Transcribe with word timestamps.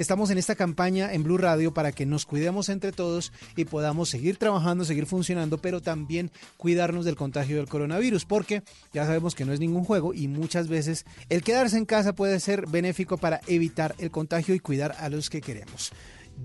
estamos 0.00 0.30
en 0.30 0.38
esta 0.38 0.54
campaña 0.54 1.12
en 1.12 1.22
Blue 1.22 1.36
Radio 1.36 1.74
para 1.74 1.92
que 1.92 2.06
nos 2.06 2.24
cuidemos 2.24 2.70
entre 2.70 2.90
todos 2.90 3.34
y 3.54 3.66
podamos 3.66 4.08
seguir 4.08 4.38
trabajando, 4.38 4.86
seguir 4.86 5.04
funcionando, 5.04 5.58
pero 5.58 5.82
también 5.82 6.30
cuidarnos 6.56 7.04
del 7.04 7.16
contagio 7.16 7.58
del 7.58 7.68
coronavirus, 7.68 8.24
porque 8.24 8.62
ya 8.94 9.04
sabemos 9.04 9.34
que 9.34 9.44
no 9.44 9.52
es 9.52 9.60
ningún 9.60 9.84
juego 9.84 10.14
y 10.14 10.26
muchas 10.26 10.68
veces 10.68 11.04
el 11.28 11.42
quedarse 11.42 11.76
en 11.76 11.84
casa 11.84 12.14
puede 12.14 12.40
ser 12.40 12.66
benéfico 12.66 13.18
para 13.18 13.42
evitar 13.46 13.94
el 13.98 14.10
contagio 14.10 14.54
y 14.54 14.60
cuidar 14.60 14.96
a 14.98 15.10
los 15.10 15.28
que 15.28 15.42
queremos. 15.42 15.92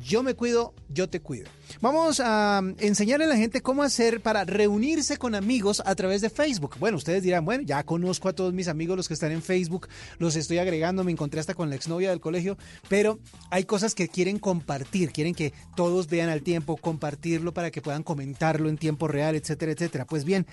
Yo 0.02 0.24
me 0.24 0.36
cuido, 0.36 0.74
yo 0.90 1.10
te 1.10 1.20
cuido. 1.20 1.50
Vamos 1.82 2.20
a 2.20 2.62
enseñarle 2.80 3.26
a 3.26 3.30
la 3.30 3.38
gente 3.38 3.62
cómo 3.62 3.84
hacer 3.84 4.22
para 4.22 4.44
reunirse 4.44 5.18
con 5.18 5.36
amigos 5.36 5.82
a 5.86 5.96
través 5.96 6.22
de 6.22 6.30
Facebook. 6.30 6.76
Bueno, 6.80 6.98
ustedes 6.98 7.24
dirán, 7.24 7.46
bueno, 7.46 7.64
ya 7.64 7.84
conozco 7.84 8.30
a 8.30 8.34
todos 8.34 8.54
mis 8.54 8.68
amigos 8.68 8.98
los 8.98 9.08
que 9.08 9.14
están 9.14 9.32
en 9.32 9.42
Facebook, 9.42 9.88
los 10.20 10.36
estoy 10.36 10.58
agregando, 10.58 11.04
me 11.04 11.12
encontré 11.12 11.40
hasta 11.40 11.54
con 11.54 11.70
la 11.70 11.76
exnovia 11.76 12.10
del 12.10 12.20
colegio, 12.20 12.58
pero 12.88 13.20
hay 13.50 13.64
cosas 13.64 13.96
que 13.96 14.08
quieren 14.08 14.40
compartir, 14.40 15.12
quieren 15.12 15.34
que 15.34 15.54
todos 15.76 16.08
vean 16.08 16.30
al 16.30 16.44
tiempo, 16.44 16.78
compartirlo 16.78 17.54
para 17.54 17.72
que 17.72 17.82
puedan 17.82 18.04
comentarlo 18.04 18.70
en 18.70 18.78
tiempo 18.78 19.08
real, 19.08 19.36
etcétera, 19.36 19.72
etcétera. 19.72 20.06
Pues 20.06 20.24
bien, 20.24 20.46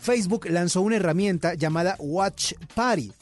Facebook 0.00 0.46
lanzó 0.48 0.82
una 0.82 0.96
herramienta 0.96 1.54
llamada 1.54 1.96
Watch 1.98 2.54
Party. 2.74 3.12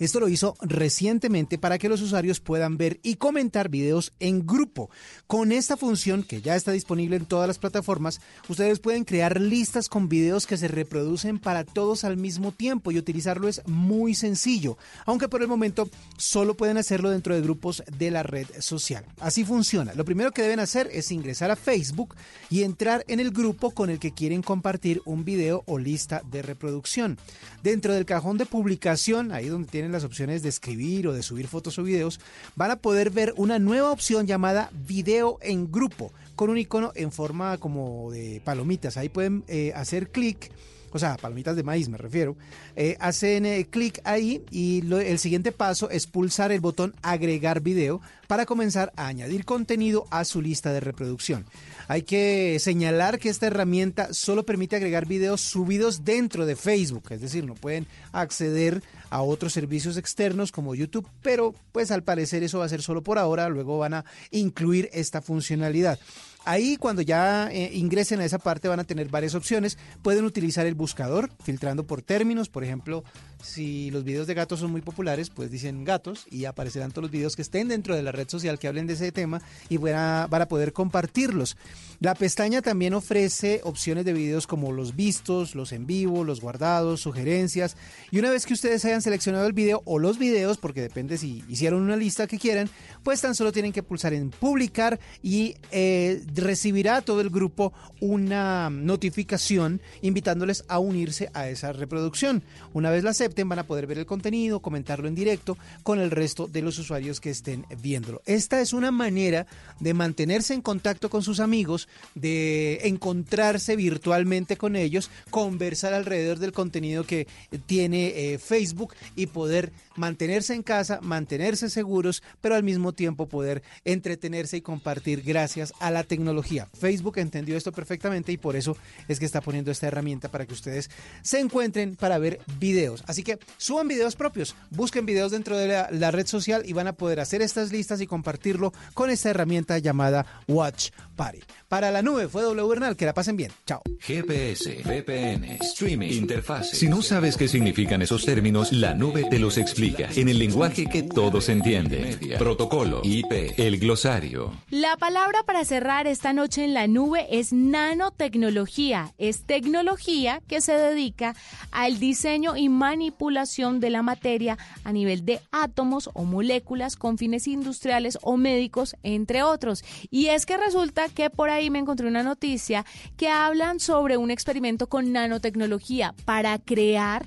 Esto 0.00 0.18
lo 0.18 0.28
hizo 0.28 0.56
recientemente 0.62 1.58
para 1.58 1.76
que 1.76 1.90
los 1.90 2.00
usuarios 2.00 2.40
puedan 2.40 2.78
ver 2.78 2.98
y 3.02 3.16
comentar 3.16 3.68
videos 3.68 4.14
en 4.18 4.46
grupo. 4.46 4.88
Con 5.26 5.52
esta 5.52 5.76
función, 5.76 6.22
que 6.22 6.40
ya 6.40 6.56
está 6.56 6.72
disponible 6.72 7.16
en 7.16 7.26
todas 7.26 7.46
las 7.46 7.58
plataformas, 7.58 8.22
ustedes 8.48 8.80
pueden 8.80 9.04
crear 9.04 9.38
listas 9.38 9.90
con 9.90 10.08
videos 10.08 10.46
que 10.46 10.56
se 10.56 10.68
reproducen 10.68 11.38
para 11.38 11.64
todos 11.64 12.04
al 12.04 12.16
mismo 12.16 12.50
tiempo 12.50 12.90
y 12.90 12.98
utilizarlo 12.98 13.46
es 13.46 13.60
muy 13.66 14.14
sencillo, 14.14 14.78
aunque 15.04 15.28
por 15.28 15.42
el 15.42 15.48
momento 15.48 15.90
solo 16.16 16.56
pueden 16.56 16.78
hacerlo 16.78 17.10
dentro 17.10 17.34
de 17.34 17.42
grupos 17.42 17.82
de 17.98 18.10
la 18.10 18.22
red 18.22 18.46
social. 18.60 19.04
Así 19.20 19.44
funciona. 19.44 19.92
Lo 19.92 20.06
primero 20.06 20.32
que 20.32 20.40
deben 20.40 20.60
hacer 20.60 20.88
es 20.92 21.10
ingresar 21.10 21.50
a 21.50 21.56
Facebook 21.56 22.16
y 22.48 22.62
entrar 22.62 23.04
en 23.06 23.20
el 23.20 23.32
grupo 23.32 23.72
con 23.72 23.90
el 23.90 23.98
que 23.98 24.14
quieren 24.14 24.40
compartir 24.40 25.02
un 25.04 25.26
video 25.26 25.62
o 25.66 25.78
lista 25.78 26.22
de 26.30 26.40
reproducción. 26.40 27.18
Dentro 27.62 27.92
del 27.92 28.06
cajón 28.06 28.38
de 28.38 28.46
publicación, 28.46 29.30
ahí 29.32 29.48
donde 29.48 29.68
tienen 29.68 29.89
las 29.92 30.04
opciones 30.04 30.42
de 30.42 30.48
escribir 30.48 31.08
o 31.08 31.12
de 31.12 31.22
subir 31.22 31.48
fotos 31.48 31.78
o 31.78 31.82
videos, 31.82 32.20
van 32.56 32.70
a 32.70 32.76
poder 32.76 33.10
ver 33.10 33.34
una 33.36 33.58
nueva 33.58 33.90
opción 33.90 34.26
llamada 34.26 34.70
video 34.72 35.38
en 35.42 35.70
grupo, 35.70 36.12
con 36.36 36.50
un 36.50 36.58
icono 36.58 36.92
en 36.94 37.12
forma 37.12 37.58
como 37.58 38.10
de 38.10 38.40
palomitas. 38.44 38.96
Ahí 38.96 39.08
pueden 39.08 39.44
eh, 39.48 39.72
hacer 39.74 40.10
clic 40.10 40.50
o 40.92 40.98
sea, 40.98 41.16
palomitas 41.16 41.56
de 41.56 41.62
maíz 41.62 41.88
me 41.88 41.98
refiero, 41.98 42.36
eh, 42.76 42.96
hacen 43.00 43.46
eh, 43.46 43.66
clic 43.70 44.00
ahí 44.04 44.42
y 44.50 44.82
el 44.92 45.18
siguiente 45.18 45.52
paso 45.52 45.90
es 45.90 46.06
pulsar 46.06 46.52
el 46.52 46.60
botón 46.60 46.94
agregar 47.02 47.60
video 47.60 48.00
para 48.26 48.46
comenzar 48.46 48.92
a 48.96 49.06
añadir 49.06 49.44
contenido 49.44 50.06
a 50.10 50.24
su 50.24 50.42
lista 50.42 50.72
de 50.72 50.80
reproducción. 50.80 51.46
Hay 51.90 52.02
que 52.02 52.56
señalar 52.60 53.18
que 53.18 53.30
esta 53.30 53.48
herramienta 53.48 54.14
solo 54.14 54.46
permite 54.46 54.76
agregar 54.76 55.08
videos 55.08 55.40
subidos 55.40 56.04
dentro 56.04 56.46
de 56.46 56.54
Facebook, 56.54 57.06
es 57.10 57.20
decir, 57.20 57.44
no 57.44 57.56
pueden 57.56 57.88
acceder 58.12 58.80
a 59.10 59.22
otros 59.22 59.52
servicios 59.52 59.96
externos 59.96 60.52
como 60.52 60.76
YouTube, 60.76 61.08
pero 61.20 61.52
pues 61.72 61.90
al 61.90 62.04
parecer 62.04 62.44
eso 62.44 62.60
va 62.60 62.66
a 62.66 62.68
ser 62.68 62.80
solo 62.80 63.02
por 63.02 63.18
ahora, 63.18 63.48
luego 63.48 63.76
van 63.78 63.94
a 63.94 64.04
incluir 64.30 64.88
esta 64.92 65.20
funcionalidad. 65.20 65.98
Ahí 66.44 66.76
cuando 66.76 67.02
ya 67.02 67.50
eh, 67.50 67.72
ingresen 67.74 68.20
a 68.20 68.24
esa 68.24 68.38
parte 68.38 68.68
van 68.68 68.78
a 68.78 68.84
tener 68.84 69.08
varias 69.08 69.34
opciones. 69.34 69.76
Pueden 70.02 70.24
utilizar 70.24 70.66
el 70.66 70.74
buscador 70.74 71.28
filtrando 71.42 71.86
por 71.86 72.02
términos. 72.02 72.48
Por 72.48 72.64
ejemplo, 72.64 73.04
si 73.42 73.90
los 73.90 74.04
videos 74.04 74.26
de 74.26 74.34
gatos 74.34 74.60
son 74.60 74.70
muy 74.70 74.80
populares, 74.80 75.30
pues 75.30 75.50
dicen 75.50 75.84
gatos 75.84 76.26
y 76.30 76.44
aparecerán 76.44 76.90
todos 76.90 77.04
los 77.04 77.10
videos 77.10 77.36
que 77.36 77.42
estén 77.42 77.68
dentro 77.68 77.94
de 77.94 78.02
la 78.02 78.12
red 78.12 78.28
social 78.28 78.58
que 78.58 78.68
hablen 78.68 78.86
de 78.86 78.94
ese 78.94 79.12
tema 79.12 79.40
y 79.68 79.76
van 79.76 79.94
a, 79.94 80.26
van 80.28 80.46
poder 80.46 80.72
compartirlos. 80.72 81.56
La 82.00 82.14
pestaña 82.14 82.62
también 82.62 82.94
ofrece 82.94 83.60
opciones 83.62 84.06
de 84.06 84.14
videos 84.14 84.46
como 84.46 84.72
los 84.72 84.96
vistos, 84.96 85.54
los 85.54 85.72
en 85.72 85.86
vivo, 85.86 86.24
los 86.24 86.40
guardados, 86.40 87.00
sugerencias. 87.02 87.76
Y 88.10 88.18
una 88.18 88.30
vez 88.30 88.46
que 88.46 88.54
ustedes 88.54 88.84
hayan 88.86 89.02
seleccionado 89.02 89.46
el 89.46 89.52
video 89.52 89.82
o 89.84 89.98
los 89.98 90.18
videos, 90.18 90.56
porque 90.56 90.80
depende 90.80 91.18
si 91.18 91.44
hicieron 91.48 91.82
una 91.82 91.96
lista 91.96 92.26
que 92.26 92.38
quieran, 92.38 92.70
pues 93.02 93.20
tan 93.20 93.34
solo 93.34 93.52
tienen 93.52 93.72
que 93.72 93.82
pulsar 93.82 94.14
en 94.14 94.30
publicar 94.30 94.98
y 95.22 95.56
eh, 95.72 96.22
recibirá 96.34 97.02
todo 97.02 97.20
el 97.20 97.28
grupo 97.28 97.74
una 98.00 98.70
notificación 98.70 99.82
invitándoles 100.00 100.64
a 100.68 100.78
unirse 100.78 101.30
a 101.34 101.48
esa 101.48 101.72
reproducción. 101.72 102.42
Una 102.72 102.90
vez 102.90 103.04
la 103.04 103.12
van 103.48 103.58
a 103.58 103.66
poder 103.66 103.86
ver 103.86 103.98
el 103.98 104.06
contenido, 104.06 104.60
comentarlo 104.60 105.08
en 105.08 105.14
directo 105.14 105.56
con 105.82 106.00
el 106.00 106.10
resto 106.10 106.46
de 106.46 106.62
los 106.62 106.78
usuarios 106.78 107.20
que 107.20 107.30
estén 107.30 107.64
viéndolo. 107.80 108.22
Esta 108.26 108.60
es 108.60 108.72
una 108.72 108.90
manera 108.90 109.46
de 109.78 109.94
mantenerse 109.94 110.54
en 110.54 110.62
contacto 110.62 111.10
con 111.10 111.22
sus 111.22 111.40
amigos, 111.40 111.88
de 112.14 112.80
encontrarse 112.84 113.76
virtualmente 113.76 114.56
con 114.56 114.76
ellos, 114.76 115.10
conversar 115.30 115.94
alrededor 115.94 116.38
del 116.38 116.52
contenido 116.52 117.04
que 117.04 117.26
tiene 117.66 118.32
eh, 118.32 118.38
Facebook 118.38 118.94
y 119.16 119.26
poder 119.26 119.72
mantenerse 119.96 120.54
en 120.54 120.62
casa, 120.62 121.00
mantenerse 121.02 121.68
seguros, 121.68 122.22
pero 122.40 122.54
al 122.54 122.62
mismo 122.62 122.92
tiempo 122.92 123.26
poder 123.26 123.62
entretenerse 123.84 124.56
y 124.56 124.62
compartir 124.62 125.22
gracias 125.22 125.72
a 125.80 125.90
la 125.90 126.04
tecnología. 126.04 126.66
Facebook 126.78 127.18
entendió 127.18 127.56
esto 127.56 127.72
perfectamente 127.72 128.32
y 128.32 128.36
por 128.36 128.56
eso 128.56 128.76
es 129.08 129.18
que 129.18 129.26
está 129.26 129.40
poniendo 129.40 129.70
esta 129.70 129.86
herramienta 129.86 130.30
para 130.30 130.46
que 130.46 130.54
ustedes 130.54 130.90
se 131.22 131.38
encuentren 131.38 131.96
para 131.96 132.18
ver 132.18 132.40
videos. 132.58 133.02
Así 133.06 133.19
que 133.22 133.38
suban 133.56 133.88
videos 133.88 134.16
propios, 134.16 134.54
busquen 134.70 135.06
videos 135.06 135.32
dentro 135.32 135.56
de 135.56 135.68
la, 135.68 135.88
la 135.90 136.10
red 136.10 136.26
social 136.26 136.62
y 136.64 136.72
van 136.72 136.86
a 136.86 136.92
poder 136.92 137.20
hacer 137.20 137.42
estas 137.42 137.72
listas 137.72 138.00
y 138.00 138.06
compartirlo 138.06 138.72
con 138.94 139.10
esta 139.10 139.30
herramienta 139.30 139.78
llamada 139.78 140.26
Watch 140.48 140.90
Party. 141.16 141.40
Para 141.68 141.90
la 141.90 142.02
nube 142.02 142.28
fue 142.28 142.42
W 142.42 142.68
Bernal, 142.68 142.96
que 142.96 143.06
la 143.06 143.14
pasen 143.14 143.36
bien. 143.36 143.52
Chao. 143.66 143.82
GPS, 144.00 144.82
VPN, 144.84 145.58
streaming, 145.60 146.10
interfaz. 146.10 146.70
Si 146.70 146.88
no 146.88 147.00
sabes 147.00 147.36
qué 147.36 147.46
significan 147.46 148.02
esos 148.02 148.24
términos, 148.24 148.72
la 148.72 148.94
nube 148.94 149.24
te 149.30 149.38
los 149.38 149.56
explica 149.56 150.08
en 150.16 150.28
el 150.28 150.38
lenguaje 150.38 150.86
que 150.86 151.02
todos 151.02 151.48
entienden. 151.48 152.18
Protocolo, 152.38 153.02
IP, 153.04 153.54
el 153.56 153.78
glosario. 153.78 154.52
La 154.70 154.96
palabra 154.96 155.44
para 155.44 155.64
cerrar 155.64 156.06
esta 156.06 156.32
noche 156.32 156.64
en 156.64 156.74
la 156.74 156.86
nube 156.86 157.26
es 157.30 157.52
nanotecnología. 157.52 159.12
Es 159.18 159.42
tecnología 159.42 160.42
que 160.48 160.60
se 160.60 160.72
dedica 160.72 161.36
al 161.70 162.00
diseño 162.00 162.56
y 162.56 162.68
manipulación 163.10 163.80
de 163.80 163.90
la 163.90 164.02
materia 164.02 164.56
a 164.84 164.92
nivel 164.92 165.24
de 165.24 165.40
átomos 165.50 166.10
o 166.14 166.22
moléculas 166.24 166.94
con 166.94 167.18
fines 167.18 167.48
industriales 167.48 168.16
o 168.22 168.36
médicos, 168.36 168.94
entre 169.02 169.42
otros. 169.42 169.82
Y 170.10 170.26
es 170.26 170.46
que 170.46 170.56
resulta 170.56 171.08
que 171.08 171.28
por 171.28 171.50
ahí 171.50 171.70
me 171.70 171.80
encontré 171.80 172.06
una 172.06 172.22
noticia 172.22 172.86
que 173.16 173.28
hablan 173.28 173.80
sobre 173.80 174.16
un 174.16 174.30
experimento 174.30 174.88
con 174.88 175.10
nanotecnología 175.10 176.14
para 176.24 176.56
crear 176.58 177.26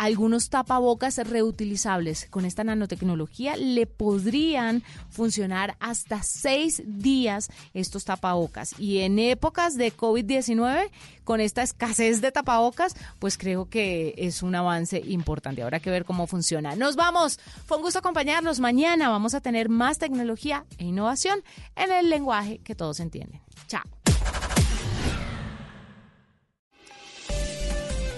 algunos 0.00 0.48
tapabocas 0.48 1.18
reutilizables. 1.18 2.26
Con 2.30 2.46
esta 2.46 2.64
nanotecnología 2.64 3.56
le 3.56 3.86
podrían 3.86 4.82
funcionar 5.10 5.76
hasta 5.78 6.22
seis 6.22 6.82
días 6.86 7.50
estos 7.74 8.06
tapabocas. 8.06 8.74
Y 8.78 9.00
en 9.00 9.18
épocas 9.18 9.76
de 9.76 9.94
COVID-19, 9.94 10.88
con 11.24 11.42
esta 11.42 11.62
escasez 11.62 12.22
de 12.22 12.32
tapabocas, 12.32 12.96
pues 13.18 13.36
creo 13.36 13.68
que 13.68 14.14
es 14.16 14.42
un 14.42 14.54
avance 14.54 15.02
importante. 15.06 15.62
Habrá 15.62 15.80
que 15.80 15.90
ver 15.90 16.06
cómo 16.06 16.26
funciona. 16.26 16.74
Nos 16.76 16.96
vamos. 16.96 17.38
Fue 17.66 17.76
un 17.76 17.82
gusto 17.82 17.98
acompañarnos. 17.98 18.58
Mañana 18.58 19.10
vamos 19.10 19.34
a 19.34 19.42
tener 19.42 19.68
más 19.68 19.98
tecnología 19.98 20.64
e 20.78 20.84
innovación 20.84 21.42
en 21.76 21.92
el 21.92 22.08
lenguaje 22.08 22.60
que 22.64 22.74
todos 22.74 23.00
entienden. 23.00 23.42
Chao. 23.66 23.99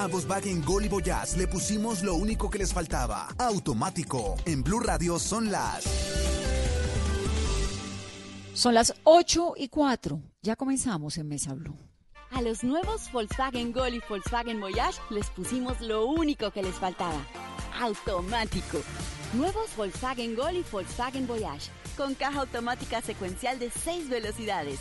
A 0.02 0.08
Volkswagen 0.08 0.64
Gol 0.64 0.84
y 0.84 0.88
Voyage 0.88 1.36
le 1.36 1.46
pusimos 1.46 2.02
lo 2.02 2.16
único 2.16 2.50
que 2.50 2.58
les 2.58 2.72
faltaba. 2.72 3.28
Automático. 3.38 4.34
En 4.46 4.64
Blue 4.64 4.80
Radio 4.80 5.16
son 5.20 5.48
las... 5.48 5.84
Son 8.52 8.75
las 8.75 8.94
8 9.04 9.54
y 9.56 9.69
4. 9.69 10.20
Ya 10.43 10.56
comenzamos 10.56 11.19
en 11.19 11.28
Mesa 11.28 11.54
Blue. 11.54 11.76
A 12.32 12.43
los 12.43 12.64
nuevos 12.64 13.12
Volkswagen 13.12 13.72
Gol 13.72 13.94
y 13.94 14.02
Volkswagen 14.08 14.60
Voyage 14.60 14.99
les 15.10 15.31
pusimos 15.31 15.81
lo 15.81 16.06
único 16.06 16.50
que 16.50 16.64
les 16.64 16.75
faltaba. 16.75 17.25
Automático. 17.81 18.78
Nuevos 19.34 19.70
Volkswagen 19.76 20.34
Gol 20.34 20.56
y 20.56 20.64
Volkswagen 20.72 21.28
Voyage. 21.28 21.70
Con 21.96 22.16
caja 22.16 22.40
automática 22.40 23.02
secuencial 23.02 23.60
de 23.60 23.70
6 23.70 24.08
velocidades 24.08 24.81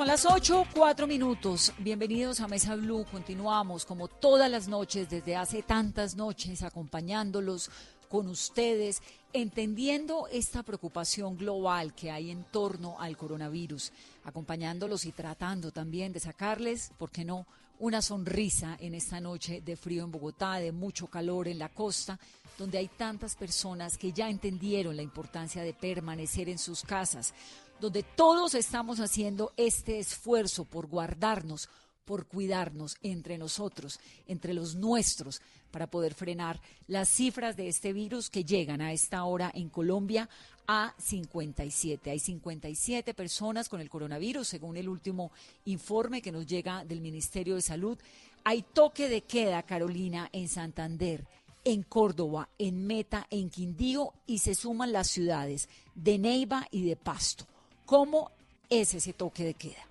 Son 0.00 0.06
las 0.06 0.24
8, 0.24 0.68
4 0.72 1.06
minutos. 1.06 1.74
Bienvenidos 1.76 2.40
a 2.40 2.48
Mesa 2.48 2.74
Blue. 2.74 3.04
Continuamos 3.12 3.84
como 3.84 4.08
todas 4.08 4.50
las 4.50 4.66
noches, 4.66 5.10
desde 5.10 5.36
hace 5.36 5.62
tantas 5.62 6.16
noches, 6.16 6.62
acompañándolos 6.62 7.70
con 8.08 8.26
ustedes, 8.28 9.02
entendiendo 9.34 10.26
esta 10.32 10.62
preocupación 10.62 11.36
global 11.36 11.94
que 11.94 12.10
hay 12.10 12.30
en 12.30 12.44
torno 12.44 12.98
al 12.98 13.18
coronavirus, 13.18 13.92
acompañándolos 14.24 15.04
y 15.04 15.12
tratando 15.12 15.70
también 15.70 16.14
de 16.14 16.20
sacarles, 16.20 16.92
¿por 16.96 17.10
qué 17.10 17.26
no?, 17.26 17.46
una 17.78 18.00
sonrisa 18.00 18.78
en 18.80 18.94
esta 18.94 19.20
noche 19.20 19.60
de 19.60 19.76
frío 19.76 20.04
en 20.04 20.12
Bogotá, 20.12 20.54
de 20.54 20.72
mucho 20.72 21.08
calor 21.08 21.46
en 21.46 21.58
la 21.58 21.68
costa, 21.68 22.18
donde 22.56 22.78
hay 22.78 22.88
tantas 22.88 23.36
personas 23.36 23.98
que 23.98 24.12
ya 24.12 24.30
entendieron 24.30 24.96
la 24.96 25.02
importancia 25.02 25.62
de 25.62 25.72
permanecer 25.72 26.48
en 26.48 26.58
sus 26.58 26.82
casas, 26.82 27.34
donde 27.80 28.02
todos 28.02 28.54
estamos 28.54 29.00
haciendo 29.00 29.52
este 29.56 29.98
esfuerzo 29.98 30.64
por 30.64 30.86
guardarnos, 30.86 31.68
por 32.04 32.26
cuidarnos 32.26 32.96
entre 33.02 33.38
nosotros, 33.38 34.00
entre 34.26 34.52
los 34.52 34.74
nuestros, 34.74 35.40
para 35.70 35.88
poder 35.88 36.14
frenar 36.14 36.60
las 36.88 37.08
cifras 37.08 37.56
de 37.56 37.68
este 37.68 37.92
virus 37.92 38.30
que 38.30 38.44
llegan 38.44 38.80
a 38.80 38.92
esta 38.92 39.24
hora 39.24 39.50
en 39.54 39.68
Colombia 39.68 40.28
a 40.66 40.94
57. 40.98 42.10
Hay 42.10 42.18
57 42.18 43.14
personas 43.14 43.68
con 43.68 43.80
el 43.80 43.88
coronavirus, 43.88 44.46
según 44.46 44.76
el 44.76 44.88
último 44.88 45.32
informe 45.64 46.20
que 46.20 46.32
nos 46.32 46.46
llega 46.46 46.84
del 46.84 47.00
Ministerio 47.00 47.54
de 47.54 47.62
Salud. 47.62 47.98
Hay 48.44 48.62
toque 48.62 49.08
de 49.08 49.22
queda, 49.22 49.62
Carolina, 49.62 50.28
en 50.32 50.48
Santander, 50.48 51.26
en 51.64 51.82
Córdoba, 51.82 52.48
en 52.58 52.86
Meta, 52.86 53.26
en 53.30 53.50
Quindío 53.50 54.12
y 54.26 54.38
se 54.38 54.54
suman 54.54 54.92
las 54.92 55.08
ciudades 55.08 55.68
de 55.94 56.18
Neiva 56.18 56.66
y 56.70 56.82
de 56.82 56.96
Pasto. 56.96 57.46
¿Cómo 57.90 58.30
es 58.70 58.94
ese 58.94 59.12
toque 59.12 59.42
de 59.42 59.54
queda? 59.54 59.89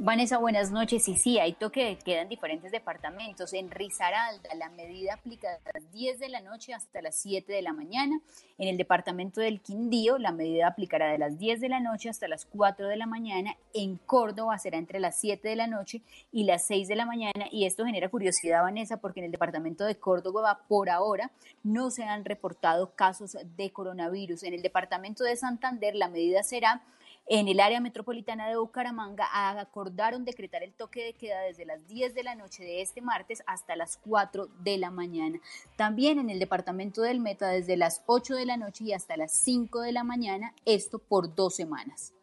Vanessa, 0.00 0.38
buenas 0.38 0.70
noches. 0.70 1.08
Y 1.08 1.16
sí, 1.16 1.40
hay 1.40 1.54
toque 1.54 1.84
de 1.84 1.98
queda 1.98 2.22
en 2.22 2.28
diferentes 2.28 2.70
departamentos. 2.70 3.52
En 3.52 3.68
Risaralda, 3.68 4.54
la 4.54 4.68
medida 4.68 5.14
aplica 5.14 5.50
de 5.50 5.72
las 5.74 5.90
10 5.90 6.20
de 6.20 6.28
la 6.28 6.40
noche 6.40 6.72
hasta 6.72 7.02
las 7.02 7.16
7 7.16 7.52
de 7.52 7.62
la 7.62 7.72
mañana. 7.72 8.20
En 8.58 8.68
el 8.68 8.76
departamento 8.76 9.40
del 9.40 9.60
Quindío, 9.60 10.16
la 10.18 10.30
medida 10.30 10.68
aplicará 10.68 11.10
de 11.10 11.18
las 11.18 11.36
10 11.36 11.60
de 11.60 11.68
la 11.68 11.80
noche 11.80 12.08
hasta 12.08 12.28
las 12.28 12.44
4 12.44 12.86
de 12.86 12.96
la 12.96 13.06
mañana. 13.06 13.56
En 13.74 13.96
Córdoba 13.96 14.56
será 14.58 14.78
entre 14.78 15.00
las 15.00 15.18
7 15.18 15.48
de 15.48 15.56
la 15.56 15.66
noche 15.66 16.00
y 16.30 16.44
las 16.44 16.64
6 16.68 16.86
de 16.86 16.94
la 16.94 17.04
mañana. 17.04 17.48
Y 17.50 17.66
esto 17.66 17.84
genera 17.84 18.08
curiosidad, 18.08 18.62
Vanessa, 18.62 18.98
porque 18.98 19.18
en 19.18 19.26
el 19.26 19.32
departamento 19.32 19.84
de 19.84 19.96
Córdoba, 19.96 20.60
por 20.68 20.90
ahora, 20.90 21.32
no 21.64 21.90
se 21.90 22.04
han 22.04 22.24
reportado 22.24 22.94
casos 22.94 23.36
de 23.56 23.72
coronavirus. 23.72 24.44
En 24.44 24.54
el 24.54 24.62
departamento 24.62 25.24
de 25.24 25.34
Santander, 25.34 25.96
la 25.96 26.08
medida 26.08 26.44
será 26.44 26.82
en 27.30 27.46
el 27.46 27.60
área 27.60 27.80
metropolitana 27.80 28.48
de 28.48 28.56
Bucaramanga 28.56 29.26
acordaron 29.60 30.24
decretar 30.24 30.62
el 30.62 30.72
toque 30.72 31.04
de 31.04 31.12
queda 31.12 31.42
desde 31.42 31.66
las 31.66 31.86
10 31.86 32.14
de 32.14 32.22
la 32.22 32.34
noche 32.34 32.62
de 32.62 32.80
este 32.80 33.02
martes 33.02 33.42
hasta 33.46 33.76
las 33.76 33.98
4 33.98 34.48
de 34.60 34.78
la 34.78 34.90
mañana. 34.90 35.38
También 35.76 36.18
en 36.18 36.30
el 36.30 36.38
departamento 36.38 37.02
del 37.02 37.20
Meta 37.20 37.48
desde 37.48 37.76
las 37.76 38.02
8 38.06 38.34
de 38.34 38.46
la 38.46 38.56
noche 38.56 38.84
y 38.84 38.92
hasta 38.94 39.18
las 39.18 39.32
5 39.32 39.82
de 39.82 39.92
la 39.92 40.04
mañana, 40.04 40.54
esto 40.64 40.98
por 40.98 41.34
dos 41.34 41.54
semanas. 41.54 42.14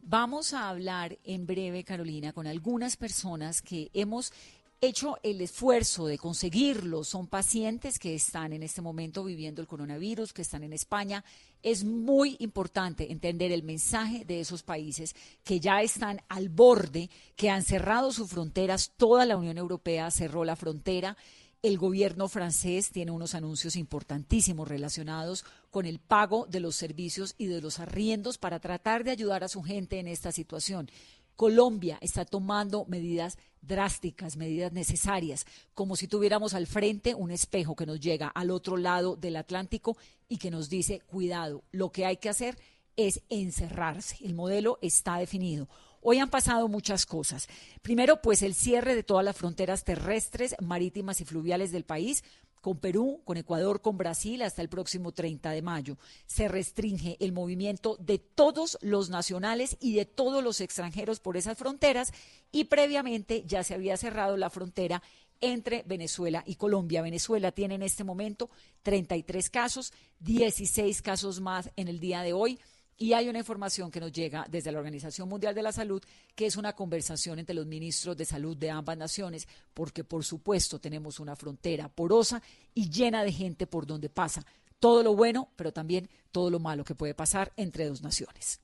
Vamos 0.00 0.54
a 0.54 0.68
hablar 0.68 1.18
en 1.24 1.46
breve, 1.46 1.82
Carolina, 1.82 2.32
con 2.32 2.46
algunas 2.46 2.96
personas 2.96 3.60
que 3.60 3.90
hemos 3.92 4.32
hecho 4.80 5.18
el 5.22 5.40
esfuerzo 5.40 6.06
de 6.06 6.18
conseguirlo. 6.18 7.04
Son 7.04 7.26
pacientes 7.26 7.98
que 7.98 8.14
están 8.14 8.52
en 8.52 8.62
este 8.62 8.82
momento 8.82 9.24
viviendo 9.24 9.60
el 9.60 9.68
coronavirus, 9.68 10.32
que 10.32 10.42
están 10.42 10.62
en 10.62 10.72
España. 10.72 11.24
Es 11.62 11.84
muy 11.84 12.36
importante 12.38 13.10
entender 13.10 13.52
el 13.52 13.62
mensaje 13.62 14.24
de 14.24 14.40
esos 14.40 14.62
países 14.62 15.14
que 15.44 15.60
ya 15.60 15.82
están 15.82 16.20
al 16.28 16.48
borde, 16.48 17.10
que 17.36 17.50
han 17.50 17.64
cerrado 17.64 18.12
sus 18.12 18.30
fronteras. 18.30 18.92
Toda 18.96 19.26
la 19.26 19.36
Unión 19.36 19.58
Europea 19.58 20.10
cerró 20.10 20.44
la 20.44 20.56
frontera. 20.56 21.16
El 21.62 21.78
gobierno 21.78 22.28
francés 22.28 22.90
tiene 22.90 23.10
unos 23.10 23.34
anuncios 23.34 23.76
importantísimos 23.76 24.68
relacionados 24.68 25.44
con 25.70 25.86
el 25.86 25.98
pago 25.98 26.46
de 26.46 26.60
los 26.60 26.76
servicios 26.76 27.34
y 27.38 27.46
de 27.46 27.60
los 27.60 27.80
arriendos 27.80 28.38
para 28.38 28.60
tratar 28.60 29.04
de 29.04 29.10
ayudar 29.10 29.42
a 29.42 29.48
su 29.48 29.62
gente 29.62 29.98
en 29.98 30.06
esta 30.06 30.32
situación. 30.32 30.90
Colombia 31.34 31.98
está 32.00 32.24
tomando 32.24 32.86
medidas 32.86 33.36
drásticas, 33.66 34.36
medidas 34.36 34.72
necesarias, 34.72 35.46
como 35.74 35.96
si 35.96 36.08
tuviéramos 36.08 36.54
al 36.54 36.66
frente 36.66 37.14
un 37.14 37.30
espejo 37.30 37.76
que 37.76 37.86
nos 37.86 38.00
llega 38.00 38.28
al 38.28 38.50
otro 38.50 38.76
lado 38.76 39.16
del 39.16 39.36
Atlántico 39.36 39.96
y 40.28 40.38
que 40.38 40.50
nos 40.50 40.68
dice, 40.68 41.00
cuidado, 41.06 41.64
lo 41.72 41.90
que 41.90 42.06
hay 42.06 42.16
que 42.16 42.28
hacer 42.28 42.58
es 42.96 43.22
encerrarse. 43.28 44.16
El 44.24 44.34
modelo 44.34 44.78
está 44.82 45.18
definido. 45.18 45.68
Hoy 46.00 46.18
han 46.18 46.30
pasado 46.30 46.68
muchas 46.68 47.04
cosas. 47.04 47.48
Primero, 47.82 48.22
pues 48.22 48.42
el 48.42 48.54
cierre 48.54 48.94
de 48.94 49.02
todas 49.02 49.24
las 49.24 49.36
fronteras 49.36 49.84
terrestres, 49.84 50.54
marítimas 50.60 51.20
y 51.20 51.24
fluviales 51.24 51.72
del 51.72 51.84
país 51.84 52.22
con 52.66 52.78
Perú, 52.78 53.20
con 53.24 53.36
Ecuador, 53.36 53.80
con 53.80 53.96
Brasil 53.96 54.42
hasta 54.42 54.60
el 54.60 54.68
próximo 54.68 55.12
30 55.12 55.52
de 55.52 55.62
mayo. 55.62 55.98
Se 56.26 56.48
restringe 56.48 57.16
el 57.20 57.30
movimiento 57.30 57.96
de 58.00 58.18
todos 58.18 58.76
los 58.80 59.08
nacionales 59.08 59.76
y 59.78 59.94
de 59.94 60.04
todos 60.04 60.42
los 60.42 60.60
extranjeros 60.60 61.20
por 61.20 61.36
esas 61.36 61.56
fronteras 61.56 62.12
y 62.50 62.64
previamente 62.64 63.44
ya 63.46 63.62
se 63.62 63.74
había 63.74 63.96
cerrado 63.96 64.36
la 64.36 64.50
frontera 64.50 65.00
entre 65.40 65.84
Venezuela 65.86 66.42
y 66.44 66.56
Colombia. 66.56 67.02
Venezuela 67.02 67.52
tiene 67.52 67.76
en 67.76 67.84
este 67.84 68.02
momento 68.02 68.50
33 68.82 69.48
casos, 69.48 69.92
16 70.18 71.02
casos 71.02 71.40
más 71.40 71.70
en 71.76 71.86
el 71.86 72.00
día 72.00 72.22
de 72.22 72.32
hoy. 72.32 72.58
Y 72.98 73.12
hay 73.12 73.28
una 73.28 73.40
información 73.40 73.90
que 73.90 74.00
nos 74.00 74.10
llega 74.10 74.46
desde 74.50 74.72
la 74.72 74.78
Organización 74.78 75.28
Mundial 75.28 75.54
de 75.54 75.62
la 75.62 75.72
Salud, 75.72 76.02
que 76.34 76.46
es 76.46 76.56
una 76.56 76.74
conversación 76.74 77.38
entre 77.38 77.54
los 77.54 77.66
ministros 77.66 78.16
de 78.16 78.24
salud 78.24 78.56
de 78.56 78.70
ambas 78.70 78.96
naciones, 78.96 79.46
porque 79.74 80.02
por 80.02 80.24
supuesto 80.24 80.78
tenemos 80.78 81.20
una 81.20 81.36
frontera 81.36 81.88
porosa 81.90 82.42
y 82.74 82.88
llena 82.88 83.22
de 83.22 83.32
gente 83.32 83.66
por 83.66 83.86
donde 83.86 84.08
pasa 84.08 84.44
todo 84.80 85.02
lo 85.02 85.14
bueno, 85.14 85.50
pero 85.56 85.72
también 85.72 86.08
todo 86.32 86.50
lo 86.50 86.58
malo 86.58 86.84
que 86.84 86.94
puede 86.94 87.14
pasar 87.14 87.52
entre 87.56 87.86
dos 87.86 88.02
naciones. 88.02 88.60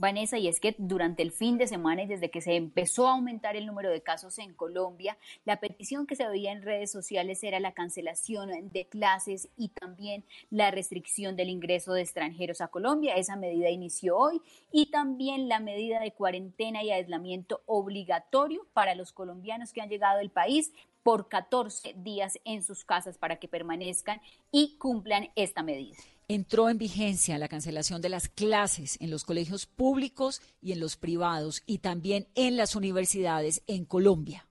Vanessa, 0.00 0.38
y 0.38 0.48
es 0.48 0.60
que 0.60 0.74
durante 0.78 1.22
el 1.22 1.30
fin 1.30 1.58
de 1.58 1.66
semana 1.66 2.02
y 2.02 2.06
desde 2.06 2.30
que 2.30 2.40
se 2.40 2.56
empezó 2.56 3.06
a 3.06 3.12
aumentar 3.12 3.54
el 3.54 3.66
número 3.66 3.90
de 3.90 4.00
casos 4.00 4.38
en 4.38 4.54
Colombia, 4.54 5.18
la 5.44 5.60
petición 5.60 6.06
que 6.06 6.16
se 6.16 6.26
veía 6.26 6.52
en 6.52 6.62
redes 6.62 6.90
sociales 6.90 7.44
era 7.44 7.60
la 7.60 7.72
cancelación 7.72 8.70
de 8.70 8.86
clases 8.86 9.50
y 9.58 9.68
también 9.68 10.24
la 10.48 10.70
restricción 10.70 11.36
del 11.36 11.50
ingreso 11.50 11.92
de 11.92 12.00
extranjeros 12.00 12.62
a 12.62 12.68
Colombia. 12.68 13.16
Esa 13.16 13.36
medida 13.36 13.68
inició 13.68 14.16
hoy 14.16 14.40
y 14.72 14.86
también 14.86 15.50
la 15.50 15.60
medida 15.60 16.00
de 16.00 16.12
cuarentena 16.12 16.82
y 16.82 16.90
aislamiento 16.90 17.60
obligatorio 17.66 18.66
para 18.72 18.94
los 18.94 19.12
colombianos 19.12 19.74
que 19.74 19.82
han 19.82 19.90
llegado 19.90 20.20
al 20.20 20.30
país 20.30 20.72
por 21.02 21.28
14 21.28 21.94
días 21.98 22.38
en 22.46 22.62
sus 22.62 22.84
casas 22.86 23.18
para 23.18 23.36
que 23.36 23.48
permanezcan 23.48 24.22
y 24.50 24.76
cumplan 24.78 25.28
esta 25.36 25.62
medida 25.62 25.98
entró 26.34 26.68
en 26.68 26.78
vigencia 26.78 27.38
la 27.38 27.48
cancelación 27.48 28.00
de 28.00 28.08
las 28.08 28.28
clases 28.28 28.96
en 29.00 29.10
los 29.10 29.24
colegios 29.24 29.66
públicos 29.66 30.40
y 30.62 30.70
en 30.70 30.78
los 30.78 30.96
privados 30.96 31.60
y 31.66 31.78
también 31.78 32.28
en 32.36 32.56
las 32.56 32.76
universidades 32.76 33.64
en 33.66 33.84
Colombia. 33.84 34.46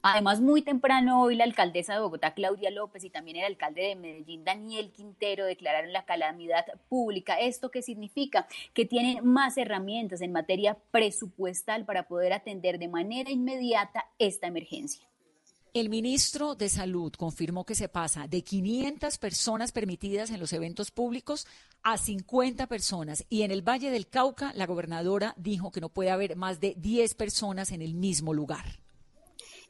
Además, 0.00 0.40
muy 0.40 0.62
temprano 0.62 1.22
hoy 1.22 1.34
la 1.34 1.44
alcaldesa 1.44 1.94
de 1.94 2.00
Bogotá, 2.00 2.32
Claudia 2.32 2.70
López, 2.70 3.04
y 3.04 3.10
también 3.10 3.38
el 3.38 3.44
alcalde 3.44 3.82
de 3.82 3.96
Medellín, 3.96 4.44
Daniel 4.44 4.90
Quintero, 4.92 5.44
declararon 5.44 5.92
la 5.92 6.04
calamidad 6.04 6.64
pública. 6.88 7.40
¿Esto 7.40 7.70
qué 7.70 7.80
significa? 7.80 8.46
Que 8.72 8.84
tienen 8.84 9.24
más 9.26 9.56
herramientas 9.58 10.20
en 10.20 10.32
materia 10.32 10.78
presupuestal 10.90 11.84
para 11.86 12.06
poder 12.06 12.34
atender 12.34 12.78
de 12.78 12.88
manera 12.88 13.30
inmediata 13.30 14.06
esta 14.18 14.46
emergencia. 14.46 15.06
El 15.74 15.88
ministro 15.88 16.54
de 16.54 16.68
Salud 16.68 17.12
confirmó 17.14 17.66
que 17.66 17.74
se 17.74 17.88
pasa 17.88 18.28
de 18.28 18.44
500 18.44 19.18
personas 19.18 19.72
permitidas 19.72 20.30
en 20.30 20.38
los 20.38 20.52
eventos 20.52 20.92
públicos 20.92 21.48
a 21.82 21.98
50 21.98 22.68
personas 22.68 23.26
y 23.28 23.42
en 23.42 23.50
el 23.50 23.68
Valle 23.68 23.90
del 23.90 24.06
Cauca 24.06 24.52
la 24.54 24.66
gobernadora 24.66 25.34
dijo 25.36 25.72
que 25.72 25.80
no 25.80 25.88
puede 25.88 26.12
haber 26.12 26.36
más 26.36 26.60
de 26.60 26.76
10 26.78 27.14
personas 27.14 27.72
en 27.72 27.82
el 27.82 27.94
mismo 27.94 28.32
lugar. 28.32 28.83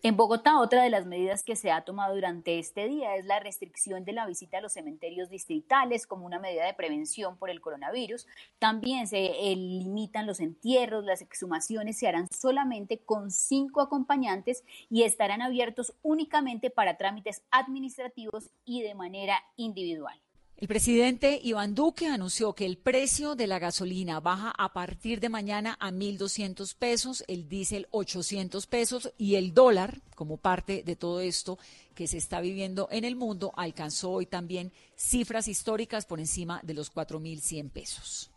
En 0.06 0.18
Bogotá, 0.18 0.60
otra 0.60 0.82
de 0.82 0.90
las 0.90 1.06
medidas 1.06 1.42
que 1.42 1.56
se 1.56 1.70
ha 1.70 1.80
tomado 1.80 2.14
durante 2.14 2.58
este 2.58 2.88
día 2.88 3.16
es 3.16 3.24
la 3.24 3.40
restricción 3.40 4.04
de 4.04 4.12
la 4.12 4.26
visita 4.26 4.58
a 4.58 4.60
los 4.60 4.74
cementerios 4.74 5.30
distritales 5.30 6.06
como 6.06 6.26
una 6.26 6.38
medida 6.38 6.66
de 6.66 6.74
prevención 6.74 7.38
por 7.38 7.48
el 7.48 7.62
coronavirus. 7.62 8.26
También 8.58 9.06
se 9.06 9.32
limitan 9.56 10.26
los 10.26 10.40
entierros, 10.40 11.06
las 11.06 11.22
exhumaciones 11.22 11.96
se 11.96 12.06
harán 12.06 12.28
solamente 12.30 12.98
con 12.98 13.30
cinco 13.30 13.80
acompañantes 13.80 14.62
y 14.90 15.04
estarán 15.04 15.40
abiertos 15.40 15.94
únicamente 16.02 16.68
para 16.68 16.98
trámites 16.98 17.42
administrativos 17.50 18.50
y 18.66 18.82
de 18.82 18.94
manera 18.94 19.42
individual. 19.56 20.20
El 20.56 20.68
presidente 20.68 21.40
Iván 21.42 21.74
Duque 21.74 22.06
anunció 22.06 22.52
que 22.52 22.64
el 22.64 22.78
precio 22.78 23.34
de 23.34 23.48
la 23.48 23.58
gasolina 23.58 24.20
baja 24.20 24.52
a 24.56 24.72
partir 24.72 25.18
de 25.18 25.28
mañana 25.28 25.76
a 25.80 25.90
1.200 25.90 26.76
pesos, 26.76 27.24
el 27.26 27.48
diésel 27.48 27.88
800 27.90 28.64
pesos 28.68 29.12
y 29.18 29.34
el 29.34 29.52
dólar, 29.52 30.00
como 30.14 30.36
parte 30.36 30.84
de 30.84 30.94
todo 30.94 31.20
esto 31.20 31.58
que 31.96 32.06
se 32.06 32.18
está 32.18 32.40
viviendo 32.40 32.86
en 32.92 33.04
el 33.04 33.16
mundo, 33.16 33.52
alcanzó 33.56 34.12
hoy 34.12 34.26
también 34.26 34.72
cifras 34.94 35.48
históricas 35.48 36.06
por 36.06 36.20
encima 36.20 36.60
de 36.62 36.74
los 36.74 36.94
4.100 36.94 37.70
pesos. 37.70 38.30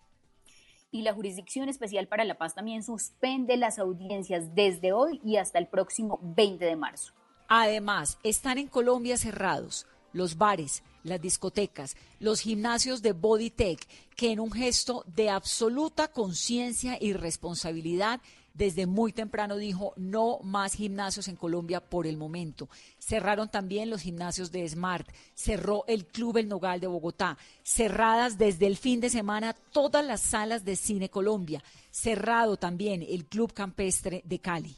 Y 0.89 1.03
la 1.03 1.13
Jurisdicción 1.13 1.69
Especial 1.69 2.07
para 2.07 2.25
la 2.25 2.39
Paz 2.39 2.55
también 2.55 2.81
suspende 2.81 3.57
las 3.57 3.77
audiencias 3.77 4.55
desde 4.55 4.91
hoy 4.91 5.21
y 5.23 5.37
hasta 5.37 5.59
el 5.59 5.67
próximo 5.67 6.19
20 6.23 6.65
de 6.65 6.75
marzo. 6.75 7.13
Además, 7.47 8.17
están 8.23 8.57
en 8.57 8.67
Colombia 8.67 9.17
cerrados 9.17 9.85
los 10.17 10.37
bares, 10.37 10.83
las 11.03 11.21
discotecas, 11.21 11.95
los 12.19 12.41
gimnasios 12.41 13.01
de 13.01 13.13
Bodytech, 13.13 13.87
que 14.15 14.31
en 14.31 14.39
un 14.39 14.51
gesto 14.51 15.05
de 15.07 15.29
absoluta 15.29 16.09
conciencia 16.09 16.97
y 16.99 17.13
responsabilidad 17.13 18.19
desde 18.57 18.87
muy 18.87 19.13
temprano 19.13 19.55
dijo 19.55 19.93
no 19.97 20.39
más 20.41 20.73
gimnasios 20.73 21.27
en 21.27 21.35
Colombia 21.35 21.79
por 21.79 22.07
el 22.07 22.17
momento. 22.17 22.67
Cerraron 22.97 23.49
también 23.49 23.91
los 23.91 24.01
gimnasios 24.01 24.51
de 24.51 24.67
Smart, 24.67 25.07
cerró 25.35 25.85
el 25.87 26.07
Club 26.07 26.37
El 26.37 26.49
Nogal 26.49 26.79
de 26.79 26.87
Bogotá, 26.87 27.37
cerradas 27.63 28.39
desde 28.39 28.65
el 28.65 28.75
fin 28.75 28.99
de 28.99 29.11
semana 29.11 29.53
todas 29.53 30.03
las 30.03 30.21
salas 30.21 30.65
de 30.65 30.75
Cine 30.75 31.09
Colombia, 31.09 31.63
cerrado 31.91 32.57
también 32.57 33.05
el 33.07 33.25
Club 33.25 33.53
Campestre 33.53 34.23
de 34.25 34.39
Cali. 34.39 34.75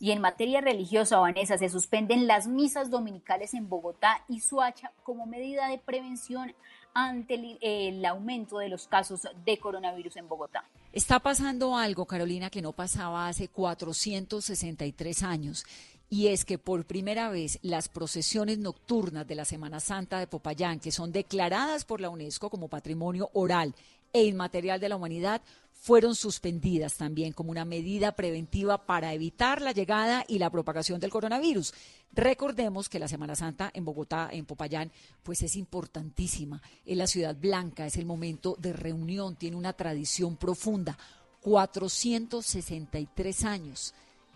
Y 0.00 0.12
en 0.12 0.22
materia 0.22 0.62
religiosa, 0.62 1.18
Vanessa, 1.18 1.58
se 1.58 1.68
suspenden 1.68 2.26
las 2.26 2.46
misas 2.46 2.88
dominicales 2.88 3.52
en 3.52 3.68
Bogotá 3.68 4.24
y 4.28 4.40
Suacha 4.40 4.92
como 5.02 5.26
medida 5.26 5.68
de 5.68 5.76
prevención 5.76 6.54
ante 6.94 7.58
el, 7.60 8.04
aumento 8.06 8.58
de 8.58 8.70
los 8.70 8.88
casos 8.88 9.28
de 9.44 9.58
coronavirus 9.58 10.16
en 10.16 10.26
Bogotá. 10.26 10.64
Está 10.94 11.20
pasando 11.20 11.76
algo, 11.76 12.06
Carolina, 12.06 12.48
que 12.48 12.62
no 12.62 12.72
pasaba 12.72 13.28
hace 13.28 13.48
463 13.48 15.22
años. 15.22 15.66
Y 16.08 16.28
es 16.28 16.46
que 16.46 16.58
por 16.58 16.86
primera 16.86 17.28
vez 17.28 17.58
las 17.62 17.88
procesiones 17.88 18.58
nocturnas 18.58 19.28
de 19.28 19.34
la 19.34 19.44
Semana 19.44 19.80
Santa 19.80 20.18
de 20.18 20.26
Popayán, 20.26 20.80
que 20.80 20.90
son 20.92 21.12
declaradas 21.12 21.84
por 21.84 22.00
la 22.00 22.08
UNESCO 22.08 22.48
como 22.48 22.68
patrimonio 22.68 23.28
oral 23.34 23.74
e 24.12 24.24
inmaterial 24.24 24.80
de 24.80 24.88
la 24.88 24.96
humanidad, 24.96 25.42
fueron 25.80 26.14
suspendidas 26.14 26.96
también 26.96 27.32
como 27.32 27.50
una 27.50 27.64
medida 27.64 28.12
preventiva 28.12 28.84
para 28.84 29.14
evitar 29.14 29.62
la 29.62 29.72
llegada 29.72 30.26
y 30.28 30.38
la 30.38 30.50
propagación 30.50 31.00
del 31.00 31.10
coronavirus. 31.10 31.72
Recordemos 32.12 32.90
que 32.90 32.98
la 32.98 33.08
Semana 33.08 33.34
Santa 33.34 33.70
en 33.72 33.86
Bogotá, 33.86 34.28
en 34.30 34.44
Popayán, 34.44 34.92
pues 35.22 35.40
es 35.42 35.56
importantísima. 35.56 36.60
Es 36.84 36.98
la 36.98 37.06
ciudad 37.06 37.34
blanca, 37.34 37.86
es 37.86 37.96
el 37.96 38.04
momento 38.04 38.56
de 38.58 38.74
reunión, 38.74 39.36
tiene 39.36 39.56
una 39.56 39.72
tradición 39.72 40.36
profunda. 40.36 40.98
463 41.40 43.44
años 43.44 43.94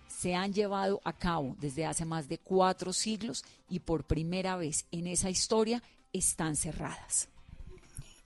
se 0.08 0.34
han 0.34 0.54
llevado 0.54 1.02
a 1.04 1.12
cabo 1.12 1.56
desde 1.60 1.84
hace 1.84 2.06
más 2.06 2.26
de 2.26 2.38
cuatro 2.38 2.94
siglos 2.94 3.44
y 3.68 3.80
por 3.80 4.04
primera 4.04 4.56
vez 4.56 4.86
en 4.92 5.08
esa 5.08 5.28
historia 5.28 5.82
están 6.14 6.56
cerradas. 6.56 7.28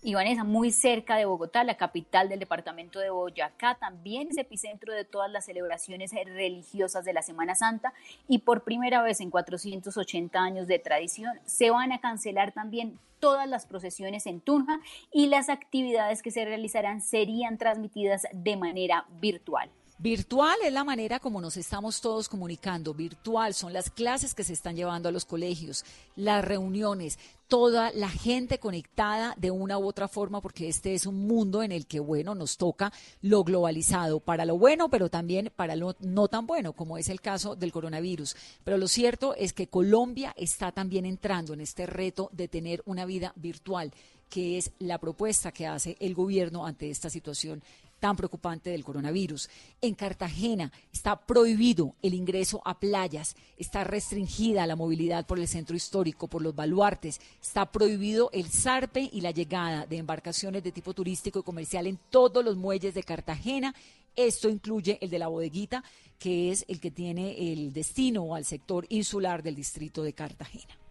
Y 0.01 0.15
Vanessa, 0.15 0.45
muy 0.45 0.71
cerca 0.71 1.17
de 1.17 1.25
Bogotá, 1.25 1.65
la 1.65 1.77
capital 1.77 2.29
del 2.29 2.39
departamento 2.39 3.01
de 3.01 3.11
Boyacá, 3.11 3.75
también 3.75 4.29
es 4.31 4.39
epicentro 4.39 4.95
de 4.95 5.05
todas 5.05 5.29
las 5.29 5.47
celebraciones 5.47 6.13
religiosas 6.13 7.05
de 7.05 7.13
la 7.13 7.23
Semana 7.23 7.57
Santa 7.57 7.93
y 8.29 8.39
por 8.39 8.63
primera 8.63 9.03
vez 9.03 9.21
en 9.21 9.31
480 9.31 10.39
años 10.39 10.69
de 10.69 10.79
tradición 10.79 11.41
se 11.47 11.71
van 11.71 11.91
a 11.91 12.01
cancelar 12.01 12.53
también 12.53 12.97
todas 13.19 13.49
las 13.49 13.67
procesiones 13.67 14.27
en 14.27 14.41
Tunja 14.41 14.79
y 15.13 15.27
las 15.27 15.49
actividades 15.49 16.23
que 16.23 16.31
se 16.31 16.45
realizarán 16.45 17.01
serían 17.01 17.59
transmitidas 17.59 18.29
de 18.33 18.57
manera 18.57 19.05
virtual. 19.21 19.69
Virtual 20.01 20.57
es 20.65 20.73
la 20.73 20.85
manera 20.85 21.19
como 21.19 21.41
nos 21.41 21.57
estamos 21.57 22.01
todos 22.01 22.29
comunicando. 22.29 22.95
Virtual 22.95 23.53
son 23.53 23.73
las 23.73 23.91
clases 23.91 24.33
que 24.33 24.45
se 24.45 24.53
están 24.53 24.77
llevando 24.77 25.09
a 25.09 25.13
los 25.13 25.25
colegios, 25.25 25.85
las 26.15 26.45
reuniones, 26.45 27.19
toda 27.49 27.91
la 27.91 28.09
gente 28.09 28.61
conectada 28.61 29.35
de 29.39 29.51
una 29.51 29.77
u 29.77 29.89
otra 29.89 30.07
forma, 30.07 30.41
porque 30.41 30.69
este 30.69 30.95
es 30.95 31.05
un 31.05 31.27
mundo 31.27 31.65
en 31.65 31.73
el 31.73 31.89
que, 31.89 31.99
bueno, 31.99 32.37
nos 32.37 32.59
toca 32.59 32.93
lo 33.23 33.43
globalizado, 33.43 34.21
para 34.21 34.45
lo 34.45 34.57
bueno, 34.57 34.89
pero 34.89 35.09
también 35.09 35.53
para 35.57 35.75
lo 35.75 35.97
no 35.99 36.29
tan 36.29 36.47
bueno, 36.47 36.75
como 36.75 36.97
es 36.97 37.09
el 37.09 37.21
caso 37.21 37.57
del 37.57 37.73
coronavirus. 37.73 38.37
Pero 38.63 38.79
lo 38.79 38.87
cierto 38.87 39.35
es 39.35 39.53
que 39.53 39.67
Colombia 39.67 40.33
está 40.37 40.71
también 40.71 41.07
entrando 41.07 41.55
en 41.55 41.61
este 41.61 41.87
reto 41.87 42.31
de 42.33 42.47
tener 42.47 42.85
una 42.87 43.05
vida 43.05 43.33
virtual 43.35 43.93
que 44.29 44.59
es 44.59 44.73
la 44.79 44.99
propuesta 44.99 45.53
que 45.53 45.67
hace 45.67 45.97
el 46.01 46.15
gobierno 46.15 46.67
ante 46.67 46.91
esta 46.91 47.09
situación 47.09 47.63
tan 47.99 48.17
preocupante 48.17 48.71
del 48.71 48.85
coronavirus. 48.85 49.49
En 49.81 49.95
Cartagena 49.95 50.73
está 50.93 51.17
prohibido 51.17 51.95
el 52.03 52.15
ingreso 52.15 52.61
a 52.65 52.79
playas, 52.79 53.37
está 53.57 53.85
restringida 53.85 54.67
la 54.67 54.77
movilidad 54.77 55.27
por 55.27 55.39
el 55.39 55.49
centro 55.49 55.77
histórico, 55.77 56.29
por 56.29 56.43
los 56.43 56.55
baluartes, 56.55 57.21
está 57.43 57.71
prohibido 57.71 58.31
el 58.33 58.49
zarpe 58.49 59.09
y 59.13 59.21
la 59.21 59.31
llegada 59.31 59.87
de 59.87 59.99
embarcaciones 59.99 60.63
de 60.63 60.73
tipo 60.73 60.95
turístico 60.95 61.41
y 61.41 61.43
comercial 61.43 61.87
en 61.87 61.99
todos 62.11 62.45
los 62.45 62.57
muelles 62.57 62.95
de 62.95 63.03
Cartagena. 63.03 63.75
Esto 64.17 64.49
incluye 64.49 64.99
el 65.01 65.11
de 65.11 65.19
la 65.19 65.29
bodeguita, 65.29 65.85
que 66.19 66.51
es 66.51 66.65
el 66.69 66.81
que 66.81 66.91
tiene 66.91 67.53
el 67.53 67.73
destino 67.73 68.35
al 68.35 68.45
sector 68.45 68.87
insular 68.89 69.43
del 69.43 69.55
distrito 69.55 70.03
de 70.03 70.13
Cartagena. 70.13 70.88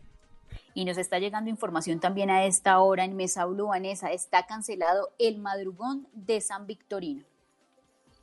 Y 0.78 0.86
nos 0.86 1.00
está 1.00 1.18
llegando 1.18 1.50
información 1.50 2.00
también 2.00 2.30
a 2.30 2.46
esta 2.46 2.80
hora 2.82 3.04
en 3.04 3.16
Mesa 3.16 3.46
Blue, 3.46 3.72
está 3.74 4.46
cancelado 4.46 5.10
el 5.18 5.40
madrugón 5.40 6.08
de 6.14 6.40
San 6.40 6.68
Victorino. 6.68 7.24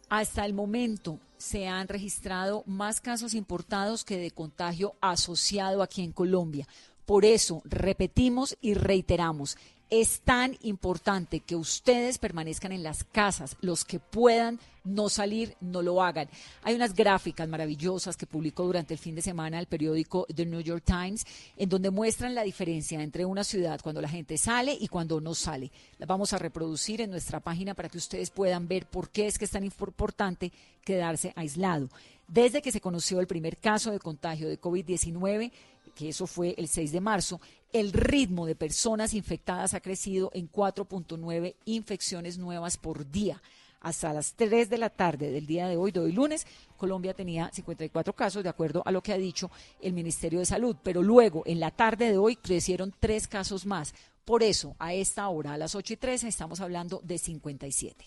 Hasta 0.08 0.46
el 0.46 0.54
momento 0.54 1.18
se 1.36 1.66
han 1.66 1.88
registrado 1.88 2.62
más 2.64 3.00
casos 3.00 3.34
importados 3.34 4.04
que 4.04 4.18
de 4.18 4.30
contagio 4.30 4.94
asociado 5.00 5.82
aquí 5.82 6.04
en 6.04 6.12
Colombia. 6.12 6.68
Por 7.06 7.24
eso, 7.24 7.60
repetimos 7.64 8.56
y 8.60 8.74
reiteramos, 8.74 9.58
es 10.00 10.20
tan 10.20 10.56
importante 10.62 11.40
que 11.40 11.56
ustedes 11.56 12.18
permanezcan 12.18 12.72
en 12.72 12.82
las 12.82 13.04
casas, 13.04 13.56
los 13.60 13.84
que 13.84 14.00
puedan 14.00 14.58
no 14.82 15.08
salir, 15.08 15.56
no 15.60 15.82
lo 15.82 16.02
hagan. 16.02 16.28
Hay 16.62 16.74
unas 16.74 16.94
gráficas 16.94 17.48
maravillosas 17.48 18.16
que 18.16 18.26
publicó 18.26 18.64
durante 18.64 18.94
el 18.94 19.00
fin 19.00 19.14
de 19.14 19.22
semana 19.22 19.58
el 19.58 19.66
periódico 19.66 20.26
The 20.34 20.44
New 20.44 20.60
York 20.60 20.84
Times, 20.84 21.24
en 21.56 21.68
donde 21.68 21.90
muestran 21.90 22.34
la 22.34 22.42
diferencia 22.42 23.02
entre 23.02 23.24
una 23.24 23.44
ciudad 23.44 23.80
cuando 23.82 24.02
la 24.02 24.08
gente 24.08 24.36
sale 24.36 24.76
y 24.78 24.88
cuando 24.88 25.20
no 25.20 25.34
sale. 25.34 25.70
Las 25.98 26.08
vamos 26.08 26.32
a 26.32 26.38
reproducir 26.38 27.00
en 27.00 27.10
nuestra 27.10 27.40
página 27.40 27.74
para 27.74 27.88
que 27.88 27.98
ustedes 27.98 28.30
puedan 28.30 28.68
ver 28.68 28.86
por 28.86 29.10
qué 29.10 29.26
es 29.26 29.38
que 29.38 29.46
es 29.46 29.50
tan 29.50 29.64
importante 29.64 30.52
quedarse 30.84 31.32
aislado. 31.36 31.88
Desde 32.28 32.62
que 32.62 32.72
se 32.72 32.80
conoció 32.80 33.20
el 33.20 33.26
primer 33.26 33.58
caso 33.58 33.90
de 33.90 33.98
contagio 33.98 34.48
de 34.48 34.60
COVID-19, 34.60 35.50
que 35.94 36.08
eso 36.08 36.26
fue 36.26 36.54
el 36.58 36.68
6 36.68 36.92
de 36.92 37.00
marzo, 37.00 37.40
el 37.74 37.92
ritmo 37.92 38.46
de 38.46 38.54
personas 38.54 39.14
infectadas 39.14 39.74
ha 39.74 39.80
crecido 39.80 40.30
en 40.32 40.50
4.9 40.50 41.56
infecciones 41.64 42.38
nuevas 42.38 42.76
por 42.76 43.10
día. 43.10 43.42
Hasta 43.80 44.12
las 44.12 44.34
3 44.34 44.70
de 44.70 44.78
la 44.78 44.90
tarde 44.90 45.32
del 45.32 45.44
día 45.44 45.66
de 45.66 45.76
hoy, 45.76 45.90
de 45.90 45.98
hoy 45.98 46.12
lunes, 46.12 46.46
Colombia 46.76 47.14
tenía 47.14 47.50
54 47.52 48.12
casos, 48.14 48.44
de 48.44 48.48
acuerdo 48.48 48.82
a 48.86 48.92
lo 48.92 49.02
que 49.02 49.12
ha 49.12 49.18
dicho 49.18 49.50
el 49.82 49.92
Ministerio 49.92 50.38
de 50.38 50.46
Salud. 50.46 50.76
Pero 50.84 51.02
luego, 51.02 51.42
en 51.46 51.58
la 51.58 51.72
tarde 51.72 52.12
de 52.12 52.16
hoy, 52.16 52.36
crecieron 52.36 52.94
tres 53.00 53.26
casos 53.26 53.66
más. 53.66 53.92
Por 54.24 54.44
eso, 54.44 54.76
a 54.78 54.94
esta 54.94 55.28
hora, 55.28 55.54
a 55.54 55.58
las 55.58 55.74
8 55.74 55.94
y 55.94 55.96
13, 55.96 56.28
estamos 56.28 56.60
hablando 56.60 57.00
de 57.02 57.18
57. 57.18 58.04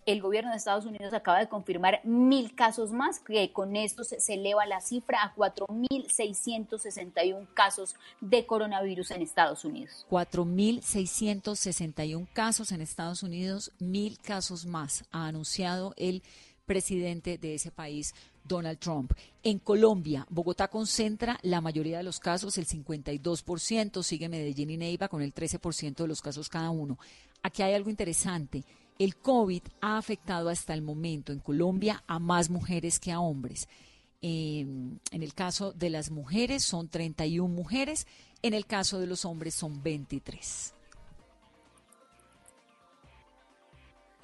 El 0.06 0.22
gobierno 0.22 0.52
de 0.52 0.56
Estados 0.56 0.86
Unidos 0.86 1.12
acaba 1.12 1.40
de 1.40 1.48
confirmar 1.48 2.00
mil 2.04 2.54
casos 2.54 2.92
más, 2.92 3.18
que 3.18 3.52
con 3.52 3.74
esto 3.76 4.04
se, 4.04 4.18
eleva 4.32 4.64
la 4.64 4.80
cifra 4.80 5.18
a 5.22 5.34
4.661 5.34 7.48
casos 7.52 7.96
de 8.20 8.46
coronavirus 8.46 9.10
en 9.10 9.22
Estados 9.22 9.64
Unidos. 9.64 10.06
4.661 10.08 12.28
casos 12.32 12.70
en 12.70 12.80
Estados 12.80 13.24
Unidos, 13.24 13.72
mil 13.80 14.20
casos 14.20 14.64
más, 14.64 15.04
ha 15.10 15.26
anunciado 15.26 15.92
el 15.96 16.22
presidente 16.66 17.38
de 17.38 17.54
ese 17.54 17.72
país, 17.72 18.14
Donald 18.46 18.78
Trump. 18.78 19.12
En 19.42 19.58
Colombia, 19.58 20.26
Bogotá 20.30 20.68
concentra 20.68 21.38
la 21.42 21.60
mayoría 21.60 21.98
de 21.98 22.02
los 22.02 22.20
casos, 22.20 22.58
el 22.58 22.66
52%, 22.66 24.02
sigue 24.02 24.28
Medellín 24.28 24.70
y 24.70 24.76
Neiva 24.76 25.08
con 25.08 25.22
el 25.22 25.34
13% 25.34 25.96
de 25.96 26.08
los 26.08 26.22
casos 26.22 26.48
cada 26.48 26.70
uno. 26.70 26.98
Aquí 27.42 27.62
hay 27.62 27.74
algo 27.74 27.90
interesante. 27.90 28.64
El 28.98 29.16
COVID 29.16 29.62
ha 29.80 29.98
afectado 29.98 30.48
hasta 30.48 30.74
el 30.74 30.82
momento 30.82 31.32
en 31.32 31.40
Colombia 31.40 32.02
a 32.06 32.18
más 32.18 32.50
mujeres 32.50 32.98
que 32.98 33.12
a 33.12 33.20
hombres. 33.20 33.68
en 34.22 34.98
el 35.12 35.34
caso 35.34 35.72
de 35.72 35.90
las 35.90 36.10
mujeres 36.10 36.64
son 36.64 36.88
31 36.88 37.54
mujeres, 37.54 38.06
en 38.42 38.54
el 38.54 38.66
caso 38.66 38.98
de 38.98 39.06
los 39.06 39.24
hombres 39.24 39.54
son 39.54 39.82
23. 39.82 40.74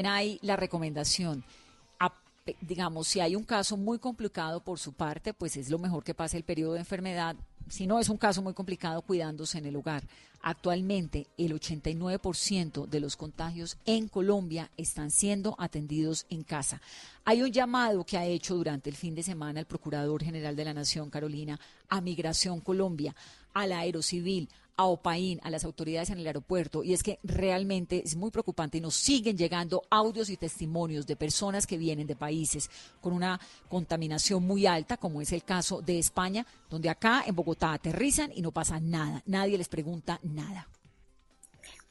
Hay 0.04 0.38
la 0.42 0.56
recomendación 0.56 1.44
digamos, 2.60 3.08
si 3.08 3.20
hay 3.20 3.36
un 3.36 3.44
caso 3.44 3.76
muy 3.76 3.98
complicado 3.98 4.60
por 4.60 4.78
su 4.78 4.92
parte, 4.92 5.32
pues 5.32 5.56
es 5.56 5.70
lo 5.70 5.78
mejor 5.78 6.02
que 6.02 6.14
pase 6.14 6.36
el 6.36 6.44
periodo 6.44 6.72
de 6.72 6.80
enfermedad. 6.80 7.36
Si 7.68 7.86
no 7.86 8.00
es 8.00 8.08
un 8.08 8.16
caso 8.16 8.42
muy 8.42 8.54
complicado, 8.54 9.02
cuidándose 9.02 9.58
en 9.58 9.66
el 9.66 9.76
hogar. 9.76 10.02
Actualmente, 10.42 11.28
el 11.38 11.52
89% 11.52 12.88
de 12.88 13.00
los 13.00 13.16
contagios 13.16 13.78
en 13.86 14.08
Colombia 14.08 14.72
están 14.76 15.12
siendo 15.12 15.54
atendidos 15.56 16.26
en 16.30 16.42
casa. 16.42 16.82
Hay 17.24 17.42
un 17.42 17.52
llamado 17.52 18.04
que 18.04 18.18
ha 18.18 18.26
hecho 18.26 18.56
durante 18.56 18.90
el 18.90 18.96
fin 18.96 19.14
de 19.14 19.22
semana 19.22 19.60
el 19.60 19.66
Procurador 19.66 20.24
General 20.24 20.56
de 20.56 20.64
la 20.64 20.74
Nación, 20.74 21.10
Carolina, 21.10 21.60
a 21.88 22.00
Migración 22.00 22.60
Colombia, 22.60 23.14
a 23.54 23.66
la 23.66 23.80
Aerocivil, 23.80 24.48
a 24.76 24.84
OPAIN, 24.84 25.40
a 25.42 25.50
las 25.50 25.64
autoridades 25.64 26.10
en 26.10 26.18
el 26.18 26.26
aeropuerto, 26.26 26.82
y 26.82 26.92
es 26.92 27.02
que 27.02 27.18
realmente 27.22 28.02
es 28.04 28.16
muy 28.16 28.30
preocupante 28.30 28.78
y 28.78 28.80
nos 28.80 28.94
siguen 28.94 29.36
llegando 29.36 29.82
audios 29.90 30.30
y 30.30 30.36
testimonios 30.36 31.06
de 31.06 31.16
personas 31.16 31.66
que 31.66 31.78
vienen 31.78 32.06
de 32.06 32.16
países 32.16 32.70
con 33.00 33.12
una 33.12 33.40
contaminación 33.68 34.42
muy 34.44 34.66
alta, 34.66 34.96
como 34.96 35.20
es 35.20 35.32
el 35.32 35.44
caso 35.44 35.82
de 35.82 35.98
España, 35.98 36.46
donde 36.70 36.88
acá 36.88 37.24
en 37.26 37.34
Bogotá 37.34 37.72
aterrizan 37.72 38.32
y 38.34 38.42
no 38.42 38.52
pasa 38.52 38.80
nada, 38.80 39.22
nadie 39.26 39.58
les 39.58 39.68
pregunta 39.68 40.18
nada. 40.22 40.68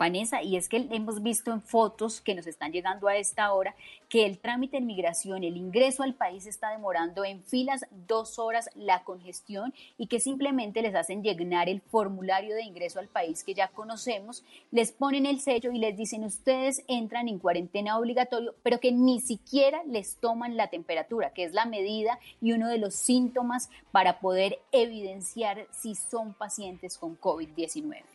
Vanessa, 0.01 0.41
y 0.41 0.55
es 0.55 0.67
que 0.67 0.87
hemos 0.89 1.21
visto 1.21 1.51
en 1.51 1.61
fotos 1.61 2.21
que 2.21 2.33
nos 2.33 2.47
están 2.47 2.71
llegando 2.71 3.07
a 3.07 3.17
esta 3.17 3.53
hora 3.53 3.75
que 4.09 4.25
el 4.25 4.39
trámite 4.39 4.77
de 4.77 4.81
migración, 4.83 5.43
el 5.43 5.57
ingreso 5.57 6.01
al 6.01 6.15
país 6.15 6.47
está 6.47 6.71
demorando 6.71 7.23
en 7.23 7.43
filas 7.43 7.85
dos 8.07 8.39
horas 8.39 8.67
la 8.73 9.03
congestión 9.03 9.75
y 9.99 10.07
que 10.07 10.19
simplemente 10.19 10.81
les 10.81 10.95
hacen 10.95 11.21
llenar 11.21 11.69
el 11.69 11.81
formulario 11.81 12.55
de 12.55 12.63
ingreso 12.63 12.97
al 12.97 13.09
país 13.09 13.43
que 13.43 13.53
ya 13.53 13.67
conocemos, 13.67 14.43
les 14.71 14.91
ponen 14.91 15.27
el 15.27 15.39
sello 15.39 15.71
y 15.71 15.77
les 15.77 15.95
dicen 15.95 16.23
ustedes 16.23 16.83
entran 16.87 17.27
en 17.27 17.37
cuarentena 17.37 17.99
obligatorio, 17.99 18.55
pero 18.63 18.79
que 18.79 18.91
ni 18.91 19.19
siquiera 19.19 19.83
les 19.83 20.15
toman 20.15 20.57
la 20.57 20.71
temperatura, 20.71 21.31
que 21.31 21.43
es 21.43 21.53
la 21.53 21.65
medida 21.65 22.17
y 22.41 22.53
uno 22.53 22.69
de 22.69 22.79
los 22.79 22.95
síntomas 22.95 23.69
para 23.91 24.19
poder 24.19 24.57
evidenciar 24.71 25.67
si 25.69 25.93
son 25.93 26.33
pacientes 26.33 26.97
con 26.97 27.19
COVID-19. 27.19 28.10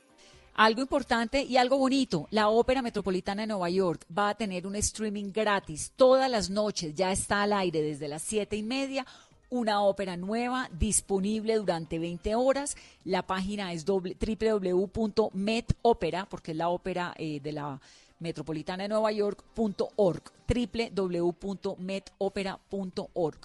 Algo 0.59 0.81
importante 0.81 1.43
y 1.43 1.59
algo 1.59 1.77
bonito, 1.77 2.29
la 2.31 2.49
Ópera 2.49 2.81
Metropolitana 2.81 3.43
de 3.43 3.49
Nueva 3.49 3.69
York 3.69 4.07
va 4.17 4.31
a 4.31 4.35
tener 4.35 4.67
un 4.67 4.75
streaming 4.77 5.31
gratis 5.31 5.93
todas 5.97 6.31
las 6.31 6.49
noches, 6.49 6.95
ya 6.95 7.13
está 7.13 7.43
al 7.43 7.53
aire 7.53 7.83
desde 7.83 8.09
las 8.09 8.23
siete 8.23 8.57
y 8.57 8.63
media, 8.63 9.05
una 9.51 9.83
ópera 9.83 10.17
nueva 10.17 10.71
disponible 10.73 11.57
durante 11.57 11.99
20 11.99 12.37
horas. 12.37 12.75
La 13.05 13.27
página 13.27 13.75
es 13.75 13.85
www.metopera, 13.85 16.25
porque 16.25 16.53
es 16.53 16.57
la 16.57 16.71
ópera 16.71 17.13
eh, 17.19 17.39
de 17.41 17.53
la 17.53 17.79
Metropolitana 18.19 18.85
de 18.85 18.89
Nueva 18.89 19.13
York.org, 19.13 20.23
www.metopera.org. 20.49 23.39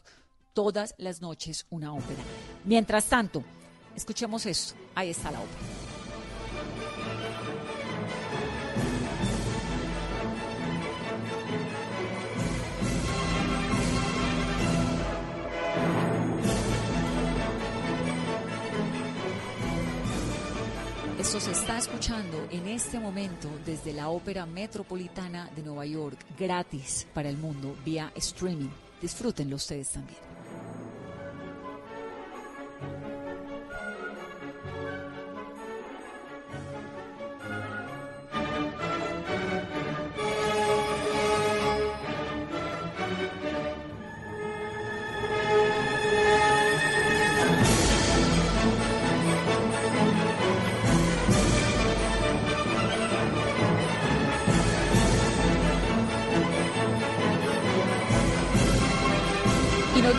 Todas 0.54 0.96
las 0.98 1.22
noches 1.22 1.66
una 1.72 1.94
ópera. 1.94 2.24
Mientras 2.64 3.08
tanto, 3.08 3.44
escuchemos 3.98 4.46
esto. 4.46 4.76
Ahí 4.96 5.10
está 5.10 5.30
la 5.30 5.42
ópera. 5.42 5.81
Se 21.40 21.52
está 21.52 21.78
escuchando 21.78 22.46
en 22.52 22.68
este 22.68 23.00
momento 23.00 23.48
desde 23.66 23.94
la 23.94 24.10
Ópera 24.10 24.46
Metropolitana 24.46 25.50
de 25.56 25.64
Nueva 25.64 25.86
York, 25.86 26.18
gratis 26.38 27.08
para 27.14 27.30
el 27.30 27.38
mundo 27.38 27.74
vía 27.86 28.12
streaming. 28.16 28.70
Disfrútenlo 29.02 29.56
ustedes 29.56 29.92
también. 29.92 30.20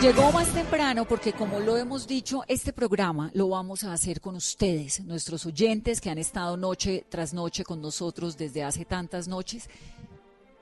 Llegó 0.03 0.33
más 0.33 0.53
temprano 0.53 1.05
porque 1.07 1.31
como 1.31 1.61
lo 1.61 1.77
hemos 1.77 2.05
dicho, 2.05 2.43
este 2.49 2.73
programa 2.73 3.31
lo 3.33 3.47
vamos 3.47 3.85
a 3.85 3.93
hacer 3.93 4.19
con 4.19 4.35
ustedes, 4.35 5.01
nuestros 5.05 5.45
oyentes 5.45 6.01
que 6.01 6.09
han 6.09 6.17
estado 6.17 6.57
noche 6.57 7.05
tras 7.07 7.33
noche 7.33 7.63
con 7.63 7.81
nosotros 7.81 8.35
desde 8.35 8.65
hace 8.65 8.83
tantas 8.83 9.29
noches. 9.29 9.69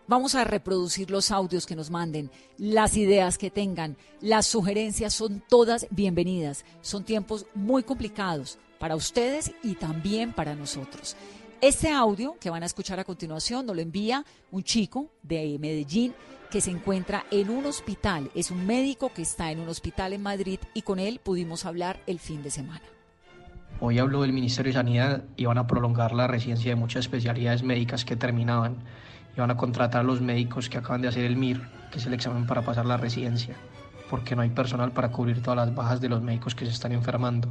Vamos 0.06 0.36
a 0.36 0.44
reproducir 0.44 1.10
los 1.10 1.32
audios 1.32 1.66
que 1.66 1.76
nos 1.76 1.90
manden, 1.90 2.30
las 2.60 2.96
ideas 2.96 3.40
que 3.40 3.50
tengan, 3.50 3.98
las 4.20 4.46
sugerencias 4.46 5.16
son 5.16 5.44
todas 5.50 5.88
bienvenidas. 5.90 6.64
Son 6.82 7.04
tiempos 7.04 7.48
muy 7.56 7.82
complicados 7.82 8.60
para 8.78 8.96
ustedes 8.96 9.52
y 9.64 9.74
también 9.74 10.34
para 10.34 10.54
nosotros. 10.54 11.16
Este 11.62 11.90
audio 11.90 12.38
que 12.40 12.52
van 12.52 12.62
a 12.62 12.68
escuchar 12.68 13.00
a 13.00 13.06
continuación 13.06 13.66
nos 13.66 13.76
lo 13.76 13.82
envía 13.82 14.24
un 14.52 14.64
chico 14.64 15.10
de 15.24 15.58
Medellín 15.60 16.14
que 16.52 16.62
se 16.62 16.70
encuentra 16.70 17.24
en 17.32 17.50
un 17.50 17.66
hospital. 17.66 18.30
Es 18.36 18.52
un 18.52 18.68
médico 18.68 19.12
que 19.14 19.22
está 19.22 19.52
en 19.52 19.62
un 19.62 19.70
hospital 19.70 20.14
en 20.14 20.22
Madrid 20.22 20.60
y 20.74 20.82
con 20.82 21.00
él 21.00 21.22
pudimos 21.24 21.66
hablar 21.66 22.02
el 22.06 22.20
fin 22.20 22.44
de 22.44 22.52
semana. 22.52 22.84
Hoy 23.80 23.98
habló 23.98 24.22
del 24.22 24.34
Ministerio 24.34 24.70
de 24.70 24.78
Sanidad 24.78 25.24
y 25.38 25.46
van 25.46 25.58
a 25.58 25.66
prolongar 25.66 26.12
la 26.12 26.28
residencia 26.28 26.70
de 26.70 26.76
muchas 26.76 27.06
especialidades 27.06 27.64
médicas 27.64 28.06
que 28.06 28.18
terminaban 28.18 28.76
y 29.36 29.40
van 29.40 29.50
a 29.50 29.58
contratar 29.58 30.02
a 30.02 30.04
los 30.04 30.22
médicos 30.22 30.70
que 30.70 30.78
acaban 30.78 31.02
de 31.02 31.08
hacer 31.08 31.24
el 31.24 31.38
MIR, 31.38 31.62
que 31.90 32.00
es 32.00 32.06
el 32.06 32.14
examen 32.14 32.46
para 32.46 32.64
pasar 32.64 32.86
la 32.86 32.98
residencia, 32.98 33.56
porque 34.10 34.36
no 34.36 34.42
hay 34.42 34.50
personal 34.50 34.92
para 34.92 35.10
cubrir 35.10 35.42
todas 35.42 35.56
las 35.56 35.74
bajas 35.74 36.02
de 36.02 36.10
los 36.10 36.22
médicos 36.22 36.54
que 36.54 36.66
se 36.66 36.72
están 36.72 36.92
enfermando. 36.92 37.48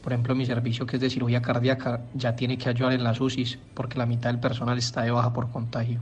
Por 0.00 0.12
ejemplo, 0.12 0.36
mi 0.36 0.46
servicio 0.46 0.86
que 0.86 0.96
es 0.96 1.02
de 1.02 1.10
cirugía 1.10 1.42
cardíaca 1.42 2.02
ya 2.14 2.36
tiene 2.36 2.56
que 2.56 2.68
ayudar 2.68 2.92
en 2.92 3.02
las 3.02 3.20
UCIs 3.20 3.58
porque 3.74 3.98
la 3.98 4.06
mitad 4.06 4.30
del 4.30 4.40
personal 4.40 4.78
está 4.78 5.02
de 5.02 5.10
baja 5.10 5.32
por 5.32 5.50
contagio 5.50 6.00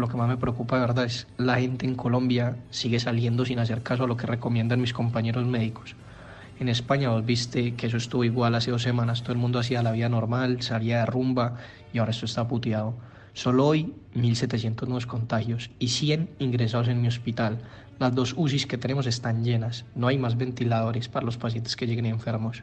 lo 0.00 0.08
que 0.08 0.16
más 0.16 0.28
me 0.28 0.36
preocupa 0.36 0.76
de 0.76 0.82
verdad 0.82 1.04
es 1.04 1.26
la 1.36 1.56
gente 1.56 1.86
en 1.86 1.94
Colombia 1.94 2.56
sigue 2.70 3.00
saliendo 3.00 3.44
sin 3.44 3.58
hacer 3.58 3.82
caso 3.82 4.04
a 4.04 4.06
lo 4.06 4.16
que 4.16 4.26
recomiendan 4.26 4.80
mis 4.80 4.92
compañeros 4.92 5.46
médicos. 5.46 5.96
En 6.58 6.68
España 6.68 7.10
vos 7.10 7.24
viste 7.24 7.74
que 7.74 7.86
eso 7.86 7.98
estuvo 7.98 8.24
igual 8.24 8.54
hace 8.54 8.70
dos 8.70 8.82
semanas, 8.82 9.22
todo 9.22 9.32
el 9.32 9.38
mundo 9.38 9.58
hacía 9.58 9.82
la 9.82 9.92
vida 9.92 10.08
normal, 10.08 10.62
salía 10.62 11.00
de 11.00 11.06
rumba 11.06 11.56
y 11.92 11.98
ahora 11.98 12.12
esto 12.12 12.24
está 12.24 12.48
puteado. 12.48 12.94
Solo 13.34 13.66
hoy 13.66 13.92
1.700 14.14 14.82
nuevos 14.84 15.06
contagios 15.06 15.70
y 15.78 15.88
100 15.88 16.30
ingresados 16.38 16.88
en 16.88 17.02
mi 17.02 17.08
hospital. 17.08 17.58
Las 17.98 18.14
dos 18.14 18.34
UCIs 18.36 18.66
que 18.66 18.78
tenemos 18.78 19.06
están 19.06 19.44
llenas, 19.44 19.84
no 19.94 20.06
hay 20.06 20.16
más 20.16 20.38
ventiladores 20.38 21.08
para 21.08 21.26
los 21.26 21.36
pacientes 21.36 21.76
que 21.76 21.86
lleguen 21.86 22.06
enfermos. 22.06 22.62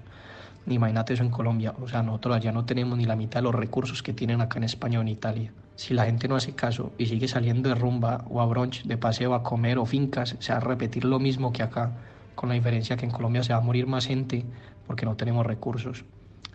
Imagínate 0.66 1.14
eso 1.14 1.24
en 1.24 1.30
Colombia, 1.30 1.74
o 1.82 1.90
sea, 1.90 2.04
nosotros 2.04 2.38
allá 2.38 2.54
no 2.54 2.64
tenemos 2.64 2.98
ni 2.98 3.04
la 3.04 3.18
mitad 3.18 3.42
de 3.42 3.44
los 3.44 3.56
recursos 3.56 4.02
que 4.02 4.14
tienen 4.14 4.40
acá 4.40 4.60
en 4.60 4.64
España 4.64 5.00
o 5.00 5.02
en 5.02 5.10
Italia. 5.10 5.52
Si 5.76 5.94
la 5.94 6.06
gente 6.06 6.30
no 6.30 6.38
hace 6.38 6.56
caso 6.56 6.94
y 6.98 7.08
sigue 7.08 7.28
saliendo 7.28 7.68
de 7.68 7.76
rumba 7.76 8.24
o 8.30 8.40
a 8.40 8.46
brunch, 8.46 8.84
de 8.86 8.96
paseo 8.96 9.34
a 9.34 9.44
comer 9.44 9.78
o 9.78 9.86
fincas, 9.86 10.38
se 10.40 10.54
va 10.54 10.60
a 10.60 10.62
repetir 10.62 11.04
lo 11.04 11.20
mismo 11.20 11.52
que 11.52 11.64
acá, 11.64 11.92
con 12.36 12.48
la 12.48 12.56
diferencia 12.56 12.96
que 12.96 13.04
en 13.04 13.12
Colombia 13.12 13.44
se 13.44 13.52
va 13.52 13.60
a 13.60 13.62
morir 13.62 13.88
más 13.88 14.06
gente 14.06 14.46
porque 14.88 15.06
no 15.06 15.18
tenemos 15.18 15.46
recursos. 15.46 16.06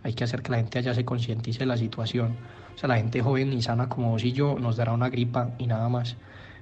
Hay 0.03 0.15
que 0.15 0.25
hacer 0.25 0.43
que 0.43 0.53
la 0.53 0.59
gente 0.59 0.79
allá 0.79 0.95
se 0.95 1.05
concientice 1.05 1.61
de 1.61 1.67
la 1.67 1.77
situación. 1.77 2.37
O 2.75 2.79
sea, 2.79 2.89
la 2.89 2.97
gente 2.97 3.21
joven 3.21 3.53
y 3.53 3.61
sana 3.61 3.91
como 3.91 4.13
vos 4.13 4.25
y 4.25 4.33
yo 4.33 4.59
nos 4.59 4.77
dará 4.77 4.93
una 4.93 5.11
gripa 5.11 5.51
y 5.59 5.67
nada 5.67 5.89
más. 5.91 6.17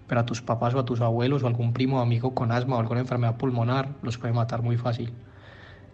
Pero 0.08 0.20
a 0.20 0.26
tus 0.26 0.42
papás 0.42 0.74
o 0.74 0.80
a 0.80 0.84
tus 0.84 1.00
abuelos 1.00 1.44
o 1.44 1.46
algún 1.46 1.72
primo 1.72 1.98
o 1.98 2.00
amigo 2.00 2.34
con 2.34 2.50
asma 2.50 2.76
o 2.76 2.80
alguna 2.80 3.00
enfermedad 3.00 3.36
pulmonar 3.36 3.90
los 4.02 4.18
puede 4.18 4.32
matar 4.32 4.62
muy 4.62 4.76
fácil 4.76 5.12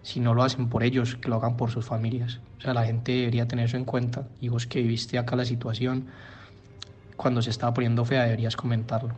si 0.03 0.21
no 0.21 0.35
lo 0.35 0.43
hacen 0.43 0.69
por 0.69 0.83
ellos, 0.83 1.17
que 1.17 1.29
lo 1.29 1.37
hagan 1.37 1.57
por 1.57 1.71
sus 1.71 1.87
familias. 1.87 2.41
O 2.59 2.61
sea, 2.61 2.75
la 2.75 2.85
gente 2.85 3.13
debería 3.13 3.47
tener 3.49 3.67
eso 3.67 3.77
en 3.77 3.85
cuenta. 3.85 4.29
Y 4.41 4.49
vos 4.49 4.67
que 4.67 4.83
viviste 4.83 5.19
acá 5.19 5.37
la 5.37 5.45
situación, 5.45 6.09
cuando 7.17 7.43
se 7.43 7.51
estaba 7.51 7.73
poniendo 7.73 8.05
fea, 8.05 8.25
deberías 8.25 8.57
comentarlo. 8.57 9.15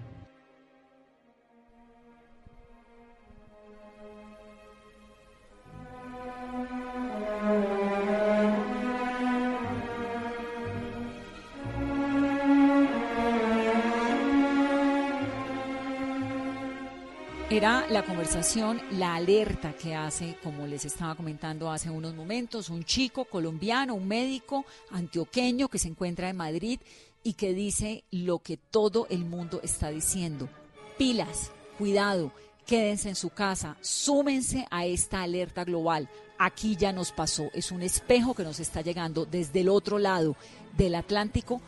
Primera, 17.54 17.86
la 17.88 18.02
conversación, 18.02 18.82
la 18.98 19.14
alerta 19.14 19.76
que 19.76 19.94
hace, 19.94 20.36
como 20.42 20.66
les 20.66 20.84
estaba 20.86 21.14
comentando 21.14 21.70
hace 21.70 21.88
unos 21.88 22.12
momentos, 22.12 22.68
un 22.68 22.82
chico 22.82 23.26
colombiano, 23.26 23.94
un 23.94 24.08
médico 24.08 24.64
antioqueño 24.90 25.68
que 25.68 25.78
se 25.78 25.86
encuentra 25.86 26.28
en 26.28 26.36
Madrid 26.36 26.80
y 27.22 27.34
que 27.34 27.54
dice 27.54 28.02
lo 28.10 28.40
que 28.40 28.56
todo 28.56 29.06
el 29.08 29.24
mundo 29.24 29.60
está 29.62 29.90
diciendo. 29.90 30.48
Pilas, 30.98 31.52
cuidado, 31.78 32.32
quédense 32.66 33.10
en 33.10 33.14
su 33.14 33.30
casa, 33.30 33.76
súmense 33.82 34.66
a 34.72 34.86
esta 34.86 35.22
alerta 35.22 35.62
global. 35.62 36.08
Aquí 36.38 36.74
ya 36.74 36.92
nos 36.92 37.12
pasó, 37.12 37.50
es 37.54 37.70
un 37.70 37.82
espejo 37.82 38.34
que 38.34 38.42
nos 38.42 38.58
está 38.58 38.80
llegando 38.80 39.26
desde 39.26 39.60
el 39.60 39.68
otro 39.68 40.00
lado 40.00 40.34
del 40.76 40.96
Atlántico 40.96 41.60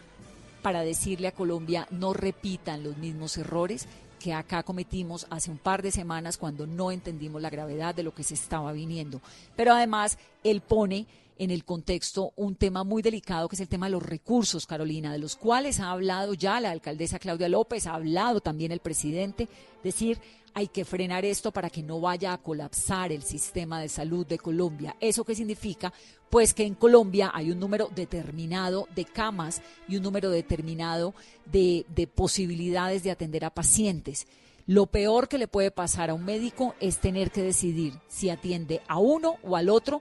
para 0.62 0.80
decirle 0.80 1.28
a 1.28 1.32
Colombia 1.32 1.86
no 1.92 2.12
repitan 2.12 2.82
los 2.82 2.96
mismos 2.96 3.38
errores 3.38 3.86
que 4.18 4.32
acá 4.32 4.62
cometimos 4.62 5.26
hace 5.30 5.50
un 5.50 5.58
par 5.58 5.82
de 5.82 5.90
semanas 5.90 6.38
cuando 6.38 6.66
no 6.66 6.90
entendimos 6.90 7.40
la 7.42 7.50
gravedad 7.50 7.94
de 7.94 8.02
lo 8.02 8.14
que 8.14 8.22
se 8.22 8.34
estaba 8.34 8.72
viniendo. 8.72 9.20
Pero 9.54 9.72
además, 9.72 10.18
él 10.42 10.60
pone 10.60 11.06
en 11.38 11.50
el 11.50 11.64
contexto 11.64 12.32
un 12.36 12.56
tema 12.56 12.84
muy 12.84 13.02
delicado 13.02 13.48
que 13.48 13.56
es 13.56 13.60
el 13.60 13.68
tema 13.68 13.86
de 13.86 13.92
los 13.92 14.02
recursos, 14.02 14.66
Carolina, 14.66 15.12
de 15.12 15.18
los 15.18 15.36
cuales 15.36 15.80
ha 15.80 15.90
hablado 15.90 16.34
ya 16.34 16.60
la 16.60 16.70
alcaldesa 16.70 17.18
Claudia 17.18 17.48
López, 17.48 17.86
ha 17.86 17.94
hablado 17.94 18.40
también 18.40 18.72
el 18.72 18.80
presidente, 18.80 19.48
decir, 19.82 20.18
hay 20.54 20.68
que 20.68 20.86
frenar 20.86 21.26
esto 21.26 21.52
para 21.52 21.68
que 21.68 21.82
no 21.82 22.00
vaya 22.00 22.32
a 22.32 22.38
colapsar 22.38 23.12
el 23.12 23.22
sistema 23.22 23.78
de 23.78 23.90
salud 23.90 24.26
de 24.26 24.38
Colombia. 24.38 24.96
¿Eso 25.00 25.22
qué 25.22 25.34
significa? 25.34 25.92
Pues 26.30 26.54
que 26.54 26.64
en 26.64 26.74
Colombia 26.74 27.30
hay 27.34 27.50
un 27.50 27.60
número 27.60 27.90
determinado 27.94 28.88
de 28.94 29.04
camas 29.04 29.60
y 29.86 29.98
un 29.98 30.02
número 30.02 30.30
determinado 30.30 31.14
de, 31.44 31.84
de 31.94 32.06
posibilidades 32.06 33.02
de 33.02 33.10
atender 33.10 33.44
a 33.44 33.50
pacientes. 33.50 34.26
Lo 34.66 34.86
peor 34.86 35.28
que 35.28 35.36
le 35.36 35.46
puede 35.46 35.70
pasar 35.70 36.08
a 36.08 36.14
un 36.14 36.24
médico 36.24 36.74
es 36.80 36.98
tener 36.98 37.30
que 37.30 37.42
decidir 37.42 37.92
si 38.08 38.30
atiende 38.30 38.80
a 38.88 38.98
uno 38.98 39.36
o 39.42 39.56
al 39.56 39.68
otro 39.68 40.00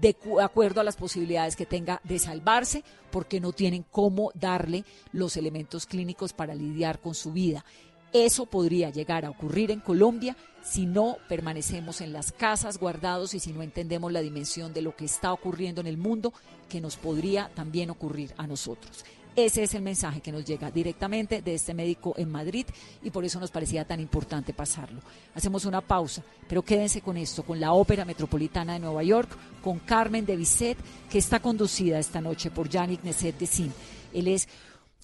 de 0.00 0.16
acuerdo 0.42 0.80
a 0.80 0.84
las 0.84 0.96
posibilidades 0.96 1.56
que 1.56 1.66
tenga 1.66 2.00
de 2.04 2.18
salvarse, 2.18 2.84
porque 3.10 3.40
no 3.40 3.52
tienen 3.52 3.84
cómo 3.90 4.30
darle 4.34 4.84
los 5.12 5.36
elementos 5.36 5.86
clínicos 5.86 6.32
para 6.32 6.54
lidiar 6.54 7.00
con 7.00 7.14
su 7.14 7.32
vida. 7.32 7.64
Eso 8.12 8.46
podría 8.46 8.90
llegar 8.90 9.24
a 9.24 9.30
ocurrir 9.30 9.70
en 9.70 9.80
Colombia 9.80 10.36
si 10.62 10.86
no 10.86 11.18
permanecemos 11.28 12.00
en 12.00 12.12
las 12.12 12.32
casas 12.32 12.78
guardados 12.78 13.34
y 13.34 13.40
si 13.40 13.52
no 13.52 13.62
entendemos 13.62 14.12
la 14.12 14.20
dimensión 14.20 14.72
de 14.72 14.82
lo 14.82 14.96
que 14.96 15.04
está 15.04 15.32
ocurriendo 15.32 15.80
en 15.80 15.86
el 15.86 15.98
mundo, 15.98 16.32
que 16.68 16.80
nos 16.80 16.96
podría 16.96 17.50
también 17.54 17.90
ocurrir 17.90 18.32
a 18.36 18.46
nosotros. 18.46 19.04
Ese 19.38 19.62
es 19.62 19.72
el 19.74 19.82
mensaje 19.82 20.20
que 20.20 20.32
nos 20.32 20.44
llega 20.44 20.68
directamente 20.68 21.42
de 21.42 21.54
este 21.54 21.72
médico 21.72 22.12
en 22.16 22.28
Madrid 22.28 22.66
y 23.04 23.10
por 23.12 23.24
eso 23.24 23.38
nos 23.38 23.52
parecía 23.52 23.84
tan 23.84 24.00
importante 24.00 24.52
pasarlo. 24.52 25.00
Hacemos 25.32 25.64
una 25.64 25.80
pausa, 25.80 26.24
pero 26.48 26.62
quédense 26.62 27.02
con 27.02 27.16
esto, 27.16 27.44
con 27.44 27.60
la 27.60 27.72
Ópera 27.72 28.04
Metropolitana 28.04 28.72
de 28.72 28.80
Nueva 28.80 29.04
York, 29.04 29.30
con 29.62 29.78
Carmen 29.78 30.26
de 30.26 30.34
Bisset, 30.34 30.76
que 31.08 31.18
está 31.18 31.38
conducida 31.38 32.00
esta 32.00 32.20
noche 32.20 32.50
por 32.50 32.68
Yannick 32.68 33.04
Neset 33.04 33.38
de 33.38 33.46
Sin. 33.46 33.72
Él 34.12 34.26
es 34.26 34.48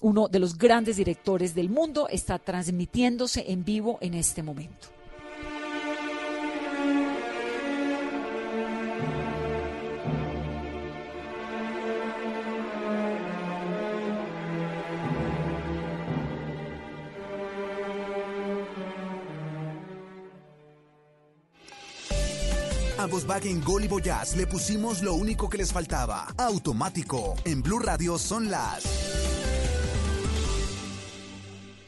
uno 0.01 0.27
de 0.27 0.39
los 0.39 0.57
grandes 0.57 0.97
directores 0.97 1.55
del 1.55 1.69
mundo, 1.69 2.09
está 2.09 2.37
transmitiéndose 2.37 3.45
en 3.47 3.63
vivo 3.63 3.99
en 4.01 4.15
este 4.15 4.43
momento. 4.43 4.94
A 23.05 23.07
Volkswagen 23.07 23.63
Gol 23.63 23.83
y 23.83 23.87
Voyage 23.87 24.35
le 24.35 24.47
pusimos 24.47 25.03
lo 25.03 25.13
único 25.13 25.47
que 25.47 25.59
les 25.59 25.71
faltaba. 25.71 26.25
Automático. 26.39 27.35
En 27.45 27.61
Blue 27.61 27.77
Radio 27.77 28.17
son 28.17 28.49
las 28.49 28.83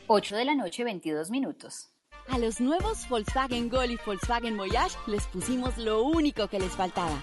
8 0.05 0.35
de 0.35 0.45
la 0.45 0.53
noche, 0.53 0.83
22 0.83 1.31
minutos. 1.31 1.89
A 2.29 2.37
los 2.37 2.61
nuevos 2.61 3.09
Volkswagen 3.09 3.67
Gol 3.67 3.89
y 3.89 3.97
Volkswagen 4.05 4.57
Voyage 4.57 4.95
les 5.07 5.25
pusimos 5.25 5.75
lo 5.79 6.03
único 6.03 6.49
que 6.49 6.59
les 6.59 6.73
faltaba. 6.73 7.19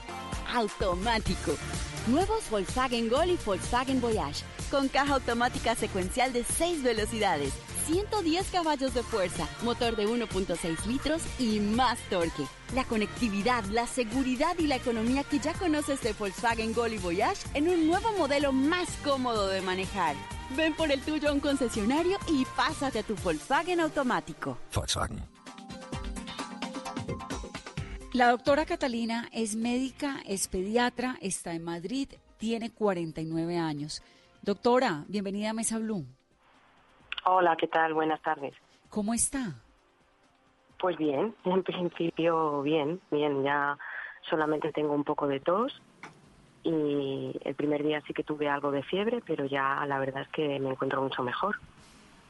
Automático. 0.53 1.53
Nuevos 2.09 2.51
Volkswagen 2.51 3.09
Gol 3.09 3.31
y 3.31 3.39
Volkswagen 3.47 4.01
Voyage. 4.01 4.45
Con 4.73 4.89
caja 4.89 5.15
automática 5.15 5.77
secuencial 5.77 6.33
de 6.33 6.43
6 6.43 6.83
velocidades 6.83 7.53
110 7.87 8.51
caballos 8.51 8.95
de 8.95 9.03
fuerza, 9.03 9.49
motor 9.63 9.97
de 9.97 10.07
1.6 10.07 10.87
litros 10.87 11.23
y 11.39 11.61
más 11.61 11.99
torque. 12.11 12.45
La 12.75 12.85
conectividad, 12.85 13.65
la 13.65 13.87
seguridad 13.87 14.59
y 14.59 14.67
la 14.67 14.77
economía 14.77 15.23
que 15.23 15.39
ya 15.39 15.53
conoces 15.55 16.01
de 16.03 16.13
Volkswagen 16.15 16.73
Gol 16.73 16.95
y 16.95 16.99
Voyage 16.99 17.47
en 17.55 17.69
un 17.69 17.87
nuevo 17.87 18.13
modelo 18.17 18.53
más 18.53 18.89
cómodo 19.05 19.49
de 19.49 19.61
manejar. 19.61 20.17
Ven 20.57 20.75
por 20.75 20.91
el 20.91 21.01
tuyo 21.01 21.29
a 21.29 21.33
un 21.33 21.41
concesionario 21.41 22.19
y 22.29 22.47
pásate 22.57 23.01
a 23.01 23.03
tu 23.03 23.15
Volkswagen 23.17 23.81
automático. 23.81 24.59
Volkswagen. 24.75 25.23
La 28.15 28.31
doctora 28.31 28.65
Catalina 28.65 29.29
es 29.33 29.57
médica, 29.57 30.23
es 30.25 30.47
pediatra, 30.47 31.19
está 31.21 31.53
en 31.53 31.65
Madrid, 31.65 32.09
tiene 32.39 32.71
49 32.71 33.59
años. 33.59 34.03
Doctora, 34.43 35.05
bienvenida 35.09 35.51
a 35.51 35.53
Mesa 35.53 35.79
Blue. 35.79 36.07
Hola, 37.27 37.57
¿qué 37.57 37.67
tal? 37.67 37.95
Buenas 37.95 38.21
tardes. 38.21 38.55
¿Cómo 38.91 39.15
está? 39.15 39.55
Pues 40.79 40.97
bien, 40.99 41.35
en 41.45 41.63
principio 41.63 42.63
bien, 42.63 43.01
bien, 43.11 43.43
ya 43.43 43.79
solamente 44.29 44.73
tengo 44.73 44.93
un 44.93 45.05
poco 45.05 45.27
de 45.27 45.41
tos 45.41 45.81
y 46.63 47.33
el 47.45 47.55
primer 47.55 47.83
día 47.83 48.03
sí 48.07 48.15
que 48.15 48.25
tuve 48.25 48.49
algo 48.49 48.71
de 48.71 48.83
fiebre, 48.83 49.23
pero 49.27 49.45
ya 49.47 49.85
la 49.87 49.99
verdad 49.99 50.23
es 50.23 50.29
que 50.29 50.59
me 50.61 50.71
encuentro 50.71 51.03
mucho 51.03 51.23
mejor. 51.23 51.57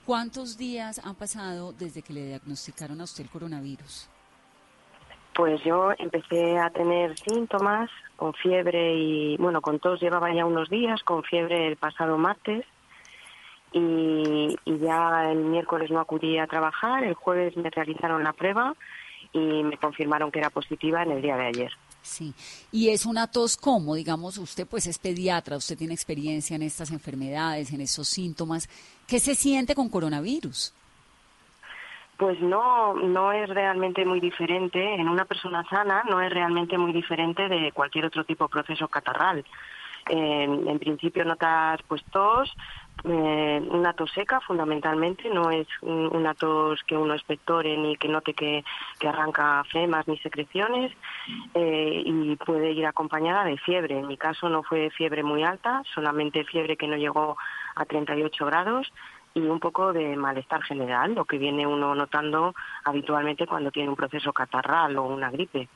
¿Cuántos 0.07 0.59
días 0.59 1.04
han 1.04 1.14
pasado 1.14 1.72
desde 1.72 2.02
que 2.02 2.12
le 2.12 2.26
diagnosticaron 2.26 3.00
a 3.00 3.04
usted 3.04 3.24
el 3.24 3.30
coronavirus? 3.30 4.09
Pues 5.35 5.62
yo 5.64 5.92
empecé 5.98 6.59
a 6.59 6.70
tener 6.70 7.18
síntomas 7.18 7.90
con 8.16 8.35
fiebre 8.35 8.94
y, 8.96 9.37
bueno, 9.38 9.61
con 9.62 9.80
tos 9.80 10.00
llevaba 10.00 10.33
ya 10.33 10.44
unos 10.44 10.68
días, 10.68 11.02
con 11.02 11.24
fiebre 11.24 11.66
el 11.66 11.76
pasado 11.76 12.18
martes 12.18 12.64
y, 13.74 14.56
ya 14.78 15.30
el 15.30 15.38
miércoles 15.38 15.90
no 15.90 16.00
acudí 16.00 16.38
a 16.38 16.46
trabajar, 16.46 17.02
el 17.02 17.14
jueves 17.14 17.56
me 17.56 17.70
realizaron 17.70 18.22
la 18.22 18.32
prueba 18.32 18.74
y 19.32 19.64
me 19.64 19.76
confirmaron 19.76 20.30
que 20.30 20.38
era 20.38 20.50
positiva 20.50 21.02
en 21.02 21.10
el 21.10 21.22
día 21.22 21.37
de 21.37 21.46
ayer. 21.46 21.72
Sí, 22.00 22.34
y 22.70 22.90
es 22.90 23.06
una 23.06 23.30
tos 23.30 23.56
como, 23.56 23.94
digamos, 23.94 24.38
usted 24.38 24.66
pues 24.66 24.87
es 24.87 24.98
pediatra, 24.98 25.56
usted 25.56 25.76
tiene 25.76 25.94
experiencia 25.94 26.54
en 26.54 26.62
estas 26.62 26.92
enfermedades, 26.92 27.72
en 27.72 27.80
esos 27.80 28.06
síntomas. 28.06 28.68
¿Qué 29.08 29.18
se 29.18 29.34
siente 29.34 29.74
con 29.74 29.88
coronavirus? 29.88 30.72
Pues 32.16 32.38
no, 32.40 32.94
no 32.94 33.32
es 33.32 33.48
realmente 33.48 34.04
muy 34.04 34.20
diferente, 34.20 34.94
en 34.94 35.08
una 35.08 35.24
persona 35.24 35.64
sana 35.68 36.04
no 36.08 36.20
es 36.20 36.32
realmente 36.32 36.78
muy 36.78 36.92
diferente 36.92 37.48
de 37.48 37.72
cualquier 37.72 38.04
otro 38.04 38.22
tipo 38.24 38.44
de 38.44 38.50
proceso 38.50 38.87
catarral. 38.87 39.44
en 40.08 40.78
principio 40.78 41.24
notas 41.24 41.80
pues 41.88 42.04
tos, 42.12 42.54
eh, 43.02 43.62
una 43.70 43.92
tos 43.92 44.12
seca 44.12 44.40
fundamentalmente, 44.40 45.28
no 45.28 45.50
es 45.50 45.66
una 45.83 46.35
tos 46.35 46.83
que 46.85 46.96
uno 46.96 47.14
espectore 47.14 47.76
ni 47.76 47.96
que 47.96 48.09
note 48.09 48.35
que, 48.35 48.64
arranca 49.07 49.62
flemas 49.64 50.09
ni 50.09 50.16
secreciones 50.18 50.92
eh, 51.52 52.02
y 52.07 52.37
puede 52.37 52.72
ir 52.72 52.87
acompañada 52.87 53.44
de 53.44 53.59
fiebre. 53.59 53.98
En 53.98 54.07
mi 54.07 54.16
caso 54.16 54.48
no 54.48 54.62
fue 54.62 54.90
fiebre 54.90 55.22
muy 55.22 55.42
alta, 55.44 55.83
solamente 55.94 56.44
fiebre 56.44 56.76
que 56.76 56.88
no 56.88 56.96
llegó 56.96 57.37
a 57.74 57.85
38 57.85 58.46
grados 58.46 58.90
y 59.35 59.40
un 59.40 59.61
poco 59.61 59.92
de 59.92 60.16
malestar 60.16 60.62
general, 60.62 61.14
lo 61.14 61.24
que 61.24 61.38
viene 61.38 61.66
uno 61.66 61.94
notando 61.94 62.54
habitualmente 62.85 63.46
cuando 63.46 63.70
tiene 63.70 63.90
un 63.90 63.96
proceso 63.96 64.33
catarral 64.33 64.96
o 64.96 65.04
una 65.04 65.30
gripe 65.30 65.68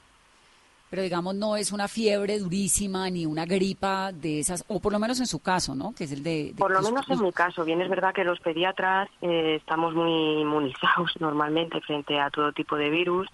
pero 0.91 1.03
digamos 1.03 1.35
no 1.35 1.57
es 1.57 1.73
una 1.73 1.89
fiebre 1.89 2.39
durísima 2.39 3.09
ni 3.11 3.27
una 3.27 3.45
gripa 3.45 4.13
de 4.13 4.41
esas, 4.41 4.65
o 4.69 4.81
por 4.81 4.93
lo 4.93 4.99
menos 4.99 5.21
en 5.21 5.27
su 5.27 5.41
caso, 5.41 5.75
¿no? 5.75 5.95
Que 5.95 6.05
es 6.05 6.13
el 6.13 6.23
de... 6.23 6.55
por 6.57 6.71
lo 6.71 6.83
menos 6.83 7.09
en 7.11 7.23
mi 7.23 7.33
caso, 7.33 7.65
bien 7.65 7.81
es 7.81 7.89
verdad 7.89 8.15
que 8.15 8.25
los 8.25 8.41
pediatras 8.41 9.09
eh, 9.23 9.57
estamos 9.57 9.95
muy 9.95 10.41
inmunizados 10.41 11.13
normalmente 11.21 11.81
frente 11.81 12.19
a 12.19 12.31
todo 12.31 12.53
tipo 12.53 12.77
de 12.77 12.91
virus 12.91 13.29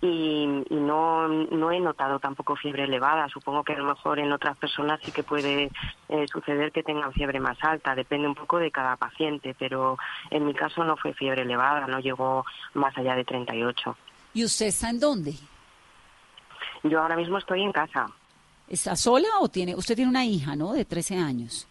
y, 0.00 0.46
no, 0.70 1.26
no 1.28 1.70
he 1.70 1.80
notado 1.80 2.18
tampoco 2.18 2.56
fiebre 2.56 2.84
elevada. 2.84 3.28
Supongo 3.28 3.64
que 3.64 3.72
a 3.72 3.78
lo 3.78 3.86
mejor 3.86 4.18
en 4.18 4.32
otras 4.32 4.56
personas 4.58 5.00
sí 5.02 5.10
que 5.10 5.22
puede 5.22 5.70
eh, 6.08 6.26
suceder 6.30 6.70
que 6.72 6.82
tengan 6.82 7.12
fiebre 7.12 7.40
más 7.40 7.56
alta, 7.62 7.94
depende 7.94 8.28
un 8.28 8.34
poco 8.34 8.58
de 8.58 8.70
cada 8.70 8.96
paciente, 8.96 9.54
pero 9.58 9.96
en 10.30 10.46
mi 10.46 10.54
caso 10.54 10.84
no 10.84 10.96
fue 10.96 11.14
fiebre 11.14 11.42
elevada, 11.42 11.86
no 11.86 11.98
llegó 12.00 12.44
más 12.74 12.96
allá 12.96 13.16
de 13.16 13.24
38. 13.24 13.96
¿Y 14.34 14.44
usted 14.44 14.66
está 14.66 14.90
en 14.90 15.00
dónde? 15.00 15.34
Yo 16.88 17.02
ahora 17.02 17.16
mismo 17.16 17.38
estoy 17.38 17.62
en 17.62 17.72
casa. 17.72 18.06
¿Está 18.68 18.96
sola 18.96 19.28
o 19.40 19.48
tiene, 19.48 19.74
usted 19.74 19.94
tiene 19.94 20.10
una 20.10 20.24
hija, 20.24 20.56
¿no? 20.56 20.72
De 20.72 20.84
13 20.84 21.16
años. 21.16 21.68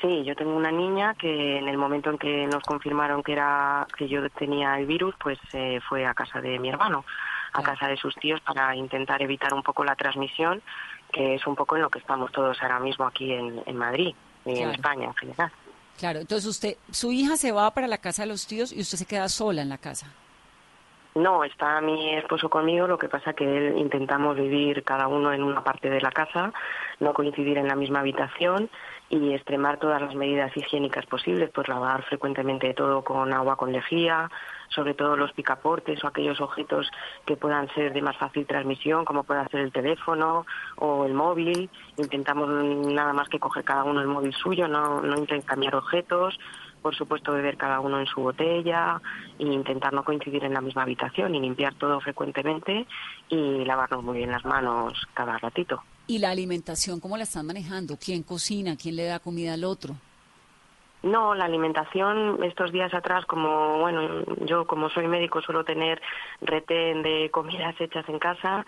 Sí, 0.00 0.22
yo 0.24 0.36
tengo 0.36 0.54
una 0.54 0.70
niña 0.70 1.14
que 1.14 1.58
en 1.58 1.66
el 1.66 1.78
momento 1.78 2.10
en 2.10 2.18
que 2.18 2.46
nos 2.46 2.62
confirmaron 2.62 3.22
que 3.22 3.32
era 3.32 3.86
que 3.96 4.06
yo 4.06 4.28
tenía 4.30 4.78
el 4.78 4.86
virus, 4.86 5.14
pues 5.18 5.38
eh, 5.54 5.80
fue 5.88 6.04
a 6.04 6.12
casa 6.14 6.40
de 6.40 6.58
mi 6.58 6.68
hermano, 6.68 7.04
a 7.52 7.62
casa 7.62 7.88
de 7.88 7.96
sus 7.96 8.14
tíos 8.16 8.40
para 8.42 8.76
intentar 8.76 9.22
evitar 9.22 9.54
un 9.54 9.62
poco 9.62 9.82
la 9.82 9.96
transmisión, 9.96 10.62
que 11.10 11.36
es 11.36 11.46
un 11.46 11.56
poco 11.56 11.76
en 11.76 11.82
lo 11.82 11.90
que 11.90 12.00
estamos 12.00 12.30
todos 12.32 12.60
ahora 12.60 12.80
mismo 12.80 13.06
aquí 13.06 13.32
en, 13.32 13.62
en 13.64 13.76
Madrid 13.76 14.14
y 14.44 14.58
en. 14.58 14.70
España 14.70 15.06
en 15.06 15.14
general. 15.14 15.50
Claro, 15.98 16.20
entonces 16.20 16.50
usted, 16.50 16.76
su 16.90 17.12
hija 17.12 17.36
se 17.36 17.52
va 17.52 17.72
para 17.72 17.86
la 17.86 17.98
casa 17.98 18.22
de 18.22 18.28
los 18.28 18.46
tíos 18.46 18.72
y 18.72 18.80
usted 18.80 18.98
se 18.98 19.06
queda 19.06 19.28
sola 19.28 19.62
en 19.62 19.68
la 19.68 19.78
casa. 19.78 20.12
No, 21.14 21.44
está 21.44 21.80
mi 21.80 22.12
esposo 22.16 22.50
conmigo, 22.50 22.88
lo 22.88 22.98
que 22.98 23.08
pasa 23.08 23.34
que 23.34 23.44
él 23.44 23.78
intentamos 23.78 24.36
vivir 24.36 24.82
cada 24.82 25.06
uno 25.06 25.32
en 25.32 25.44
una 25.44 25.62
parte 25.62 25.88
de 25.88 26.00
la 26.00 26.10
casa, 26.10 26.52
no 26.98 27.14
coincidir 27.14 27.56
en 27.56 27.68
la 27.68 27.76
misma 27.76 28.00
habitación 28.00 28.68
y 29.10 29.32
extremar 29.32 29.78
todas 29.78 30.02
las 30.02 30.16
medidas 30.16 30.56
higiénicas 30.56 31.06
posibles, 31.06 31.50
pues 31.54 31.68
lavar 31.68 32.02
frecuentemente 32.02 32.74
todo 32.74 33.04
con 33.04 33.32
agua 33.32 33.54
con 33.54 33.70
lejía, 33.70 34.28
sobre 34.70 34.94
todo 34.94 35.16
los 35.16 35.32
picaportes 35.32 36.02
o 36.02 36.08
aquellos 36.08 36.40
objetos 36.40 36.90
que 37.24 37.36
puedan 37.36 37.72
ser 37.74 37.92
de 37.92 38.02
más 38.02 38.16
fácil 38.16 38.44
transmisión, 38.44 39.04
como 39.04 39.22
puede 39.22 39.46
ser 39.50 39.60
el 39.60 39.70
teléfono 39.72 40.44
o 40.78 41.04
el 41.04 41.14
móvil. 41.14 41.70
Intentamos 41.96 42.48
nada 42.48 43.12
más 43.12 43.28
que 43.28 43.38
coger 43.38 43.62
cada 43.62 43.84
uno 43.84 44.00
el 44.00 44.08
móvil 44.08 44.32
suyo, 44.32 44.66
no, 44.66 45.00
no 45.00 45.16
intercambiar 45.16 45.76
objetos, 45.76 46.36
por 46.84 46.94
supuesto 46.94 47.32
beber 47.32 47.56
cada 47.56 47.80
uno 47.80 47.98
en 47.98 48.04
su 48.04 48.20
botella 48.20 49.00
e 49.38 49.44
intentar 49.44 49.94
no 49.94 50.04
coincidir 50.04 50.44
en 50.44 50.52
la 50.52 50.60
misma 50.60 50.82
habitación 50.82 51.34
y 51.34 51.40
limpiar 51.40 51.74
todo 51.76 51.98
frecuentemente 51.98 52.86
y 53.30 53.64
lavarnos 53.64 54.04
muy 54.04 54.18
bien 54.18 54.30
las 54.30 54.44
manos 54.44 54.92
cada 55.14 55.38
ratito. 55.38 55.82
¿Y 56.06 56.18
la 56.18 56.28
alimentación 56.28 57.00
cómo 57.00 57.16
la 57.16 57.22
están 57.22 57.46
manejando? 57.46 57.96
¿Quién 57.96 58.22
cocina? 58.22 58.76
¿Quién 58.76 58.96
le 58.96 59.06
da 59.06 59.18
comida 59.18 59.54
al 59.54 59.64
otro? 59.64 59.96
No, 61.02 61.34
la 61.34 61.46
alimentación 61.46 62.42
estos 62.44 62.70
días 62.70 62.92
atrás, 62.92 63.24
como 63.24 63.78
bueno, 63.78 64.22
yo 64.44 64.66
como 64.66 64.90
soy 64.90 65.06
médico 65.06 65.40
suelo 65.40 65.64
tener 65.64 66.02
retén 66.42 67.02
de 67.02 67.30
comidas 67.30 67.74
hechas 67.80 68.06
en 68.10 68.18
casa 68.18 68.66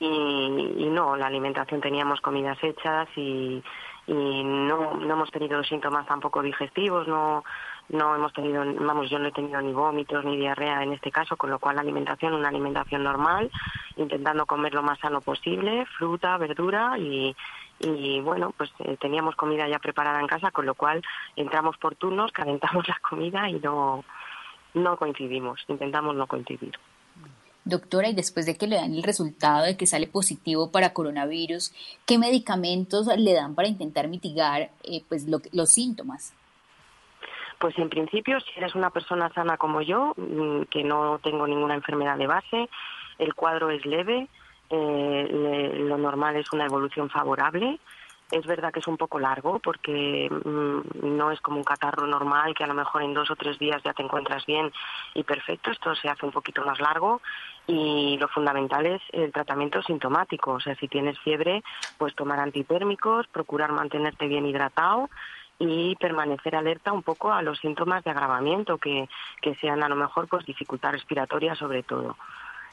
y, 0.00 0.06
y 0.06 0.88
no, 0.90 1.16
la 1.16 1.26
alimentación 1.26 1.80
teníamos 1.80 2.20
comidas 2.20 2.58
hechas 2.62 3.08
y, 3.16 3.62
y 4.06 4.44
no, 4.44 4.94
no 4.94 5.14
hemos 5.14 5.30
tenido 5.30 5.62
síntomas 5.64 6.06
tampoco 6.06 6.42
digestivos, 6.42 7.06
no, 7.08 7.44
no 7.88 8.14
hemos 8.14 8.32
tenido, 8.32 8.64
vamos, 8.80 9.10
yo 9.10 9.18
no 9.18 9.28
he 9.28 9.32
tenido 9.32 9.60
ni 9.60 9.72
vómitos 9.72 10.24
ni 10.24 10.36
diarrea 10.36 10.82
en 10.82 10.92
este 10.92 11.10
caso, 11.10 11.36
con 11.36 11.50
lo 11.50 11.58
cual 11.58 11.76
la 11.76 11.82
alimentación, 11.82 12.34
una 12.34 12.48
alimentación 12.48 13.02
normal, 13.02 13.50
intentando 13.96 14.46
comer 14.46 14.74
lo 14.74 14.82
más 14.82 14.98
sano 14.98 15.20
posible, 15.20 15.84
fruta, 15.98 16.36
verdura 16.38 16.98
y, 16.98 17.34
y 17.80 18.20
bueno, 18.20 18.52
pues 18.56 18.70
eh, 18.80 18.96
teníamos 19.00 19.36
comida 19.36 19.68
ya 19.68 19.78
preparada 19.78 20.20
en 20.20 20.26
casa, 20.26 20.50
con 20.50 20.66
lo 20.66 20.74
cual 20.74 21.02
entramos 21.36 21.76
por 21.78 21.94
turnos, 21.94 22.32
calentamos 22.38 22.86
la 22.88 22.98
comida 23.00 23.48
y 23.48 23.54
no, 23.60 24.04
no 24.74 24.96
coincidimos, 24.96 25.64
intentamos 25.68 26.14
no 26.14 26.26
coincidir. 26.26 26.78
Doctora, 27.68 28.08
y 28.08 28.14
después 28.14 28.46
de 28.46 28.56
que 28.56 28.66
le 28.66 28.76
dan 28.76 28.94
el 28.94 29.02
resultado 29.02 29.64
de 29.64 29.76
que 29.76 29.86
sale 29.86 30.06
positivo 30.06 30.70
para 30.70 30.92
coronavirus, 30.94 31.72
¿qué 32.06 32.16
medicamentos 32.18 33.06
le 33.16 33.32
dan 33.34 33.54
para 33.54 33.68
intentar 33.68 34.08
mitigar 34.08 34.70
eh, 34.84 35.02
pues 35.08 35.28
lo- 35.28 35.42
los 35.52 35.68
síntomas? 35.70 36.32
Pues 37.58 37.76
en 37.78 37.88
principio, 37.90 38.38
si 38.40 38.50
eres 38.56 38.74
una 38.74 38.90
persona 38.90 39.32
sana 39.34 39.56
como 39.56 39.82
yo, 39.82 40.14
mm, 40.16 40.62
que 40.70 40.82
no 40.84 41.18
tengo 41.22 41.46
ninguna 41.46 41.74
enfermedad 41.74 42.16
de 42.16 42.26
base, 42.26 42.68
el 43.18 43.34
cuadro 43.34 43.70
es 43.70 43.84
leve, 43.84 44.28
eh, 44.70 45.28
lo 45.88 45.98
normal 45.98 46.36
es 46.36 46.52
una 46.52 46.66
evolución 46.66 47.10
favorable. 47.10 47.78
Es 48.30 48.44
verdad 48.46 48.72
que 48.72 48.80
es 48.80 48.86
un 48.86 48.98
poco 48.98 49.18
largo 49.18 49.58
porque 49.58 50.28
mm, 50.30 51.16
no 51.16 51.30
es 51.30 51.40
como 51.40 51.56
un 51.56 51.64
catarro 51.64 52.06
normal 52.06 52.54
que 52.54 52.64
a 52.64 52.66
lo 52.66 52.74
mejor 52.74 53.02
en 53.02 53.14
dos 53.14 53.30
o 53.30 53.36
tres 53.36 53.58
días 53.58 53.82
ya 53.82 53.94
te 53.94 54.02
encuentras 54.02 54.44
bien 54.44 54.70
y 55.14 55.24
perfecto. 55.24 55.70
Esto 55.70 55.94
se 55.94 56.08
hace 56.08 56.26
un 56.26 56.32
poquito 56.32 56.62
más 56.62 56.78
largo 56.78 57.22
y 57.66 58.18
lo 58.18 58.28
fundamental 58.28 58.84
es 58.84 59.02
el 59.12 59.32
tratamiento 59.32 59.82
sintomático. 59.82 60.52
O 60.52 60.60
sea, 60.60 60.74
si 60.74 60.88
tienes 60.88 61.18
fiebre, 61.20 61.62
pues 61.96 62.14
tomar 62.14 62.38
antitérmicos, 62.38 63.26
procurar 63.28 63.72
mantenerte 63.72 64.26
bien 64.26 64.44
hidratado 64.44 65.08
y 65.58 65.96
permanecer 65.96 66.54
alerta 66.54 66.92
un 66.92 67.02
poco 67.02 67.32
a 67.32 67.42
los 67.42 67.58
síntomas 67.58 68.04
de 68.04 68.10
agravamiento 68.10 68.76
que, 68.76 69.08
que 69.40 69.54
sean 69.56 69.82
a 69.82 69.88
lo 69.88 69.96
mejor 69.96 70.28
pues 70.28 70.44
dificultad 70.44 70.92
respiratoria 70.92 71.54
sobre 71.54 71.82
todo. 71.82 72.16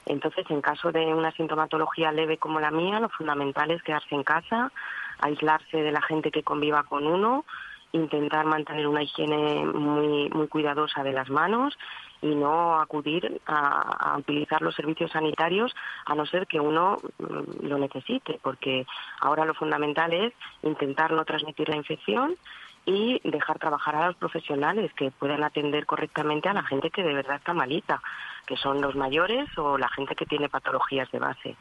Entonces, 0.05 0.45
en 0.49 0.61
caso 0.61 0.91
de 0.91 1.05
una 1.13 1.31
sintomatología 1.31 2.11
leve 2.11 2.37
como 2.37 2.59
la 2.59 2.69
mía, 2.69 2.99
lo 2.99 3.09
fundamental 3.09 3.71
es 3.71 3.81
quedarse 3.81 4.13
en 4.13 4.23
casa, 4.23 4.71
aislarse 5.19 5.77
de 5.77 5.91
la 5.91 6.01
gente 6.01 6.31
que 6.31 6.43
conviva 6.43 6.83
con 6.83 7.05
uno, 7.07 7.45
intentar 7.91 8.45
mantener 8.45 8.87
una 8.87 9.03
higiene 9.03 9.65
muy, 9.65 10.29
muy 10.29 10.47
cuidadosa 10.47 11.03
de 11.03 11.13
las 11.13 11.29
manos 11.29 11.77
y 12.21 12.35
no 12.35 12.79
acudir 12.79 13.41
a, 13.45 14.13
a 14.13 14.17
utilizar 14.17 14.61
los 14.61 14.75
servicios 14.75 15.11
sanitarios 15.11 15.73
a 16.05 16.15
no 16.15 16.25
ser 16.25 16.47
que 16.47 16.59
uno 16.59 16.97
mm, 17.19 17.67
lo 17.67 17.77
necesite, 17.77 18.39
porque 18.41 18.85
ahora 19.21 19.45
lo 19.45 19.53
fundamental 19.53 20.11
es 20.13 20.33
intentar 20.63 21.11
no 21.11 21.23
transmitir 21.25 21.69
la 21.69 21.77
infección 21.77 22.35
y 22.85 23.19
dejar 23.23 23.59
trabajar 23.59 23.95
a 23.95 24.07
los 24.07 24.15
profesionales 24.15 24.93
que 24.93 25.11
puedan 25.11 25.43
atender 25.43 25.85
correctamente 25.85 26.49
a 26.49 26.53
la 26.53 26.63
gente 26.63 26.91
que 26.91 27.03
de 27.03 27.13
verdad 27.13 27.37
está 27.37 27.53
malita, 27.53 28.01
que 28.45 28.57
son 28.57 28.79
los 28.81 28.95
mayores 28.95 29.49
o 29.57 29.77
la 29.77 29.89
gente 29.89 30.15
que 30.15 30.25
tiene 30.25 30.49
patologías 30.49 31.09
de 31.11 31.19
base. 31.19 31.55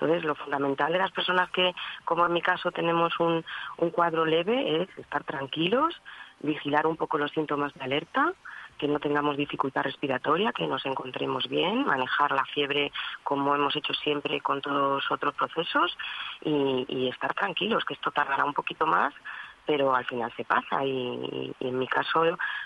Entonces, 0.00 0.24
lo 0.24 0.36
fundamental 0.36 0.92
de 0.92 0.98
las 0.98 1.10
personas 1.10 1.50
que, 1.50 1.74
como 2.04 2.24
en 2.24 2.32
mi 2.32 2.40
caso, 2.40 2.70
tenemos 2.70 3.18
un, 3.18 3.44
cuadro 3.90 4.24
leve 4.24 4.82
es 4.82 4.88
estar 4.96 5.24
tranquilos, 5.24 5.92
vigilar 6.38 6.86
un 6.86 6.96
poco 6.96 7.18
los 7.18 7.32
síntomas 7.32 7.74
de 7.74 7.82
alerta, 7.82 8.32
que 8.78 8.86
no 8.86 9.00
tengamos 9.00 9.36
dificultad 9.36 9.82
respiratoria, 9.82 10.52
que 10.52 10.68
nos 10.68 10.86
encontremos 10.86 11.48
bien, 11.48 11.84
manejar 11.84 12.30
la 12.30 12.44
fiebre 12.44 12.92
como 13.24 13.56
hemos 13.56 13.74
hecho 13.74 13.92
siempre 13.92 14.40
con 14.40 14.60
todos 14.60 15.10
otros 15.10 15.34
procesos 15.34 15.98
y, 16.42 17.08
estar 17.08 17.34
tranquilos, 17.34 17.84
que 17.84 17.94
esto 17.94 18.12
tardará 18.12 18.44
un 18.44 18.54
poquito 18.54 18.86
más, 18.86 19.12
pero 19.66 19.96
al 19.96 20.04
final 20.04 20.32
se 20.36 20.44
pasa 20.44 20.84
y, 20.84 21.54
y 21.58 21.66
en 21.66 21.78
mi 21.78 21.88
caso 21.88 22.22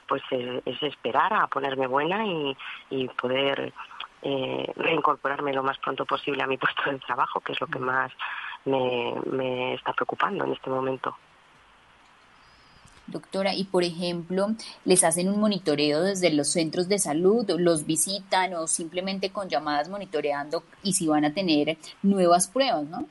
pues 0.06 0.22
eh, 0.32 0.60
es 0.66 0.82
esperar 0.82 1.32
a 1.32 1.46
ponerme 1.46 1.86
buena 1.86 2.26
y 2.26 3.08
poder 3.20 3.72
eh, 4.22 4.72
reincorporarme 4.76 5.52
lo 5.52 5.62
más 5.62 5.78
pronto 5.78 6.04
posible 6.06 6.42
a 6.42 6.46
mi 6.46 6.56
puesto 6.58 6.90
de 6.90 6.98
trabajo, 6.98 7.40
que 7.40 7.52
es 7.52 7.60
lo 7.60 7.66
que 7.66 7.78
más 7.78 8.12
me, 8.64 9.14
me 9.30 9.74
está 9.74 9.92
preocupando 9.92 10.44
en 10.44 10.52
este 10.52 10.70
momento. 10.70 11.16
Doctora, 13.08 13.52
y 13.54 13.64
por 13.64 13.82
ejemplo, 13.82 14.48
¿les 14.84 15.02
hacen 15.04 15.28
un 15.28 15.40
monitoreo 15.40 16.02
desde 16.02 16.32
los 16.32 16.48
centros 16.48 16.88
de 16.88 16.98
salud, 16.98 17.44
los 17.58 17.84
visitan 17.84 18.54
o 18.54 18.66
simplemente 18.68 19.30
con 19.30 19.48
llamadas 19.48 19.88
monitoreando 19.88 20.62
y 20.82 20.92
si 20.92 21.08
van 21.08 21.24
a 21.24 21.34
tener 21.34 21.76
nuevas 22.02 22.46
pruebas, 22.48 22.84
¿no? 22.84 23.06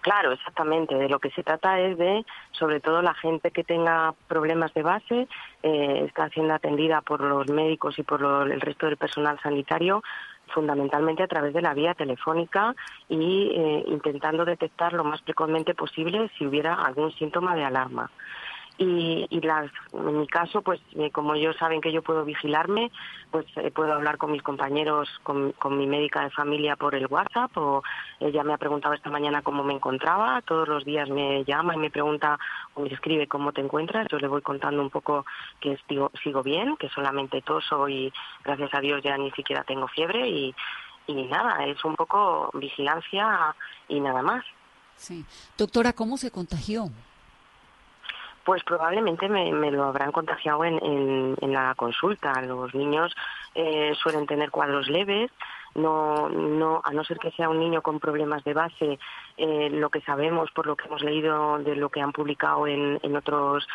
Claro, 0.00 0.32
exactamente. 0.32 0.94
De 0.94 1.08
lo 1.08 1.18
que 1.18 1.30
se 1.30 1.42
trata 1.42 1.78
es 1.78 1.98
de, 1.98 2.24
sobre 2.52 2.80
todo, 2.80 3.02
la 3.02 3.12
gente 3.14 3.50
que 3.50 3.64
tenga 3.64 4.14
problemas 4.28 4.72
de 4.72 4.82
base, 4.82 5.28
eh, 5.62 6.04
está 6.06 6.28
siendo 6.30 6.54
atendida 6.54 7.02
por 7.02 7.20
los 7.20 7.48
médicos 7.48 7.98
y 7.98 8.02
por 8.02 8.20
lo- 8.22 8.42
el 8.42 8.60
resto 8.62 8.86
del 8.86 8.96
personal 8.96 9.38
sanitario, 9.42 10.02
fundamentalmente 10.54 11.22
a 11.22 11.28
través 11.28 11.52
de 11.52 11.62
la 11.62 11.74
vía 11.74 11.94
telefónica 11.94 12.74
y 13.08 13.52
eh, 13.54 13.84
intentando 13.86 14.44
detectar 14.44 14.92
lo 14.94 15.04
más 15.04 15.20
precozmente 15.22 15.74
posible 15.74 16.30
si 16.36 16.46
hubiera 16.46 16.74
algún 16.74 17.12
síntoma 17.12 17.54
de 17.54 17.64
alarma. 17.64 18.10
Y, 18.82 19.26
y 19.28 19.42
las, 19.42 19.70
en 19.92 20.20
mi 20.20 20.26
caso, 20.26 20.62
pues 20.62 20.80
eh, 20.94 21.10
como 21.10 21.34
ellos 21.34 21.54
saben 21.58 21.82
que 21.82 21.92
yo 21.92 22.00
puedo 22.00 22.24
vigilarme, 22.24 22.90
pues 23.30 23.44
eh, 23.56 23.70
puedo 23.70 23.92
hablar 23.92 24.16
con 24.16 24.32
mis 24.32 24.42
compañeros, 24.42 25.06
con, 25.22 25.52
con 25.52 25.76
mi 25.76 25.86
médica 25.86 26.22
de 26.22 26.30
familia 26.30 26.76
por 26.76 26.94
el 26.94 27.06
WhatsApp, 27.06 27.54
o 27.58 27.82
ella 28.20 28.42
me 28.42 28.54
ha 28.54 28.56
preguntado 28.56 28.94
esta 28.94 29.10
mañana 29.10 29.42
cómo 29.42 29.62
me 29.64 29.74
encontraba, 29.74 30.40
todos 30.40 30.66
los 30.66 30.86
días 30.86 31.10
me 31.10 31.44
llama 31.44 31.74
y 31.74 31.76
me 31.76 31.90
pregunta 31.90 32.38
o 32.72 32.80
me 32.80 32.88
escribe 32.88 33.28
cómo 33.28 33.52
te 33.52 33.60
encuentras, 33.60 34.06
yo 34.10 34.18
le 34.18 34.28
voy 34.28 34.40
contando 34.40 34.80
un 34.80 34.88
poco 34.88 35.26
que 35.60 35.78
sigo, 35.86 36.10
sigo 36.22 36.42
bien, 36.42 36.78
que 36.78 36.88
solamente 36.88 37.42
toso 37.42 37.86
y 37.86 38.10
gracias 38.42 38.72
a 38.72 38.80
Dios 38.80 39.02
ya 39.02 39.18
ni 39.18 39.30
siquiera 39.32 39.62
tengo 39.62 39.88
fiebre 39.88 40.26
y, 40.26 40.54
y 41.06 41.26
nada, 41.26 41.66
es 41.66 41.84
un 41.84 41.96
poco 41.96 42.48
vigilancia 42.54 43.54
y 43.88 44.00
nada 44.00 44.22
más. 44.22 44.42
Sí. 44.96 45.22
Doctora, 45.58 45.92
¿cómo 45.92 46.16
se 46.16 46.30
contagió? 46.30 46.88
Pues 48.50 48.64
probablemente 48.64 49.28
me, 49.28 49.52
me 49.52 49.70
lo 49.70 49.84
habrán 49.84 50.10
contagiado 50.10 50.64
en, 50.64 51.36
la 51.40 51.72
consulta. 51.76 52.42
Los 52.42 52.74
niños 52.74 53.14
eh, 53.54 53.92
suelen 54.02 54.26
tener 54.26 54.50
cuadros 54.50 54.88
leves, 54.88 55.30
no, 55.76 56.28
no, 56.28 56.82
a 56.84 56.90
no 56.90 57.04
ser 57.04 57.20
que 57.20 57.30
sea 57.30 57.48
un 57.48 57.60
niño 57.60 57.80
con 57.80 58.00
problemas 58.00 58.42
de 58.42 58.52
base, 58.52 58.98
eh, 59.36 59.70
lo 59.70 59.88
que 59.88 60.00
sabemos 60.00 60.50
por 60.50 60.66
lo 60.66 60.74
que 60.74 60.88
hemos 60.88 61.00
leído 61.04 61.60
de 61.60 61.76
lo 61.76 61.90
que 61.90 62.00
han 62.00 62.10
publicado 62.10 62.66
en, 62.66 62.98
en 63.04 63.14
otros 63.14 63.68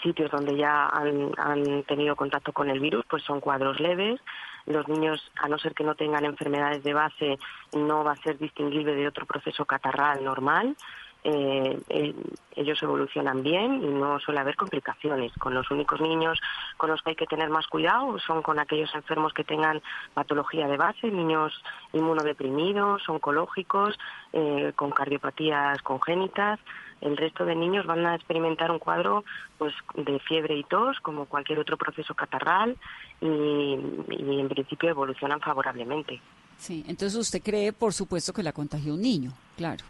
sitios 0.00 0.30
donde 0.30 0.56
ya 0.56 0.86
han, 0.86 1.32
han 1.36 1.82
tenido 1.82 2.14
contacto 2.14 2.52
con 2.52 2.70
el 2.70 2.78
virus, 2.78 3.04
pues 3.10 3.24
son 3.24 3.40
cuadros 3.40 3.80
leves. 3.80 4.20
Los 4.64 4.86
niños, 4.86 5.28
a 5.42 5.48
no 5.48 5.58
ser 5.58 5.74
que 5.74 5.82
no 5.82 5.96
tengan 5.96 6.24
enfermedades 6.24 6.84
de 6.84 6.94
base, 6.94 7.36
no 7.72 8.04
va 8.04 8.12
a 8.12 8.22
ser 8.22 8.38
distinguible 8.38 8.94
de 8.94 9.08
otro 9.08 9.26
proceso 9.26 9.64
catarral 9.64 10.22
normal 10.22 10.76
eh, 11.22 12.14
ellos 12.56 12.82
evolucionan 12.82 13.42
bien 13.42 13.82
y 13.82 13.86
no 13.86 14.18
suele 14.20 14.40
haber 14.40 14.56
complicaciones. 14.56 15.32
Con 15.34 15.54
los 15.54 15.70
únicos 15.70 16.00
niños 16.00 16.40
con 16.76 16.90
los 16.90 17.02
que 17.02 17.10
hay 17.10 17.16
que 17.16 17.26
tener 17.26 17.50
más 17.50 17.66
cuidado 17.66 18.18
son 18.18 18.42
con 18.42 18.58
aquellos 18.58 18.94
enfermos 18.94 19.32
que 19.32 19.44
tengan 19.44 19.82
patología 20.14 20.66
de 20.66 20.76
base, 20.76 21.10
niños 21.10 21.52
inmunodeprimidos, 21.92 23.08
oncológicos, 23.08 23.98
eh, 24.32 24.72
con 24.76 24.90
cardiopatías 24.90 25.80
congénitas. 25.82 26.58
El 27.00 27.16
resto 27.16 27.46
de 27.46 27.54
niños 27.54 27.86
van 27.86 28.04
a 28.04 28.14
experimentar 28.14 28.70
un 28.70 28.78
cuadro 28.78 29.24
pues 29.56 29.72
de 29.94 30.18
fiebre 30.20 30.56
y 30.56 30.64
tos, 30.64 30.98
como 31.00 31.24
cualquier 31.24 31.58
otro 31.58 31.78
proceso 31.78 32.14
catarral, 32.14 32.76
y 33.22 33.74
en 34.38 34.48
principio 34.48 34.90
evolucionan 34.90 35.40
favorablemente. 35.40 36.20
Sí, 36.58 36.84
entonces 36.88 37.18
usted 37.18 37.42
cree, 37.42 37.72
por 37.72 37.94
supuesto, 37.94 38.34
que 38.34 38.42
la 38.42 38.52
contagió 38.52 38.92
un 38.92 39.00
niño, 39.00 39.32
claro 39.56 39.82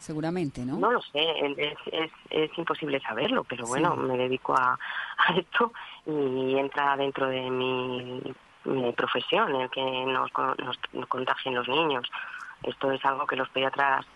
seguramente, 0.00 0.64
¿no? 0.64 0.78
No 0.78 0.90
lo 0.90 1.00
sé, 1.02 1.20
es, 1.20 1.78
es, 1.92 2.10
es 2.30 2.58
imposible 2.58 2.98
saberlo, 3.00 3.44
pero 3.44 3.66
bueno, 3.66 3.94
me 3.96 4.16
dedico 4.16 4.54
a, 4.54 4.78
a, 5.18 5.34
esto 5.36 5.72
y 6.06 6.58
entra 6.58 6.96
dentro 6.96 7.28
de 7.28 7.50
mi, 7.50 8.22
mi 8.64 8.92
profesión, 8.92 9.54
el 9.54 9.70
que 9.70 9.82
nos, 9.82 10.30
nos, 10.92 11.06
contagien 11.06 11.54
los 11.54 11.68
niños. 11.68 12.10
Esto 12.62 12.90
es 12.90 13.04
algo 13.04 13.26
que 13.26 13.36
los 13.36 13.48
pediatras 13.50 14.06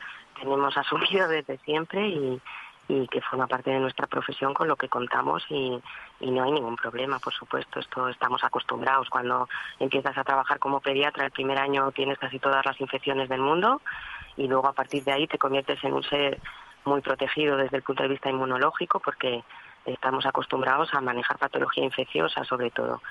tenemos 0.41 0.77
asumido 0.79 1.29
desde 1.29 1.59
siempre 1.59 2.09
y, 2.09 2.41
y 2.89 3.07
que 3.09 3.21
forma 3.21 3.47
parte 3.47 3.71
de 3.71 3.79
nuestra 3.81 4.07
profesión 4.07 4.55
con 4.55 4.69
lo 4.69 4.77
que 4.77 4.89
contamos 4.89 5.45
y, 5.51 5.81
y, 6.21 6.31
no 6.31 6.45
hay 6.45 6.53
ningún 6.53 6.77
problema, 6.77 7.19
por 7.19 7.35
supuesto. 7.35 7.81
Esto 7.81 8.09
estamos 8.09 8.43
acostumbrados. 8.43 9.11
Cuando 9.11 9.49
empiezas 9.79 10.17
a 10.17 10.25
trabajar 10.25 10.59
como 10.59 10.81
pediatra, 10.81 11.27
el 11.27 11.31
primer 11.31 11.59
año 11.59 11.93
tienes 11.93 12.19
casi 12.19 12.39
todas 12.39 12.65
las 12.65 12.81
infecciones 12.81 13.29
del 13.29 13.41
mundo 13.41 13.83
y 14.37 14.49
luego 14.49 14.69
a 14.69 14.73
partir 14.73 15.05
de 15.05 15.13
ahí 15.13 15.27
te 15.27 15.39
conviertes 15.39 15.83
en 15.85 15.93
un 15.93 16.03
ser 16.03 16.41
muy 16.85 17.01
protegido 17.01 17.57
desde 17.57 17.79
el 17.79 17.83
punto 17.83 18.03
de 18.03 18.11
vista 18.11 18.31
inmunológico 18.31 19.01
porque 19.01 19.43
estamos 19.87 20.25
acostumbrados 20.25 20.93
a 20.95 21.01
manejar 21.01 21.39
patología 21.39 21.85
infecciosa 21.85 22.45
sobre 22.45 22.71
todo. 22.71 23.03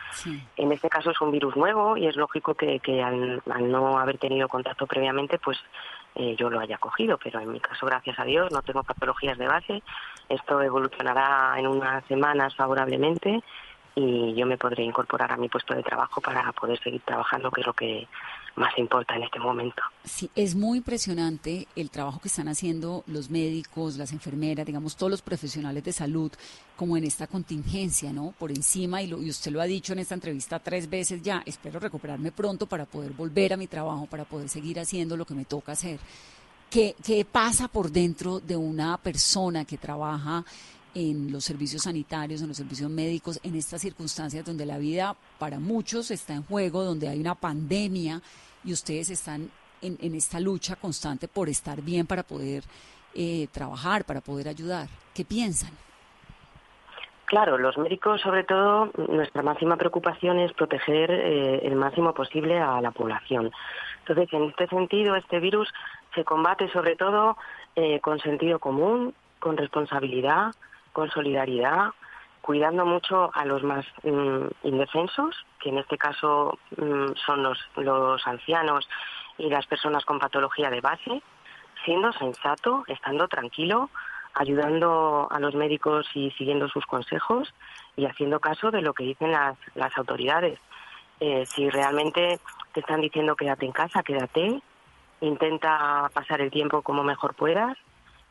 En 0.58 0.72
este 0.72 0.90
caso 0.90 1.12
es 1.12 1.22
un 1.22 1.32
virus 1.32 1.56
nuevo 1.56 1.98
y 1.98 2.08
es 2.08 2.16
lógico 2.16 2.56
que, 2.56 2.80
que 2.80 3.02
al, 3.02 3.42
no 3.46 4.00
haber 4.00 4.18
tenido 4.18 4.48
contacto 4.48 4.88
previamente 4.88 5.38
pues 5.40 5.58
eh, 6.16 6.36
yo 6.38 6.50
lo 6.50 6.60
haya 6.60 6.78
cogido, 6.78 7.18
pero 7.18 7.40
en 7.40 7.52
mi 7.52 7.60
caso 7.60 7.86
gracias 7.86 8.20
a 8.20 8.26
Dios 8.26 8.52
no 8.52 8.62
tengo 8.62 8.84
patologías 8.84 9.38
de 9.38 9.48
base. 9.48 9.84
Esto 10.30 10.62
evolucionará 10.62 11.56
en 11.58 11.68
unas 11.68 12.04
semanas 12.06 12.56
favorablemente 12.56 13.44
y 13.96 14.34
yo 14.34 14.46
me 14.46 14.58
podré 14.58 14.84
incorporar 14.84 15.32
a 15.32 15.38
mi 15.38 15.50
puesto 15.50 15.76
de 15.76 15.84
trabajo 15.84 16.22
para 16.22 16.52
poder 16.54 16.80
seguir 16.80 17.02
trabajando, 17.02 17.52
que 17.52 17.62
es 17.62 17.68
lo 17.68 17.74
que 17.74 18.08
más 18.56 18.78
importa 18.78 19.16
en 19.16 19.24
este 19.24 19.40
momento. 19.40 19.82
Sí, 20.04 20.30
es 20.36 20.56
muy 20.56 20.78
impresionante 20.78 21.68
el 21.76 21.90
trabajo 21.90 22.20
que 22.20 22.28
están 22.28 22.48
haciendo 22.48 23.04
los 23.08 23.30
médicos, 23.30 23.98
las 23.98 24.12
enfermeras, 24.12 24.66
digamos, 24.66 24.96
todos 24.96 25.12
los 25.12 25.22
profesionales 25.22 25.84
de 25.84 25.92
salud, 25.92 26.32
como 26.76 26.98
en 26.98 27.04
esta 27.04 27.28
contingencia, 27.28 28.14
¿no? 28.14 28.34
Por 28.38 28.52
encima, 28.52 29.02
y, 29.02 29.08
lo, 29.08 29.22
y 29.22 29.30
usted 29.30 29.52
lo 29.52 29.62
ha 29.62 29.66
dicho 29.66 29.94
en 29.94 30.00
esta 30.00 30.16
entrevista 30.16 30.60
tres 30.60 30.90
veces 30.90 31.22
ya, 31.22 31.42
espero 31.46 31.80
recuperarme 31.80 32.32
pronto 32.32 32.68
para 32.68 32.86
poder 32.86 33.14
volver 33.14 33.54
a 33.54 33.58
mi 33.58 33.68
trabajo, 33.68 34.06
para 34.06 34.26
poder 34.26 34.50
seguir 34.50 34.80
haciendo 34.80 35.18
lo 35.18 35.26
que 35.26 35.34
me 35.34 35.46
toca 35.46 35.72
hacer. 35.72 36.00
¿Qué, 36.70 36.96
qué 37.04 37.24
pasa 37.26 37.68
por 37.68 37.92
dentro 37.92 38.40
de 38.40 38.58
una 38.58 38.98
persona 38.98 39.64
que 39.66 39.78
trabaja 39.78 40.44
en 40.96 41.32
los 41.32 41.44
servicios 41.44 41.84
sanitarios, 41.84 42.42
en 42.42 42.48
los 42.48 42.58
servicios 42.58 42.90
médicos, 42.90 43.40
en 43.44 43.56
estas 43.56 43.82
circunstancias 43.82 44.46
donde 44.46 44.66
la 44.66 44.78
vida 44.78 45.16
para 45.40 45.60
muchos 45.60 46.12
está 46.12 46.34
en 46.34 46.44
juego, 46.44 46.84
donde 46.84 47.10
hay 47.10 47.20
una 47.20 47.36
pandemia 47.36 48.22
y 48.64 48.74
ustedes 48.74 49.10
están 49.10 49.50
en, 49.82 50.16
esta 50.16 50.40
lucha 50.40 50.76
constante 50.76 51.28
por 51.28 51.50
estar 51.50 51.82
bien 51.82 52.08
para 52.08 52.24
poder 52.24 52.64
eh, 53.14 53.48
trabajar, 53.52 54.06
para 54.06 54.22
poder 54.22 54.48
ayudar. 54.48 54.88
¿Qué 55.14 55.26
piensan? 55.26 55.72
Claro, 57.26 57.58
los 57.58 57.78
médicos, 57.78 58.22
sobre 58.22 58.44
todo, 58.44 58.92
nuestra 59.10 59.42
máxima 59.42 59.76
preocupación 59.76 60.40
es 60.40 60.54
proteger 60.54 61.10
eh, 61.10 61.62
el 61.64 61.76
máximo 61.76 62.14
posible 62.14 62.60
a 62.60 62.80
la 62.80 62.92
población. 62.92 63.52
Entonces, 64.00 64.32
en 64.34 64.44
este 64.50 64.68
sentido, 64.68 65.16
este 65.16 65.40
virus 65.40 65.68
se 66.14 66.24
combate 66.24 66.70
sobre 66.70 66.96
todo 66.96 67.38
eh, 67.76 68.00
con 68.02 68.20
sentido 68.20 68.60
común, 68.60 69.14
con 69.40 69.58
responsabilidad, 69.58 70.52
con 70.94 71.10
solidaridad, 71.10 71.90
cuidando 72.42 72.86
mucho 72.86 73.32
a 73.34 73.46
los 73.46 73.64
más 73.64 73.86
mm, 74.04 74.48
indefensos, 74.64 75.36
que 75.60 75.70
en 75.70 75.80
este 75.80 75.98
caso 75.98 76.58
mm, 76.78 77.14
son 77.26 77.44
los, 77.44 77.60
los 77.76 78.26
ancianos 78.28 78.88
y 79.38 79.50
las 79.50 79.66
personas 79.66 80.06
con 80.06 80.20
patología 80.20 80.70
de 80.70 80.82
base, 80.82 81.22
siendo 81.84 82.14
sensato, 82.14 82.84
estando 82.88 83.28
tranquilo, 83.28 83.90
ayudando 84.34 85.28
a 85.32 85.40
los 85.40 85.56
médicos 85.56 86.08
y 86.14 86.32
siguiendo 86.32 86.68
sus 86.70 86.86
consejos 86.86 87.54
y 87.96 88.06
haciendo 88.06 88.40
caso 88.40 88.72
de 88.72 88.82
lo 88.82 88.94
que 88.94 89.04
dicen 89.04 89.32
las, 89.32 89.58
las 89.76 89.98
autoridades. 89.98 90.60
Eh, 91.20 91.46
si 91.46 91.70
realmente 91.70 92.40
te 92.74 92.80
están 92.80 93.02
diciendo 93.02 93.36
quédate 93.36 93.66
en 93.66 93.72
casa, 93.72 94.04
quédate, 94.04 94.62
intenta 95.22 96.10
pasar 96.14 96.42
el 96.42 96.52
tiempo 96.52 96.82
como 96.82 97.04
mejor 97.04 97.36
puedas 97.36 97.78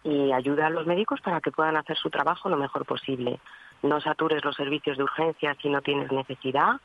y 0.04 0.32
ayuda 0.32 0.66
a 0.66 0.70
los 0.70 0.86
médicos 0.86 1.20
para 1.20 1.40
que 1.40 1.52
puedan 1.52 1.76
hacer 1.76 1.96
su 1.96 2.10
trabajo 2.10 2.48
lo 2.48 2.56
mejor 2.56 2.84
posible. 2.84 3.40
No 3.82 4.00
satures 4.00 4.44
los 4.44 4.56
servicios 4.56 4.96
de 4.96 5.04
urgencia 5.04 5.56
si 5.60 5.68
no 5.68 5.80
tienes 5.82 6.10
necesidad, 6.10 6.80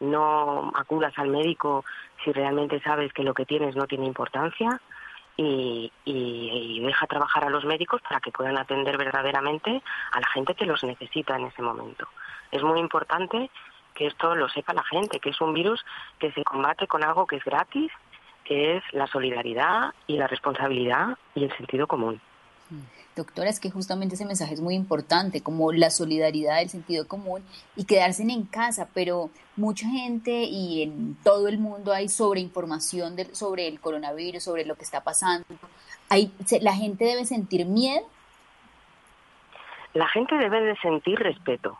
no 0.00 0.72
acudas 0.74 1.12
al 1.16 1.28
médico 1.28 1.84
si 2.24 2.32
realmente 2.32 2.80
sabes 2.80 3.12
que 3.12 3.22
lo 3.22 3.34
que 3.34 3.46
tienes 3.46 3.76
no 3.76 3.86
tiene 3.86 4.06
importancia 4.06 4.80
y, 5.36 5.92
y, 6.04 6.80
deja 6.80 7.06
trabajar 7.06 7.44
a 7.44 7.50
los 7.50 7.64
médicos 7.64 8.00
para 8.02 8.20
que 8.20 8.32
puedan 8.32 8.56
atender 8.56 8.96
verdaderamente 8.96 9.82
a 10.12 10.20
la 10.20 10.28
gente 10.28 10.54
que 10.54 10.64
los 10.64 10.82
necesita 10.82 11.36
en 11.36 11.46
ese 11.46 11.62
momento. 11.62 12.08
Es 12.50 12.62
muy 12.62 12.80
importante 12.80 13.50
que 13.94 14.06
esto 14.06 14.34
lo 14.34 14.48
sepa 14.48 14.72
la 14.72 14.84
gente, 14.84 15.20
que 15.20 15.30
es 15.30 15.40
un 15.40 15.52
virus 15.52 15.84
que 16.18 16.32
se 16.32 16.42
combate 16.42 16.86
con 16.86 17.04
algo 17.04 17.26
que 17.26 17.36
es 17.36 17.44
gratis, 17.44 17.92
que 18.44 18.76
es 18.76 18.84
la 18.92 19.06
solidaridad 19.06 19.92
y 20.06 20.16
la 20.16 20.26
responsabilidad 20.26 21.18
y 21.34 21.44
el 21.44 21.56
sentido 21.56 21.86
común. 21.86 22.20
Doctora, 23.16 23.48
es 23.48 23.60
que 23.60 23.70
justamente 23.70 24.14
ese 24.14 24.26
mensaje 24.26 24.52
es 24.52 24.60
muy 24.60 24.74
importante, 24.74 25.42
como 25.42 25.72
la 25.72 25.90
solidaridad, 25.90 26.60
el 26.60 26.68
sentido 26.68 27.08
común 27.08 27.42
y 27.74 27.84
quedarse 27.84 28.22
en 28.22 28.42
casa, 28.44 28.88
pero 28.92 29.30
mucha 29.56 29.88
gente 29.88 30.44
y 30.44 30.82
en 30.82 31.16
todo 31.24 31.48
el 31.48 31.58
mundo 31.58 31.92
hay 31.92 32.10
sobreinformación 32.10 33.16
de, 33.16 33.34
sobre 33.34 33.68
el 33.68 33.80
coronavirus, 33.80 34.42
sobre 34.42 34.66
lo 34.66 34.74
que 34.74 34.84
está 34.84 35.02
pasando. 35.02 35.46
Hay, 36.10 36.30
¿La 36.60 36.74
gente 36.74 37.06
debe 37.06 37.24
sentir 37.24 37.64
miedo? 37.64 38.06
La 39.94 40.08
gente 40.08 40.36
debe 40.36 40.60
de 40.60 40.76
sentir 40.76 41.18
respeto. 41.18 41.78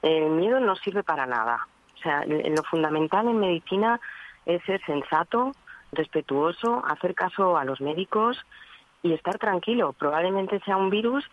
El 0.00 0.30
miedo 0.30 0.60
no 0.60 0.76
sirve 0.76 1.02
para 1.02 1.26
nada. 1.26 1.68
O 1.96 1.98
sea, 1.98 2.24
lo 2.24 2.62
fundamental 2.64 3.28
en 3.28 3.38
medicina 3.38 4.00
es 4.46 4.62
ser 4.64 4.82
sensato, 4.86 5.52
respetuoso, 5.92 6.82
hacer 6.86 7.14
caso 7.14 7.58
a 7.58 7.64
los 7.64 7.82
médicos, 7.82 8.38
y 9.04 9.12
estar 9.12 9.38
tranquilo. 9.38 9.92
Probablemente 9.92 10.58
sea 10.60 10.76
un 10.78 10.90
virus 10.90 11.24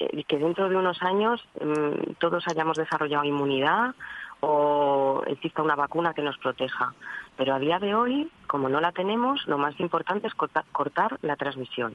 eh, 0.00 0.24
que 0.24 0.36
dentro 0.36 0.68
de 0.68 0.76
unos 0.76 1.00
años 1.00 1.40
mm, 1.60 2.14
todos 2.18 2.46
hayamos 2.48 2.76
desarrollado 2.76 3.24
inmunidad 3.24 3.94
o 4.40 5.22
exista 5.26 5.62
una 5.62 5.76
vacuna 5.76 6.12
que 6.12 6.22
nos 6.22 6.36
proteja. 6.38 6.92
Pero 7.36 7.54
a 7.54 7.60
día 7.60 7.78
de 7.78 7.94
hoy, 7.94 8.30
como 8.48 8.68
no 8.68 8.80
la 8.80 8.90
tenemos, 8.90 9.46
lo 9.46 9.58
más 9.58 9.78
importante 9.78 10.26
es 10.26 10.34
cortar, 10.34 11.18
la 11.22 11.36
transmisión. 11.36 11.94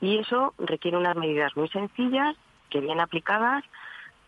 Y 0.00 0.18
eso 0.18 0.54
requiere 0.58 0.96
unas 0.96 1.16
medidas 1.16 1.56
muy 1.56 1.68
sencillas 1.68 2.36
que 2.70 2.80
bien 2.80 3.00
aplicadas 3.00 3.64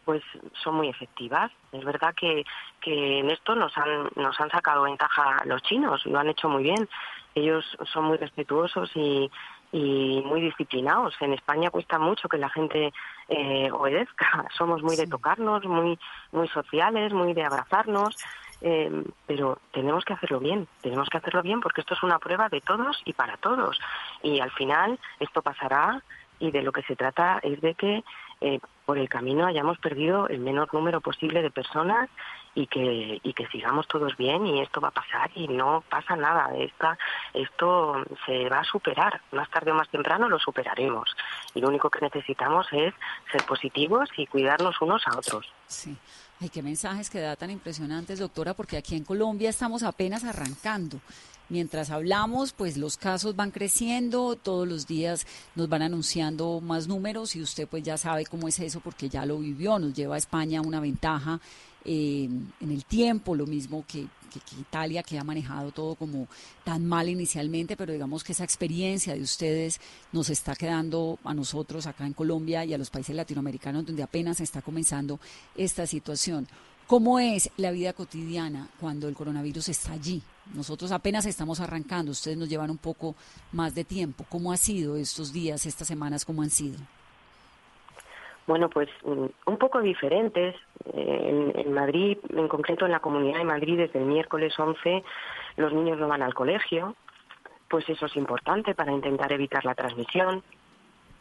pues 0.05 0.25
son 0.65 0.75
muy 0.75 0.89
efectivas. 0.89 1.53
Es 1.71 1.85
verdad 1.85 2.13
que, 2.17 2.45
que 2.81 3.21
en 3.21 3.31
esto 3.31 3.55
nos 3.55 3.79
han, 3.79 4.09
nos 4.17 4.41
han 4.41 4.51
sacado 4.51 4.83
ventaja 4.83 5.37
los 5.45 5.63
chinos, 5.63 6.05
lo 6.07 6.19
han 6.19 6.31
hecho 6.31 6.49
muy 6.49 6.65
bien. 6.65 6.89
Ellos 7.37 7.65
son 7.93 8.07
muy 8.07 8.17
respetuosos 8.17 8.91
y, 8.97 9.31
y 9.73 10.23
muy 10.25 10.43
disciplinados. 10.43 11.15
En 11.21 11.33
España 11.33 11.71
cuesta 11.71 11.99
mucho 11.99 12.29
que 12.29 12.37
la 12.37 12.51
gente 12.51 12.93
eh, 13.29 13.71
obedezca. 13.73 14.47
Somos 14.57 14.83
muy 14.83 14.97
de 14.97 15.07
tocarnos, 15.07 15.65
muy, 15.65 15.99
muy 16.31 16.49
sociales, 16.49 17.13
muy 17.13 17.33
de 17.33 17.45
abrazarnos. 17.45 18.17
Eh, 18.65 19.03
pero 19.27 19.59
tenemos 19.73 20.05
que 20.05 20.13
hacerlo 20.13 20.39
bien, 20.39 20.69
tenemos 20.83 21.09
que 21.09 21.19
hacerlo 21.19 21.43
bien 21.43 21.61
porque 21.61 21.81
esto 21.81 21.95
es 21.95 22.03
una 22.05 22.21
prueba 22.21 22.49
de 22.49 22.61
todos 22.61 23.03
y 23.05 23.13
para 23.13 23.37
todos. 23.39 23.81
Y 24.23 24.39
al 24.39 24.53
final 24.53 25.01
esto 25.19 25.43
pasará 25.43 26.01
y 26.39 26.53
de 26.53 26.63
lo 26.63 26.71
que 26.71 26.83
se 26.83 26.95
trata 26.95 27.41
es 27.43 27.61
de 27.61 27.75
que 27.75 28.05
eh, 28.43 28.61
por 28.85 28.99
el 28.99 29.09
camino 29.09 29.47
hayamos 29.47 29.79
perdido 29.79 30.29
el 30.29 30.41
menor 30.41 30.73
número 30.75 31.01
posible 31.01 31.41
de 31.43 31.51
personas 31.51 32.11
y 32.55 32.67
que, 32.67 33.21
y 33.23 33.33
que 33.33 33.47
sigamos 33.47 33.87
todos 33.89 34.17
bien 34.17 34.47
y 34.47 34.61
esto 34.61 34.81
va 34.81 34.89
a 34.89 34.93
pasar 34.93 35.31
y 35.35 35.49
no 35.49 35.83
pasa 35.89 36.17
nada. 36.17 36.55
Esta, 36.57 36.99
esto 37.33 38.05
se 38.27 38.49
va 38.49 38.61
a 38.61 38.65
superar. 38.65 39.21
Más 39.33 39.49
tarde 39.51 39.71
o 39.71 39.75
más 39.75 39.89
temprano 39.89 40.29
lo 40.29 40.39
superaremos. 40.39 41.09
Y 41.55 41.61
lo 41.61 41.69
único 41.69 41.89
que 41.89 42.01
necesitamos 42.01 42.67
es 42.73 42.93
ser 43.31 43.47
positivos 43.47 44.11
y 44.17 44.27
cuidarnos 44.27 44.81
unos 44.83 45.03
a 45.07 45.17
otros. 45.17 45.47
Sí. 45.67 45.97
Ay, 46.41 46.49
qué 46.49 46.63
mensajes 46.63 47.09
que 47.09 47.21
da 47.21 47.37
tan 47.37 47.51
impresionantes, 47.51 48.19
doctora, 48.19 48.53
porque 48.55 48.77
aquí 48.77 48.97
en 48.97 49.05
Colombia 49.05 49.49
estamos 49.49 49.85
apenas 49.85 50.25
arrancando. 50.25 50.99
Mientras 51.49 51.91
hablamos, 51.91 52.53
pues 52.53 52.77
los 52.77 52.97
casos 52.97 53.37
van 53.37 53.51
creciendo, 53.51 54.37
todos 54.37 54.67
los 54.67 54.87
días 54.87 55.27
nos 55.55 55.69
van 55.69 55.83
anunciando 55.83 56.61
más 56.61 56.89
números 56.89 57.37
y 57.37 57.43
usted 57.43 57.69
pues 57.69 57.83
ya 57.83 57.99
sabe 57.99 58.25
cómo 58.25 58.49
es 58.49 58.59
eso 58.61 58.81
porque 58.81 59.09
ya 59.09 59.27
lo 59.27 59.39
vivió, 59.39 59.79
nos 59.79 59.93
lleva 59.93 60.15
a 60.15 60.19
España 60.19 60.63
una 60.63 60.81
ventaja 60.81 61.41
eh, 61.85 62.29
en 62.61 62.71
el 62.71 62.85
tiempo, 62.85 63.35
lo 63.35 63.47
mismo 63.47 63.85
que, 63.87 64.07
Italia, 64.59 65.03
que 65.03 65.19
ha 65.19 65.25
manejado 65.25 65.73
todo 65.73 65.95
como 65.95 66.27
tan 66.65 66.87
mal 66.87 67.09
inicialmente, 67.09 67.77
pero 67.77 67.93
digamos 67.93 68.25
que 68.25 68.33
esa 68.33 68.45
experiencia 68.45 69.15
de 69.15 69.21
ustedes 69.21 69.81
nos 70.13 70.31
está 70.31 70.55
quedando 70.55 71.19
a 71.25 71.35
nosotros 71.35 71.87
acá 71.87 72.07
en 72.07 72.15
Colombia 72.15 72.65
y 72.65 72.73
a 72.73 72.79
los 72.79 72.89
países 72.89 73.15
latinoamericanos 73.15 73.85
donde 73.85 74.03
apenas 74.03 74.41
está 74.41 74.63
comenzando 74.63 75.21
esta 75.55 75.87
situación. 75.87 76.49
¿Cómo 76.87 77.19
es 77.19 77.51
la 77.57 77.73
vida 77.73 77.93
cotidiana 77.93 78.69
cuando 78.81 79.09
el 79.09 79.15
coronavirus 79.15 79.69
está 79.69 79.93
allí? 79.93 80.23
Nosotros 80.55 80.93
apenas 80.93 81.25
estamos 81.27 81.61
arrancando, 81.61 82.11
ustedes 82.13 82.37
nos 82.37 82.49
llevan 82.49 82.71
un 82.71 82.79
poco 82.79 83.15
más 83.53 83.75
de 83.75 83.85
tiempo. 83.85 84.25
¿Cómo 84.29 84.53
ha 84.53 84.57
sido 84.57 84.97
estos 84.97 85.33
días, 85.33 85.67
estas 85.67 85.87
semanas, 85.87 86.25
cómo 86.25 86.43
han 86.43 86.51
sido? 86.51 86.79
Bueno, 88.47 88.69
pues 88.69 88.89
mm, 89.05 89.27
un 89.47 89.57
poco 89.57 89.81
diferentes. 89.81 90.57
Eh, 90.93 91.53
en, 91.55 91.73
Madrid, 91.73 92.19
en 92.31 92.49
concreto 92.49 92.85
en 92.85 92.93
la 92.93 93.01
Comunidad 93.01 93.39
de 93.39 93.45
Madrid, 93.45 93.79
desde 93.79 94.01
el 94.01 94.07
miércoles 94.07 94.59
11 94.59 95.05
los 95.57 95.73
niños 95.73 95.99
no 95.99 96.09
van 96.09 96.23
al 96.23 96.35
colegio. 96.35 96.97
Pues 97.69 97.89
eso 97.89 98.07
es 98.07 98.17
importante 98.17 98.75
para 98.75 98.93
intentar 98.93 99.33
evitar 99.33 99.65
la 99.65 99.75
transmisión. 99.75 100.43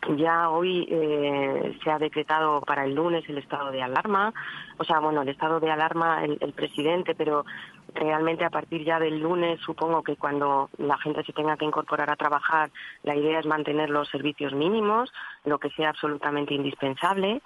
Ya 0.10 0.50
hoy 0.50 0.88
eh, 0.90 1.78
se 1.84 1.92
ha 1.92 2.00
decretado 2.00 2.62
para 2.62 2.86
el 2.86 2.96
lunes 2.96 3.24
el 3.30 3.38
estado 3.38 3.72
de 3.72 3.84
alarma, 3.84 4.34
o 4.78 4.84
sea, 4.84 5.00
bueno, 5.00 5.22
el 5.22 5.30
estado 5.30 5.60
de 5.60 5.70
alarma 5.70 6.26
el, 6.26 6.54
presidente, 6.54 7.14
pero 7.14 7.46
realmente 7.94 8.44
a 8.44 8.50
partir 8.50 8.84
ya 8.84 9.00
del 9.00 9.20
lunes 9.20 9.60
supongo 9.62 10.02
que 10.02 10.16
cuando 10.16 10.72
la 10.80 10.98
gente 10.98 11.24
se 11.24 11.34
tenga 11.34 11.56
que 11.56 11.66
incorporar 11.66 12.10
a 12.10 12.16
trabajar, 12.16 12.72
la 13.04 13.16
idea 13.16 13.40
es 13.40 13.46
mantener 13.46 13.92
los 13.92 14.10
servicios 14.10 14.54
mínimos, 14.54 15.14
lo 15.46 15.60
que 15.60 15.70
sea 15.70 15.90
absolutamente 15.90 16.56
indispensable. 16.56 17.42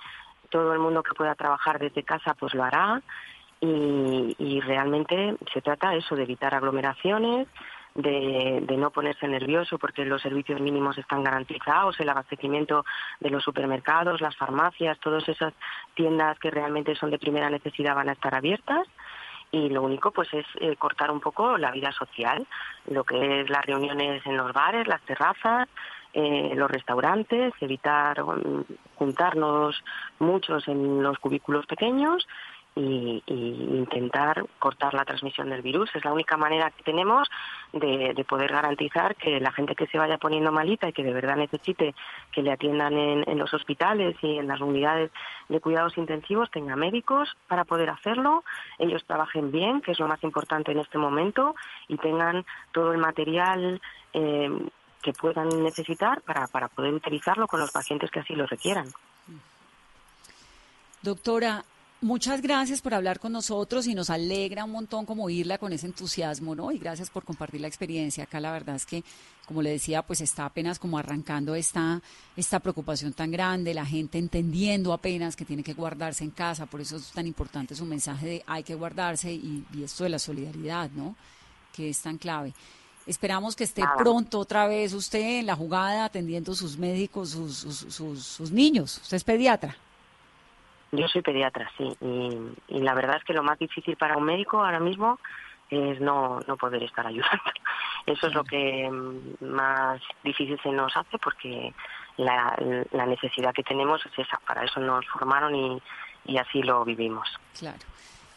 Todo 0.49 0.71
el 0.71 0.79
mundo 0.79 1.03
que 1.03 1.13
pueda 1.13 1.35
trabajar 1.35 1.77
desde 1.77 2.03
casa 2.03 2.35
pues 2.39 2.53
lo 2.53 2.63
hará 2.63 3.01
y, 3.59 4.33
y 4.39 4.61
realmente 4.61 5.35
se 5.53 5.61
trata 5.61 5.95
eso 5.95 6.15
de 6.15 6.23
evitar 6.23 6.53
aglomeraciones 6.55 7.49
de, 7.95 8.75
no 8.77 8.91
ponerse 8.91 9.27
nervioso 9.27 9.79
porque 9.79 10.05
los 10.05 10.21
servicios 10.21 10.59
mínimos 10.59 10.97
están 10.97 11.23
garantizados, 11.23 11.99
el 11.99 12.09
abastecimiento 12.09 12.85
de 13.21 13.29
los 13.29 13.43
supermercados, 13.43 14.21
las 14.21 14.35
farmacias, 14.35 14.99
todas 14.99 15.27
esas 15.29 15.53
tiendas 15.95 16.37
que 16.39 16.51
realmente 16.51 16.95
son 16.95 17.09
de 17.09 17.19
primera 17.19 17.49
necesidad 17.49 17.95
van 17.95 18.09
a 18.09 18.13
estar 18.13 18.35
abiertas. 18.35 18.87
Y 19.51 19.69
lo 19.69 19.83
único 19.83 20.11
pues 20.11 20.27
es 20.33 20.45
eh, 20.59 20.75
cortar 20.75 21.11
un 21.11 21.21
poco 21.21 21.57
la 21.57 21.71
vida 21.71 21.91
social, 21.93 22.45
lo 22.89 23.05
que 23.05 23.41
es 23.41 23.49
las 23.49 23.65
reuniones 23.65 24.25
en 24.25 24.35
los 24.35 24.51
bares, 24.51 24.87
las 24.87 25.01
terrazas, 25.03 25.69
eh, 26.13 26.51
los 26.55 26.69
restaurantes, 26.69 27.53
evitar 27.61 28.21
mm, 28.21 28.63
juntarnos 28.95 29.81
muchos 30.19 30.67
en 30.67 31.01
los 31.01 31.17
cubículos 31.19 31.65
pequeños 31.67 32.27
y, 32.75 33.23
intentar 33.27 34.45
cortar 34.59 34.93
la 34.93 35.05
transmisión 35.05 35.49
del 35.49 35.61
virus. 35.61 35.89
Es 35.95 36.03
la 36.03 36.11
única 36.11 36.37
manera 36.37 36.71
que 36.71 36.83
tenemos 36.83 37.29
de, 37.71 38.25
poder 38.27 38.51
garantizar 38.51 39.15
que 39.15 39.39
la 39.39 39.51
gente 39.51 39.75
que 39.75 39.87
se 39.87 39.97
vaya 39.97 40.17
poniendo 40.17 40.51
malita 40.51 40.89
y 40.89 40.93
que 40.93 41.03
de 41.03 41.13
verdad 41.13 41.37
necesite 41.37 41.95
que 42.31 42.41
le 42.41 42.51
atiendan 42.51 42.93
en, 42.97 43.37
los 43.37 43.53
hospitales 43.53 44.15
y 44.21 44.37
en 44.37 44.47
las 44.47 44.59
unidades 44.61 45.11
de 45.47 45.59
cuidados 45.59 45.97
intensivos 45.97 46.51
tenga 46.51 46.75
médicos 46.75 47.35
para 47.47 47.63
poder 47.63 47.89
hacerlo, 47.89 48.43
ellos 48.79 49.05
trabajen 49.05 49.51
bien, 49.51 49.81
que 49.81 49.91
es 49.91 49.99
lo 49.99 50.07
más 50.07 50.23
importante 50.23 50.71
en 50.71 50.79
este 50.79 50.97
momento, 50.97 51.55
y 51.87 51.97
tengan 51.97 52.45
todo 52.71 52.91
el 52.91 52.97
material. 52.97 53.81
Eh, 54.13 54.49
que 55.01 55.13
puedan 55.13 55.49
necesitar 55.61 56.21
para, 56.21 56.47
para 56.47 56.67
poder 56.67 56.91
utilizarlo 56.91 57.45
con 57.45 57.59
los 57.59 57.71
pacientes 57.71 58.09
que 58.09 58.21
así 58.21 58.33
lo 58.33 58.47
requieran. 58.47 58.87
Doctora, 61.03 61.63
Muchas 62.05 62.39
gracias 62.39 62.83
por 62.83 62.93
hablar 62.93 63.19
con 63.19 63.31
nosotros 63.31 63.87
y 63.87 63.95
nos 63.95 64.11
alegra 64.11 64.63
un 64.63 64.69
montón 64.69 65.07
como 65.07 65.23
oírla 65.23 65.57
con 65.57 65.73
ese 65.73 65.87
entusiasmo, 65.87 66.53
¿no? 66.53 66.71
Y 66.71 66.77
gracias 66.77 67.09
por 67.09 67.23
compartir 67.23 67.61
la 67.61 67.67
experiencia. 67.67 68.25
Acá 68.25 68.39
la 68.39 68.51
verdad 68.51 68.75
es 68.75 68.85
que, 68.85 69.03
como 69.47 69.63
le 69.63 69.71
decía, 69.71 70.03
pues 70.03 70.21
está 70.21 70.45
apenas 70.45 70.77
como 70.77 70.99
arrancando 70.99 71.55
esta, 71.55 71.99
esta 72.37 72.59
preocupación 72.59 73.13
tan 73.13 73.31
grande, 73.31 73.73
la 73.73 73.87
gente 73.87 74.19
entendiendo 74.19 74.93
apenas 74.93 75.35
que 75.35 75.45
tiene 75.45 75.63
que 75.63 75.73
guardarse 75.73 76.23
en 76.23 76.29
casa, 76.29 76.67
por 76.67 76.79
eso 76.79 76.97
es 76.97 77.09
tan 77.09 77.25
importante 77.25 77.73
su 77.73 77.85
mensaje 77.85 78.27
de 78.27 78.43
hay 78.45 78.61
que 78.61 78.75
guardarse 78.75 79.33
y, 79.33 79.65
esto 79.83 80.03
de 80.03 80.11
la 80.11 80.19
solidaridad, 80.19 80.91
¿no? 80.91 81.15
Que 81.73 81.89
es 81.89 81.99
tan 82.03 82.19
clave. 82.19 82.53
Esperamos 83.07 83.55
que 83.55 83.63
esté 83.63 83.81
pronto 83.97 84.37
otra 84.37 84.67
vez 84.67 84.93
usted 84.93 85.39
en 85.39 85.47
la 85.47 85.55
jugada 85.55 86.05
atendiendo 86.05 86.53
sus 86.53 86.77
médicos, 86.77 87.31
sus, 87.31 87.57
sus, 87.57 88.23
sus 88.23 88.51
niños. 88.51 88.99
Usted 89.01 89.17
es 89.17 89.23
pediatra. 89.23 89.75
Yo 90.95 91.07
soy 91.07 91.21
pediatra, 91.21 91.69
sí, 91.77 91.95
y, 92.01 92.79
la 92.79 92.93
verdad 92.93 93.17
es 93.17 93.23
que 93.23 93.33
lo 93.33 93.43
más 93.43 93.59
difícil 93.59 93.95
para 93.97 94.17
un 94.17 94.23
médico 94.23 94.63
ahora 94.63 94.79
mismo 94.79 95.19
es 95.69 95.99
no, 95.99 96.39
no 96.47 96.57
poder 96.57 96.83
estar 96.83 97.05
ayudando. 97.07 97.51
Eso 98.05 98.27
es 98.27 98.33
lo 98.33 98.43
que 98.43 98.89
más 99.41 99.99
difícil 100.23 100.59
se 100.61 100.69
nos 100.69 100.95
hace 100.95 101.17
porque 101.17 101.73
la, 102.17 102.55
la 102.91 103.05
necesidad 103.07 103.53
que 103.53 103.63
tenemos 103.63 104.05
es 104.05 104.19
esa, 104.19 104.39
para 104.45 104.63
eso 104.63 104.79
nos 104.79 105.05
formaron 105.07 105.55
y, 105.55 105.81
y 106.25 106.37
así 106.37 106.61
lo 106.61 106.85
vivimos. 106.85 107.27
Claro 107.57 107.79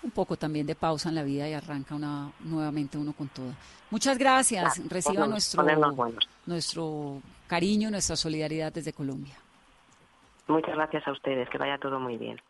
un 0.03 0.11
poco 0.11 0.37
también 0.37 0.67
de 0.67 0.75
pausa 0.75 1.09
en 1.09 1.17
la 1.17 1.23
vida 1.23 1.49
y 1.49 1.53
arranca 1.53 1.95
una, 1.95 2.31
nuevamente 2.41 2.99
uno 2.99 3.13
con 3.13 3.29
todo. 3.29 3.53
Muchas 3.91 4.19
gracias. 4.19 4.81
Reciba 4.89 5.27
nuestro, 5.27 5.65
nuestro 6.47 7.23
cariño, 7.47 7.91
nuestra 7.91 8.17
solidaridad 8.17 8.73
desde 8.73 8.93
Colombia. 8.93 9.35
Muchas 10.49 10.75
gracias 10.75 11.07
a 11.07 11.13
ustedes, 11.13 11.49
que 11.51 11.59
vaya 11.59 11.79
todo 11.79 12.01
muy 12.01 12.17
bien. 12.17 12.41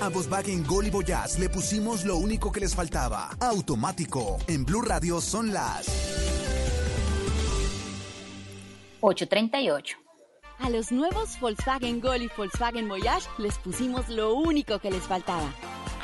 A 0.00 0.08
Volkswagen 0.08 0.64
Gol 0.64 0.86
y 0.86 0.90
Voyage 0.90 1.40
le 1.40 1.48
pusimos 1.48 2.04
lo 2.04 2.16
único 2.16 2.52
que 2.52 2.60
les 2.60 2.74
faltaba. 2.74 3.30
Automático. 3.40 4.38
En 4.46 4.64
Blue 4.64 4.82
Radio 4.82 5.20
son 5.20 5.52
las 5.52 5.86
8.38. 9.00 9.96
A 10.60 10.70
los 10.70 10.90
nuevos 10.90 11.38
Volkswagen 11.40 12.00
Gol 12.00 12.22
y 12.22 12.30
Volkswagen 12.36 12.88
Voyage 12.88 13.28
les 13.38 13.58
pusimos 13.58 14.08
lo 14.08 14.34
único 14.34 14.78
que 14.78 14.90
les 14.90 15.02
faltaba. 15.02 15.52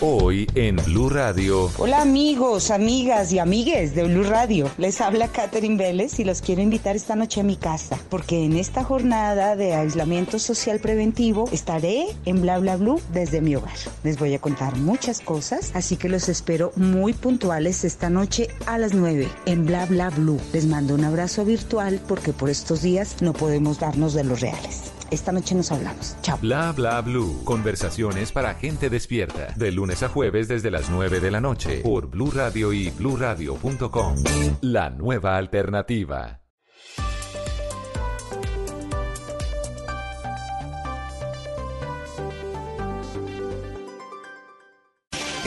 Hoy 0.00 0.46
en 0.54 0.76
Blue 0.76 1.08
Radio. 1.08 1.72
Hola 1.76 2.02
amigos, 2.02 2.70
amigas 2.70 3.32
y 3.32 3.40
amigues 3.40 3.96
de 3.96 4.04
Blue 4.04 4.22
Radio. 4.22 4.70
Les 4.78 5.00
habla 5.00 5.26
Catherine 5.26 5.76
Vélez 5.76 6.20
y 6.20 6.24
los 6.24 6.40
quiero 6.40 6.62
invitar 6.62 6.94
esta 6.94 7.16
noche 7.16 7.40
a 7.40 7.44
mi 7.44 7.56
casa, 7.56 7.98
porque 8.08 8.44
en 8.44 8.56
esta 8.56 8.84
jornada 8.84 9.56
de 9.56 9.74
aislamiento 9.74 10.38
social 10.38 10.78
preventivo 10.78 11.48
estaré 11.50 12.06
en 12.26 12.40
Bla 12.40 12.60
Bla 12.60 12.76
Blue 12.76 13.00
desde 13.12 13.40
mi 13.40 13.56
hogar. 13.56 13.74
Les 14.04 14.20
voy 14.20 14.34
a 14.34 14.38
contar 14.38 14.76
muchas 14.76 15.20
cosas, 15.20 15.72
así 15.74 15.96
que 15.96 16.08
los 16.08 16.28
espero 16.28 16.70
muy 16.76 17.12
puntuales 17.12 17.82
esta 17.82 18.08
noche 18.08 18.46
a 18.66 18.78
las 18.78 18.94
9 18.94 19.28
en 19.46 19.66
Bla 19.66 19.86
Bla 19.86 20.10
Blue. 20.10 20.40
Les 20.52 20.66
mando 20.66 20.94
un 20.94 21.02
abrazo 21.02 21.44
virtual 21.44 22.00
porque 22.06 22.32
por 22.32 22.50
estos 22.50 22.82
días 22.82 23.16
no 23.20 23.32
podemos 23.32 23.80
darnos 23.80 24.14
de 24.14 24.22
los 24.22 24.40
reales. 24.40 24.92
Esta 25.10 25.32
noche 25.32 25.54
nos 25.54 25.72
hablamos. 25.72 26.16
Chao. 26.22 26.38
Bla 26.40 26.72
bla 26.72 27.00
blue. 27.00 27.42
Conversaciones 27.44 28.32
para 28.32 28.54
gente 28.54 28.90
despierta. 28.90 29.54
De 29.56 29.72
lunes 29.72 30.02
a 30.02 30.08
jueves 30.08 30.48
desde 30.48 30.70
las 30.70 30.90
9 30.90 31.20
de 31.20 31.30
la 31.30 31.40
noche 31.40 31.80
por 31.82 32.08
Blue 32.08 32.30
Radio 32.30 32.72
y 32.72 32.90
bluradio.com. 32.90 34.16
La 34.60 34.90
nueva 34.90 35.36
alternativa. 35.36 36.40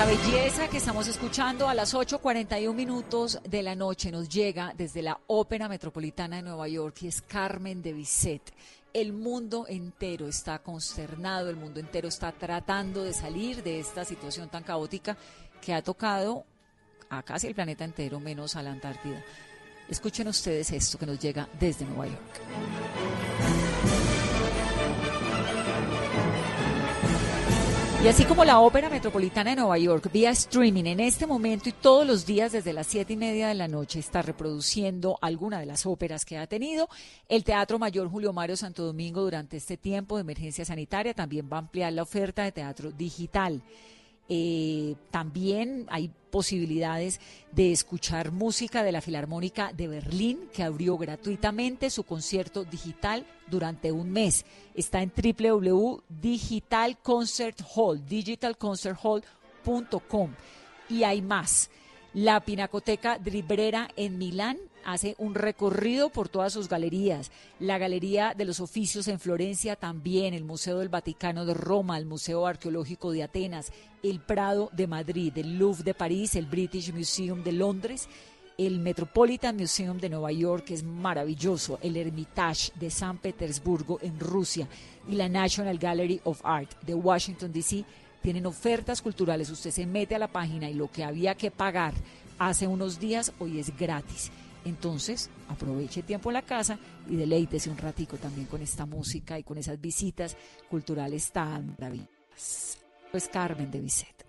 La 0.00 0.06
belleza 0.06 0.66
que 0.68 0.78
estamos 0.78 1.06
escuchando 1.08 1.68
a 1.68 1.74
las 1.74 1.92
8.41 1.92 2.72
minutos 2.72 3.38
de 3.46 3.62
la 3.62 3.74
noche 3.74 4.10
nos 4.10 4.30
llega 4.30 4.72
desde 4.74 5.02
la 5.02 5.20
Ópera 5.26 5.68
Metropolitana 5.68 6.36
de 6.36 6.42
Nueva 6.42 6.68
York 6.68 7.02
y 7.02 7.08
es 7.08 7.20
Carmen 7.20 7.82
de 7.82 7.92
Bizet. 7.92 8.40
El 8.94 9.12
mundo 9.12 9.66
entero 9.68 10.26
está 10.26 10.60
consternado, 10.60 11.50
el 11.50 11.56
mundo 11.56 11.80
entero 11.80 12.08
está 12.08 12.32
tratando 12.32 13.04
de 13.04 13.12
salir 13.12 13.62
de 13.62 13.78
esta 13.78 14.06
situación 14.06 14.48
tan 14.48 14.62
caótica 14.62 15.18
que 15.60 15.74
ha 15.74 15.82
tocado 15.82 16.46
a 17.10 17.22
casi 17.22 17.48
el 17.48 17.54
planeta 17.54 17.84
entero, 17.84 18.20
menos 18.20 18.56
a 18.56 18.62
la 18.62 18.72
Antártida. 18.72 19.22
Escuchen 19.86 20.28
ustedes 20.28 20.72
esto 20.72 20.96
que 20.96 21.04
nos 21.04 21.18
llega 21.18 21.46
desde 21.60 21.84
Nueva 21.84 22.06
York. 22.06 23.59
Y 28.02 28.08
así 28.08 28.24
como 28.24 28.46
la 28.46 28.60
Ópera 28.60 28.88
Metropolitana 28.88 29.50
de 29.50 29.56
Nueva 29.56 29.76
York, 29.76 30.10
vía 30.10 30.30
streaming, 30.30 30.84
en 30.84 31.00
este 31.00 31.26
momento 31.26 31.68
y 31.68 31.72
todos 31.72 32.06
los 32.06 32.24
días 32.24 32.50
desde 32.50 32.72
las 32.72 32.86
siete 32.86 33.12
y 33.12 33.16
media 33.16 33.48
de 33.48 33.54
la 33.54 33.68
noche 33.68 33.98
está 33.98 34.22
reproduciendo 34.22 35.18
alguna 35.20 35.60
de 35.60 35.66
las 35.66 35.84
óperas 35.84 36.24
que 36.24 36.38
ha 36.38 36.46
tenido. 36.46 36.88
El 37.28 37.44
Teatro 37.44 37.78
Mayor 37.78 38.08
Julio 38.08 38.32
Mario 38.32 38.56
Santo 38.56 38.86
Domingo 38.86 39.20
durante 39.20 39.58
este 39.58 39.76
tiempo 39.76 40.16
de 40.16 40.22
emergencia 40.22 40.64
sanitaria 40.64 41.12
también 41.12 41.50
va 41.52 41.58
a 41.58 41.60
ampliar 41.60 41.92
la 41.92 42.02
oferta 42.02 42.42
de 42.42 42.52
teatro 42.52 42.90
digital. 42.90 43.60
Eh, 44.32 44.94
también 45.10 45.88
hay 45.90 46.08
posibilidades 46.30 47.20
de 47.50 47.72
escuchar 47.72 48.30
música 48.30 48.84
de 48.84 48.92
la 48.92 49.00
Filarmónica 49.00 49.72
de 49.72 49.88
Berlín, 49.88 50.48
que 50.54 50.62
abrió 50.62 50.96
gratuitamente 50.96 51.90
su 51.90 52.04
concierto 52.04 52.62
digital 52.62 53.26
durante 53.48 53.90
un 53.90 54.12
mes. 54.12 54.46
Está 54.74 55.02
en 55.02 55.10
www.digitalconcerthall, 55.12 58.06
digitalconcerthall.com. 58.06 60.30
Y 60.88 61.02
hay 61.02 61.22
más. 61.22 61.68
La 62.12 62.40
Pinacoteca 62.40 63.18
Dribrera 63.18 63.88
en 63.94 64.18
Milán 64.18 64.58
hace 64.84 65.14
un 65.18 65.36
recorrido 65.36 66.08
por 66.08 66.28
todas 66.28 66.52
sus 66.52 66.68
galerías. 66.68 67.30
La 67.60 67.78
Galería 67.78 68.34
de 68.36 68.44
los 68.44 68.58
Oficios 68.58 69.06
en 69.06 69.20
Florencia 69.20 69.76
también, 69.76 70.34
el 70.34 70.42
Museo 70.42 70.80
del 70.80 70.88
Vaticano 70.88 71.44
de 71.44 71.54
Roma, 71.54 71.98
el 71.98 72.06
Museo 72.06 72.46
Arqueológico 72.46 73.12
de 73.12 73.22
Atenas, 73.22 73.70
el 74.02 74.18
Prado 74.18 74.70
de 74.72 74.88
Madrid, 74.88 75.32
el 75.36 75.56
Louvre 75.56 75.84
de 75.84 75.94
París, 75.94 76.34
el 76.34 76.46
British 76.46 76.92
Museum 76.92 77.44
de 77.44 77.52
Londres, 77.52 78.08
el 78.58 78.80
Metropolitan 78.80 79.56
Museum 79.56 79.98
de 79.98 80.10
Nueva 80.10 80.32
York, 80.32 80.64
que 80.64 80.74
es 80.74 80.82
maravilloso, 80.82 81.78
el 81.80 81.96
Hermitage 81.96 82.72
de 82.74 82.90
San 82.90 83.18
Petersburgo 83.18 84.00
en 84.02 84.18
Rusia 84.18 84.66
y 85.08 85.14
la 85.14 85.28
National 85.28 85.78
Gallery 85.78 86.20
of 86.24 86.40
Art 86.44 86.70
de 86.82 86.94
Washington, 86.94 87.52
D.C. 87.52 87.84
tienen 88.22 88.46
ofertas 88.46 89.02
culturales. 89.02 89.50
Usted 89.50 89.70
se 89.70 89.86
mete 89.86 90.14
a 90.14 90.18
la 90.18 90.28
página 90.28 90.68
y 90.68 90.74
lo 90.74 90.90
que 90.90 91.04
había 91.04 91.34
que 91.34 91.50
pagar 91.50 91.94
hace 92.38 92.66
unos 92.66 92.98
días 92.98 93.32
hoy 93.38 93.58
es 93.58 93.76
gratis. 93.76 94.30
Entonces, 94.64 95.30
aproveche 95.48 96.02
tiempo 96.02 96.30
en 96.30 96.34
la 96.34 96.42
casa 96.42 96.78
y 97.08 97.16
deleítese 97.16 97.70
un 97.70 97.78
ratico 97.78 98.16
también 98.16 98.46
con 98.46 98.60
esta 98.60 98.84
música 98.84 99.38
y 99.38 99.42
con 99.42 99.56
esas 99.56 99.80
visitas 99.80 100.36
culturales 100.68 101.32
tan 101.32 101.74
maravillosas. 101.78 102.78
Pues 103.10 103.28
Carmen 103.28 103.70
de 103.70 103.80
Bizet. 103.80 104.26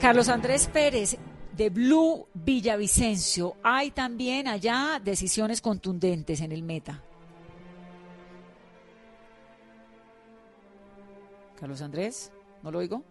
Carlos 0.00 0.28
Andrés 0.28 0.68
Pérez 0.70 1.16
de 1.56 1.70
Blue 1.70 2.26
Villavicencio. 2.34 3.56
Hay 3.62 3.90
también 3.90 4.48
allá 4.48 5.00
decisiones 5.02 5.60
contundentes 5.60 6.40
en 6.40 6.52
el 6.52 6.62
meta. 6.62 7.00
Carlos 11.58 11.80
Andrés, 11.80 12.32
¿no 12.62 12.70
lo 12.70 12.80
oigo? 12.80 13.04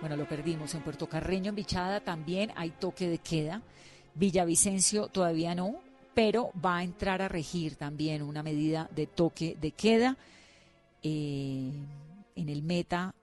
Bueno, 0.00 0.16
lo 0.16 0.28
perdimos. 0.28 0.74
En 0.74 0.82
Puerto 0.82 1.08
Carreño, 1.08 1.48
en 1.48 1.54
Bichada, 1.54 2.00
también 2.00 2.52
hay 2.56 2.70
toque 2.70 3.08
de 3.08 3.18
queda. 3.18 3.62
Villavicencio 4.14 5.08
todavía 5.08 5.54
no, 5.54 5.76
pero 6.14 6.50
va 6.62 6.78
a 6.78 6.84
entrar 6.84 7.22
a 7.22 7.28
regir 7.28 7.76
también 7.76 8.22
una 8.22 8.42
medida 8.42 8.88
de 8.94 9.06
toque 9.06 9.56
de 9.60 9.70
queda. 9.70 10.16
Eh, 11.02 11.72
en 12.36 12.48
el 12.48 12.62
Meta 12.62 13.14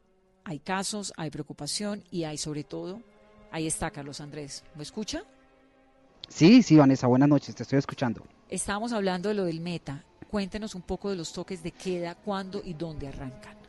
hay 0.43 0.59
casos, 0.59 1.13
hay 1.17 1.29
preocupación 1.29 2.03
y 2.11 2.23
hay 2.23 2.37
sobre 2.37 2.63
todo, 2.63 3.01
ahí 3.51 3.67
está 3.67 3.91
Carlos 3.91 4.21
Andrés. 4.21 4.63
¿Me 4.75 4.83
escucha? 4.83 5.23
Sí, 6.27 6.63
sí, 6.63 6.77
Vanessa, 6.77 7.07
buenas 7.07 7.29
noches, 7.29 7.55
te 7.55 7.63
estoy 7.63 7.79
escuchando. 7.79 8.23
Estábamos 8.49 8.93
hablando 8.93 9.29
de 9.29 9.35
lo 9.35 9.45
del 9.45 9.59
Meta. 9.59 10.03
Cuéntenos 10.29 10.75
un 10.75 10.81
poco 10.81 11.09
de 11.09 11.17
los 11.17 11.33
toques 11.33 11.61
de 11.61 11.71
queda, 11.71 12.15
cuándo 12.15 12.61
y 12.63 12.73
dónde 12.73 13.07
arrancan. 13.07 13.60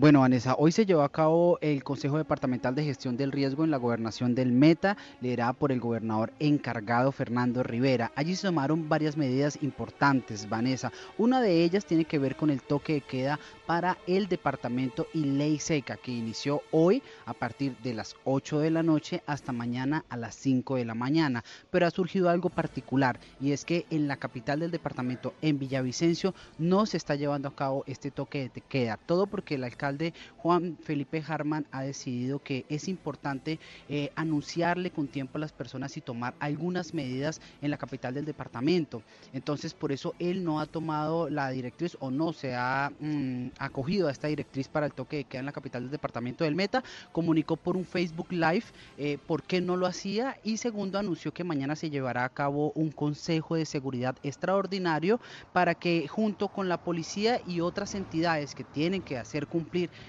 Bueno, 0.00 0.20
Vanessa, 0.20 0.54
hoy 0.56 0.70
se 0.70 0.86
llevó 0.86 1.02
a 1.02 1.10
cabo 1.10 1.58
el 1.60 1.82
Consejo 1.82 2.18
Departamental 2.18 2.72
de 2.76 2.84
Gestión 2.84 3.16
del 3.16 3.32
Riesgo 3.32 3.64
en 3.64 3.72
la 3.72 3.78
gobernación 3.78 4.32
del 4.32 4.52
Meta, 4.52 4.96
liderada 5.20 5.54
por 5.54 5.72
el 5.72 5.80
gobernador 5.80 6.32
encargado 6.38 7.10
Fernando 7.10 7.64
Rivera. 7.64 8.12
Allí 8.14 8.36
se 8.36 8.46
tomaron 8.46 8.88
varias 8.88 9.16
medidas 9.16 9.58
importantes, 9.60 10.48
Vanessa. 10.48 10.92
Una 11.16 11.40
de 11.40 11.64
ellas 11.64 11.84
tiene 11.84 12.04
que 12.04 12.20
ver 12.20 12.36
con 12.36 12.50
el 12.50 12.62
toque 12.62 12.92
de 12.92 13.00
queda 13.00 13.40
para 13.66 13.98
el 14.06 14.28
departamento 14.28 15.08
y 15.14 15.24
ley 15.24 15.58
seca, 15.58 15.96
que 15.96 16.12
inició 16.12 16.62
hoy 16.70 17.02
a 17.26 17.34
partir 17.34 17.76
de 17.78 17.92
las 17.92 18.14
8 18.22 18.60
de 18.60 18.70
la 18.70 18.84
noche 18.84 19.24
hasta 19.26 19.50
mañana 19.50 20.04
a 20.10 20.16
las 20.16 20.36
5 20.36 20.76
de 20.76 20.84
la 20.84 20.94
mañana. 20.94 21.42
Pero 21.72 21.88
ha 21.88 21.90
surgido 21.90 22.30
algo 22.30 22.50
particular 22.50 23.18
y 23.40 23.50
es 23.50 23.64
que 23.64 23.84
en 23.90 24.06
la 24.06 24.16
capital 24.16 24.60
del 24.60 24.70
departamento, 24.70 25.34
en 25.42 25.58
Villavicencio, 25.58 26.36
no 26.56 26.86
se 26.86 26.98
está 26.98 27.16
llevando 27.16 27.48
a 27.48 27.56
cabo 27.56 27.82
este 27.88 28.12
toque 28.12 28.48
de 28.54 28.60
queda. 28.60 28.96
Todo 28.96 29.26
porque 29.26 29.56
el 29.56 29.64
alcalde 29.64 29.87
alcalde 29.88 30.12
Juan 30.36 30.76
Felipe 30.82 31.22
Harman 31.26 31.66
ha 31.70 31.82
decidido 31.82 32.38
que 32.40 32.64
es 32.68 32.88
importante 32.88 33.58
eh, 33.88 34.10
anunciarle 34.14 34.90
con 34.90 35.08
tiempo 35.08 35.38
a 35.38 35.40
las 35.40 35.52
personas 35.52 35.96
y 35.96 36.00
tomar 36.00 36.34
algunas 36.40 36.94
medidas 36.94 37.40
en 37.62 37.70
la 37.70 37.78
capital 37.78 38.14
del 38.14 38.24
departamento. 38.24 39.02
Entonces, 39.32 39.74
por 39.74 39.92
eso 39.92 40.14
él 40.18 40.44
no 40.44 40.60
ha 40.60 40.66
tomado 40.66 41.30
la 41.30 41.50
directriz 41.50 41.96
o 42.00 42.10
no 42.10 42.32
se 42.32 42.54
ha 42.54 42.92
mm, 43.00 43.48
acogido 43.58 44.08
a 44.08 44.12
esta 44.12 44.28
directriz 44.28 44.68
para 44.68 44.86
el 44.86 44.92
toque 44.92 45.16
de 45.18 45.24
queda 45.24 45.40
en 45.40 45.46
la 45.46 45.52
capital 45.52 45.82
del 45.82 45.90
departamento 45.90 46.44
del 46.44 46.54
Meta. 46.54 46.82
Comunicó 47.12 47.56
por 47.56 47.76
un 47.76 47.84
Facebook 47.84 48.30
Live 48.30 48.64
eh, 48.98 49.18
por 49.26 49.42
qué 49.42 49.60
no 49.60 49.76
lo 49.76 49.86
hacía 49.86 50.36
y 50.44 50.58
segundo 50.58 50.98
anunció 50.98 51.32
que 51.32 51.44
mañana 51.44 51.76
se 51.76 51.90
llevará 51.90 52.24
a 52.24 52.28
cabo 52.28 52.72
un 52.74 52.90
consejo 52.90 53.56
de 53.56 53.64
seguridad 53.64 54.16
extraordinario 54.22 55.20
para 55.52 55.74
que 55.74 56.06
junto 56.08 56.48
con 56.48 56.68
la 56.68 56.78
policía 56.78 57.40
y 57.46 57.60
otras 57.60 57.94
entidades 57.94 58.54
que 58.54 58.64
tienen 58.64 59.02
que 59.02 59.18
hacer 59.18 59.46
cumplir 59.46 59.67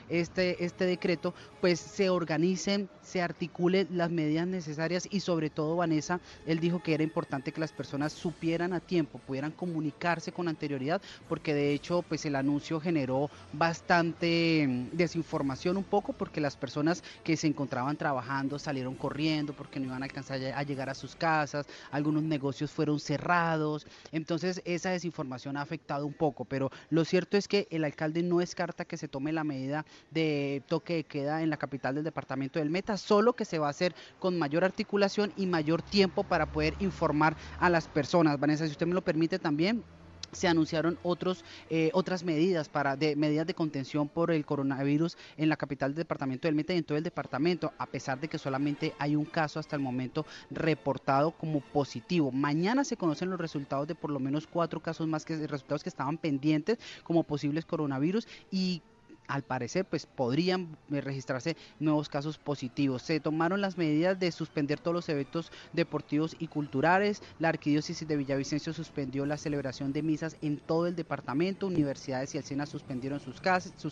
este, 0.09 0.63
este 0.63 0.85
decreto, 0.85 1.33
pues 1.61 1.79
se 1.79 2.09
organicen, 2.09 2.89
se 3.01 3.21
articulen 3.21 3.87
las 3.91 4.09
medidas 4.09 4.47
necesarias 4.47 5.07
y 5.09 5.19
sobre 5.19 5.49
todo 5.49 5.75
Vanessa, 5.75 6.19
él 6.45 6.59
dijo 6.59 6.81
que 6.81 6.93
era 6.93 7.03
importante 7.03 7.51
que 7.51 7.59
las 7.59 7.71
personas 7.71 8.13
supieran 8.13 8.73
a 8.73 8.79
tiempo, 8.79 9.19
pudieran 9.19 9.51
comunicarse 9.51 10.31
con 10.31 10.47
anterioridad, 10.47 11.01
porque 11.27 11.53
de 11.53 11.73
hecho 11.73 12.01
pues 12.01 12.25
el 12.25 12.35
anuncio 12.35 12.79
generó 12.79 13.29
bastante 13.53 14.65
mm, 14.67 14.97
desinformación 14.97 15.77
un 15.77 15.83
poco, 15.83 16.13
porque 16.13 16.41
las 16.41 16.55
personas 16.55 17.03
que 17.23 17.37
se 17.37 17.47
encontraban 17.47 17.97
trabajando 17.97 18.59
salieron 18.59 18.95
corriendo 18.95 19.53
porque 19.53 19.79
no 19.79 19.87
iban 19.87 20.03
a 20.03 20.05
alcanzar 20.05 20.39
a 20.39 20.63
llegar 20.63 20.89
a 20.89 20.95
sus 20.95 21.15
casas, 21.15 21.65
algunos 21.91 22.23
negocios 22.23 22.71
fueron 22.71 22.99
cerrados, 22.99 23.85
entonces 24.11 24.61
esa 24.65 24.91
desinformación 24.91 25.57
ha 25.57 25.61
afectado 25.61 26.05
un 26.05 26.13
poco, 26.13 26.45
pero 26.45 26.69
lo 26.89 27.05
cierto 27.05 27.37
es 27.37 27.47
que 27.47 27.67
el 27.71 27.83
alcalde 27.83 28.23
no 28.23 28.39
descarta 28.39 28.85
que 28.85 28.97
se 28.97 29.07
tome 29.07 29.31
la 29.31 29.43
medida 29.49 29.85
de 30.11 30.63
toque 30.67 30.95
de 30.95 31.03
queda 31.03 31.41
en 31.41 31.49
la 31.49 31.57
capital 31.57 31.95
del 31.95 32.03
departamento 32.03 32.59
del 32.59 32.69
Meta, 32.69 32.95
solo 32.97 33.33
que 33.33 33.45
se 33.45 33.59
va 33.59 33.67
a 33.67 33.71
hacer 33.71 33.93
con 34.19 34.37
mayor 34.37 34.63
articulación 34.63 35.33
y 35.35 35.45
mayor 35.45 35.81
tiempo 35.81 36.23
para 36.23 36.45
poder 36.45 36.75
informar 36.79 37.35
a 37.59 37.69
las 37.69 37.87
personas. 37.87 38.39
Vanessa, 38.39 38.65
si 38.65 38.71
usted 38.71 38.87
me 38.87 38.93
lo 38.93 39.03
permite 39.03 39.39
también, 39.39 39.83
se 40.31 40.47
anunciaron 40.47 40.97
otros, 41.03 41.43
eh, 41.69 41.89
otras 41.93 42.23
medidas 42.23 42.69
para 42.69 42.95
de 42.95 43.15
medidas 43.15 43.47
de 43.47 43.53
contención 43.53 44.07
por 44.07 44.31
el 44.31 44.45
coronavirus 44.45 45.17
en 45.37 45.49
la 45.49 45.57
capital 45.57 45.91
del 45.91 46.03
departamento 46.03 46.47
del 46.47 46.55
Meta 46.55 46.73
y 46.73 46.77
en 46.77 46.83
todo 46.83 46.97
el 46.97 47.03
departamento, 47.03 47.73
a 47.77 47.85
pesar 47.85 48.19
de 48.19 48.27
que 48.27 48.37
solamente 48.37 48.93
hay 48.99 49.15
un 49.15 49.25
caso 49.25 49.59
hasta 49.59 49.75
el 49.75 49.81
momento 49.81 50.25
reportado 50.51 51.31
como 51.31 51.61
positivo. 51.61 52.31
Mañana 52.31 52.83
se 52.83 52.97
conocen 52.97 53.29
los 53.29 53.39
resultados 53.39 53.87
de 53.87 53.95
por 53.95 54.11
lo 54.11 54.19
menos 54.19 54.47
cuatro 54.47 54.79
casos 54.81 55.07
más 55.07 55.25
que 55.25 55.35
resultados 55.47 55.83
que 55.83 55.89
estaban 55.89 56.17
pendientes 56.17 56.77
como 57.03 57.23
posibles 57.23 57.65
coronavirus 57.65 58.27
y 58.51 58.81
al 59.29 59.43
parecer 59.43 59.85
pues 59.85 60.07
podrían 60.07 60.75
eh, 60.91 61.01
registrarse 61.01 61.55
nuevos 61.79 62.09
casos 62.09 62.37
positivos. 62.37 63.03
Se 63.03 63.19
tomaron 63.19 63.61
las 63.61 63.77
medidas 63.77 64.19
de 64.19 64.31
suspender 64.31 64.79
todos 64.79 64.95
los 64.95 65.07
eventos 65.07 65.51
deportivos 65.71 66.35
y 66.39 66.47
culturales. 66.47 67.21
La 67.37 67.49
arquidiócesis 67.49 68.07
de 68.07 68.17
Villavicencio 68.17 68.73
suspendió 68.73 69.25
la 69.25 69.37
celebración 69.37 69.93
de 69.93 70.01
misas 70.01 70.35
en 70.41 70.57
todo 70.57 70.87
el 70.87 70.95
departamento. 70.95 71.67
Universidades 71.67 72.33
y 72.33 72.39
alcenas 72.39 72.69
suspendieron 72.69 73.19
sus, 73.19 73.39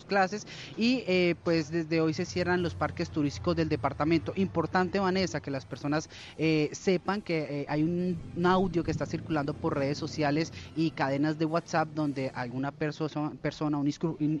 clases, 0.04 0.46
y 0.76 1.04
eh, 1.06 1.36
pues 1.44 1.70
desde 1.70 2.00
hoy 2.00 2.14
se 2.14 2.24
cierran 2.24 2.62
los 2.62 2.74
parques 2.74 3.10
turísticos 3.10 3.54
del 3.54 3.68
departamento. 3.68 4.32
Importante 4.34 4.98
Vanessa 4.98 5.40
que 5.40 5.52
las 5.52 5.64
personas 5.64 6.10
eh, 6.36 6.68
sepan 6.72 7.22
que 7.22 7.64
hay 7.68 7.82
un, 7.84 8.18
audio 8.44 8.82
que 8.82 8.90
está 8.90 9.06
circulando 9.06 9.54
por 9.54 9.76
redes 9.76 9.98
sociales 9.98 10.52
y 10.74 10.90
cadenas 10.90 11.38
de 11.38 11.44
WhatsApp 11.44 11.88
donde 11.94 12.30
alguna 12.34 12.72
persona, 12.72 13.32
persona 13.40 13.78
un 13.78 13.88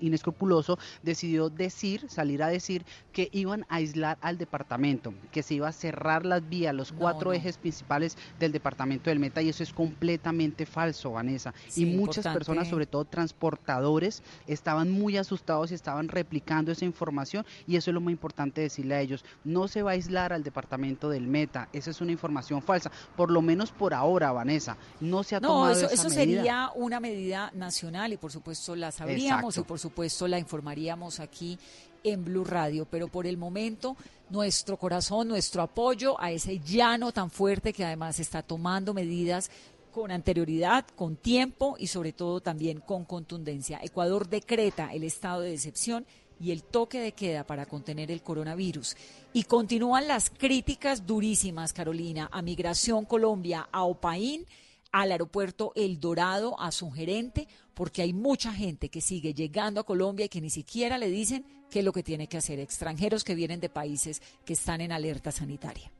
inescrupuloso 0.00 0.78
decidió 1.02 1.50
decir, 1.50 2.08
salir 2.08 2.42
a 2.42 2.48
decir 2.48 2.84
que 3.12 3.28
iban 3.32 3.64
a 3.68 3.76
aislar 3.76 4.18
al 4.20 4.38
departamento, 4.38 5.12
que 5.32 5.42
se 5.42 5.54
iba 5.54 5.68
a 5.68 5.72
cerrar 5.72 6.24
las 6.24 6.48
vías, 6.48 6.74
los 6.74 6.92
cuatro 6.92 7.32
ejes 7.32 7.58
principales 7.58 8.16
del 8.38 8.52
departamento 8.52 9.10
del 9.10 9.18
Meta 9.18 9.42
y 9.42 9.48
eso 9.48 9.62
es 9.62 9.72
completamente 9.72 10.66
falso, 10.66 11.12
Vanessa. 11.12 11.54
y 11.76 11.84
muchas 11.86 12.26
personas, 12.26 12.68
sobre 12.68 12.86
todo 12.86 13.04
transportadores, 13.04 14.22
estaban 14.46 14.90
muy 14.90 15.16
asustados 15.16 15.72
y 15.72 15.74
estaban 15.74 16.08
replicando 16.08 16.72
esa 16.72 16.84
información 16.84 17.44
y 17.66 17.76
eso 17.76 17.90
es 17.90 17.94
lo 17.94 18.00
muy 18.00 18.12
importante 18.12 18.60
decirle 18.60 18.94
a 18.94 19.00
ellos. 19.00 19.24
No 19.44 19.68
se 19.68 19.82
va 19.82 19.90
a 19.90 19.94
aislar 19.94 20.32
al 20.32 20.42
departamento 20.42 21.08
del 21.10 21.26
Meta, 21.26 21.68
esa 21.72 21.90
es 21.90 22.00
una 22.00 22.12
información 22.12 22.62
falsa, 22.62 22.90
por 23.16 23.30
lo 23.30 23.42
menos 23.42 23.72
por 23.72 23.94
ahora, 23.94 24.32
Vanessa. 24.32 24.76
No 25.00 25.22
se 25.22 25.36
ha 25.36 25.40
tomado 25.40 25.72
eso, 25.72 25.86
esa 25.86 25.94
eso 25.94 26.10
sería 26.10 26.70
una 26.74 27.00
medida 27.00 27.50
nacional 27.54 28.12
y 28.12 28.16
por 28.16 28.32
supuesto 28.32 28.76
la 28.76 28.92
sabríamos 28.92 29.56
y 29.56 29.62
por 29.62 29.78
supuesto 29.78 30.28
la 30.28 30.38
informaríamos 30.38 30.77
aquí 31.18 31.58
en 32.04 32.24
Blue 32.24 32.44
Radio, 32.44 32.86
pero 32.88 33.08
por 33.08 33.26
el 33.26 33.36
momento 33.36 33.96
nuestro 34.30 34.76
corazón, 34.76 35.28
nuestro 35.28 35.62
apoyo 35.62 36.20
a 36.20 36.30
ese 36.30 36.60
llano 36.60 37.12
tan 37.12 37.30
fuerte 37.30 37.72
que 37.72 37.84
además 37.84 38.20
está 38.20 38.42
tomando 38.42 38.94
medidas 38.94 39.50
con 39.92 40.10
anterioridad, 40.10 40.86
con 40.94 41.16
tiempo 41.16 41.76
y 41.78 41.88
sobre 41.88 42.12
todo 42.12 42.40
también 42.40 42.80
con 42.80 43.04
contundencia. 43.04 43.80
Ecuador 43.82 44.28
decreta 44.28 44.92
el 44.92 45.02
estado 45.02 45.40
de 45.40 45.54
excepción 45.54 46.06
y 46.40 46.52
el 46.52 46.62
toque 46.62 47.00
de 47.00 47.12
queda 47.12 47.44
para 47.44 47.66
contener 47.66 48.10
el 48.10 48.22
coronavirus. 48.22 48.96
Y 49.32 49.44
continúan 49.44 50.06
las 50.06 50.30
críticas 50.30 51.06
durísimas, 51.06 51.72
Carolina, 51.72 52.28
a 52.30 52.42
Migración 52.42 53.04
Colombia, 53.06 53.68
a 53.72 53.82
OPAIN, 53.82 54.46
al 54.92 55.12
aeropuerto 55.12 55.72
El 55.76 56.00
Dorado, 56.00 56.58
a 56.60 56.72
su 56.72 56.90
gerente, 56.90 57.46
porque 57.74 58.02
hay 58.02 58.12
mucha 58.12 58.52
gente 58.52 58.88
que 58.88 59.00
sigue 59.00 59.34
llegando 59.34 59.80
a 59.80 59.84
Colombia 59.84 60.26
y 60.26 60.28
que 60.28 60.40
ni 60.40 60.50
siquiera 60.50 60.98
le 60.98 61.08
dicen 61.08 61.44
qué 61.70 61.80
es 61.80 61.84
lo 61.84 61.92
que 61.92 62.02
tiene 62.02 62.26
que 62.26 62.38
hacer, 62.38 62.58
extranjeros 62.58 63.24
que 63.24 63.34
vienen 63.34 63.60
de 63.60 63.68
países 63.68 64.22
que 64.44 64.54
están 64.54 64.80
en 64.80 64.92
alerta 64.92 65.30
sanitaria. 65.30 65.90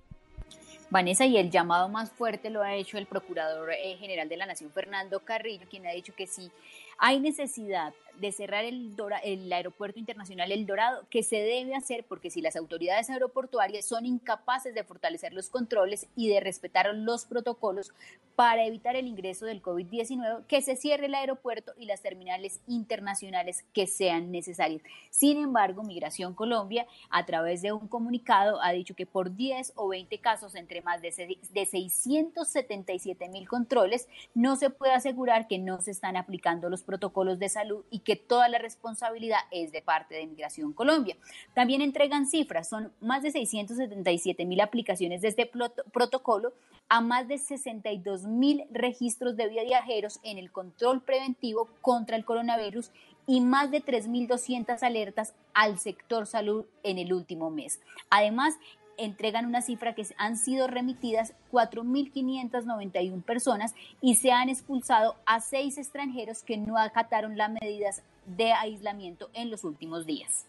Vanessa, 0.91 1.26
y 1.26 1.36
el 1.36 1.51
llamado 1.51 1.91
más 1.91 2.11
fuerte 2.11 2.49
lo 2.49 2.62
ha 2.62 2.74
hecho 2.74 2.97
el 2.97 3.07
Procurador 3.07 3.70
eh, 3.72 3.97
General 3.99 4.26
de 4.26 4.39
la 4.39 4.47
Nación, 4.47 4.70
Fernando 4.72 5.20
Carrillo, 5.20 5.66
quien 5.68 5.86
ha 5.86 5.91
dicho 5.91 6.14
que 6.14 6.26
si 6.26 6.51
hay 6.99 7.20
necesidad 7.20 7.94
de 8.20 8.32
cerrar 8.32 8.64
el, 8.64 8.94
el 9.22 9.53
aeropuerto 9.53 9.99
internacional 9.99 10.51
El 10.51 10.64
Dorado, 10.66 11.05
que 11.09 11.22
se 11.22 11.36
debe 11.36 11.74
hacer 11.74 12.05
porque 12.05 12.30
si 12.30 12.40
las 12.40 12.57
autoridades 12.57 13.11
aeroportuarias 13.11 13.84
son 13.84 14.07
incapaces 14.07 14.74
de 14.74 14.84
fortalecer 14.84 15.32
los 15.32 15.51
controles 15.51 16.07
y 16.16 16.28
de 16.28 16.40
respetar 16.40 16.92
los 16.94 17.26
protocolos 17.26 17.92
para 18.34 18.64
evitar 18.64 18.96
el 18.96 19.07
ingreso 19.07 19.46
del 19.46 19.62
COVID-19, 19.62 20.44
que 20.46 20.62
se 20.62 20.76
cierre 20.76 21.07
el 21.07 21.14
aeropuerto 21.14 21.72
y 21.76 21.86
las 21.86 22.03
terminales 22.03 22.61
internacionales 22.66 23.64
que 23.72 23.86
sean 23.86 24.30
necesarias. 24.30 24.82
Sin 25.11 25.38
embargo, 25.38 25.82
Migración 25.82 26.34
Colombia, 26.34 26.86
a 27.11 27.24
través 27.26 27.62
de 27.62 27.72
un 27.72 27.88
comunicado, 27.88 28.62
ha 28.62 28.70
dicho 28.72 28.94
que 28.94 29.07
por 29.07 29.34
10 29.34 29.72
o 29.76 29.88
20 29.88 30.18
casos 30.18 30.55
entre 30.55 30.82
más 30.82 31.01
de 31.03 31.11
677 31.12 33.28
mil 33.28 33.49
controles, 33.49 34.07
no 34.34 34.55
se 34.57 34.70
puede 34.70 34.92
asegurar 34.92 35.49
que 35.49 35.59
no 35.59 35.80
se 35.80 35.90
están 35.90 36.16
aplicando 36.16 36.68
los 36.68 36.82
protocolos 36.89 37.39
de 37.39 37.51
salud 37.51 37.84
y 37.91 37.99
que 37.99 38.16
toda 38.16 38.49
la 38.49 38.57
responsabilidad 38.57 39.41
es 39.51 39.72
de 39.72 39.82
parte 39.82 40.14
de 40.14 40.26
Migración 40.26 40.72
Colombia. 40.72 41.18
También 41.55 41.82
entregan 41.82 42.26
cifras, 42.26 42.66
son 42.66 42.91
más 43.03 43.22
de 43.22 43.30
677 43.30 44.47
mil 44.47 44.62
aplicaciones 44.62 45.20
de 45.20 45.28
este 45.28 45.51
protocolo 45.93 46.55
a 46.89 47.03
más 47.03 47.28
de 47.28 47.36
62 47.36 48.24
mil 48.24 48.64
registros 48.70 49.36
de 49.36 49.51
viajeros 49.51 50.18
en 50.22 50.39
el 50.39 50.51
control 50.51 51.03
preventivo 51.03 51.68
contra 51.82 52.16
el 52.16 52.24
coronavirus 52.24 52.91
y 53.26 53.43
más 53.43 53.70
de 53.70 53.84
3.200 53.84 54.82
alertas 54.82 55.34
al 55.53 55.78
sector 55.78 56.26
salud 56.26 56.64
en 56.82 56.97
el 56.97 57.12
último 57.12 57.51
mes. 57.51 57.80
Además, 58.09 58.55
entregan 58.99 59.46
una 59.46 59.62
cifra 59.62 59.94
que 59.94 60.07
han 60.18 60.36
sido 60.36 60.66
remitidas 60.66 61.32
4.591 61.53 63.22
personas 63.22 63.74
y 64.03 64.16
se 64.16 64.32
han 64.32 64.49
expulsado 64.49 65.16
a 65.24 65.40
seis 65.40 65.78
extranjeros 65.78 66.42
que 66.42 66.59
no 66.59 66.76
acataron 66.76 67.38
las 67.38 67.51
medidas 67.51 68.03
de 68.36 68.53
aislamiento 68.53 69.30
en 69.32 69.51
los 69.51 69.64
últimos 69.64 70.05
días. 70.05 70.44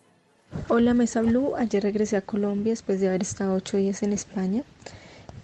Hola 0.68 0.94
Mesa 0.94 1.22
Blue, 1.22 1.56
ayer 1.56 1.84
regresé 1.84 2.18
a 2.18 2.22
Colombia 2.22 2.72
después 2.72 3.00
de 3.00 3.08
haber 3.08 3.22
estado 3.22 3.54
ocho 3.54 3.78
días 3.78 4.02
en 4.04 4.14
España. 4.14 4.64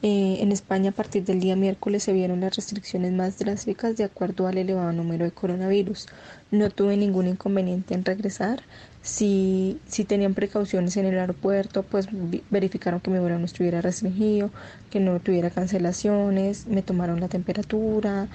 Eh, 0.01 0.37
en 0.41 0.51
España 0.51 0.89
a 0.89 0.93
partir 0.93 1.23
del 1.23 1.39
día 1.39 1.55
miércoles 1.55 2.03
se 2.03 2.13
vieron 2.13 2.41
las 2.41 2.55
restricciones 2.55 3.11
más 3.11 3.39
drásticas 3.39 3.97
de 3.97 4.03
acuerdo 4.03 4.47
al 4.47 4.57
elevado 4.57 4.91
número 4.91 5.25
de 5.25 5.31
coronavirus. 5.31 6.07
No 6.51 6.69
tuve 6.69 6.97
ningún 6.97 7.27
inconveniente 7.27 7.93
en 7.93 8.03
regresar. 8.03 8.63
Si, 9.05 9.79
si 9.85 10.03
tenían 10.03 10.33
precauciones 10.33 10.97
en 10.97 11.05
el 11.05 11.19
aeropuerto, 11.19 11.83
pues 11.83 12.07
verificaron 12.49 13.01
que 13.01 13.11
mi 13.11 13.19
vuelo 13.19 13.37
no 13.37 13.45
estuviera 13.45 13.79
restringido, 13.79 14.49
que 14.89 14.99
no 14.99 15.19
tuviera 15.19 15.51
cancelaciones, 15.51 16.65
me 16.65 16.81
tomaron 16.81 17.19
la 17.19 17.27
temperatura, 17.27 18.29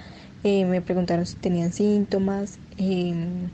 eh, 0.45 0.63
me 0.65 0.81
preguntaron 0.81 1.25
si 1.25 1.35
tenían 1.35 1.73
síntomas. 1.73 2.57
Em, 2.77 3.51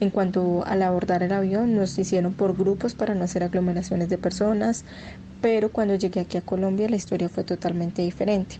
en 0.00 0.10
cuanto 0.10 0.64
al 0.66 0.82
abordar 0.82 1.22
el 1.22 1.32
avión, 1.32 1.76
nos 1.76 1.96
hicieron 1.98 2.34
por 2.34 2.56
grupos 2.56 2.96
para 2.96 3.14
no 3.14 3.22
hacer 3.24 3.44
aglomeraciones 3.44 4.08
de 4.08 4.18
personas, 4.18 4.84
pero 5.40 5.70
cuando 5.70 5.94
llegué 5.94 6.18
aquí 6.20 6.36
a 6.36 6.42
Colombia 6.42 6.88
la 6.88 6.96
historia 6.96 7.28
fue 7.28 7.44
totalmente 7.44 8.02
diferente. 8.02 8.56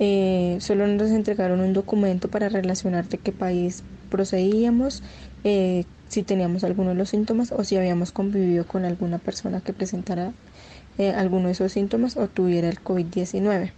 Eh, 0.00 0.58
solo 0.60 0.86
nos 0.88 1.10
entregaron 1.10 1.60
un 1.60 1.74
documento 1.74 2.28
para 2.28 2.48
relacionar 2.48 3.08
de 3.08 3.18
qué 3.18 3.32
país 3.32 3.84
procedíamos, 4.08 5.04
eh, 5.44 5.84
si 6.10 6.24
teníamos 6.24 6.64
alguno 6.64 6.90
de 6.90 6.96
los 6.96 7.10
síntomas 7.10 7.52
o 7.52 7.62
si 7.62 7.76
habíamos 7.76 8.10
convivido 8.10 8.66
con 8.66 8.84
alguna 8.84 9.18
persona 9.18 9.60
que 9.60 9.72
presentara 9.72 10.32
eh, 10.98 11.12
alguno 11.12 11.46
de 11.46 11.52
esos 11.52 11.70
síntomas 11.70 12.16
o 12.16 12.26
tuviera 12.26 12.68
el 12.68 12.82
COVID-19. 12.82 13.70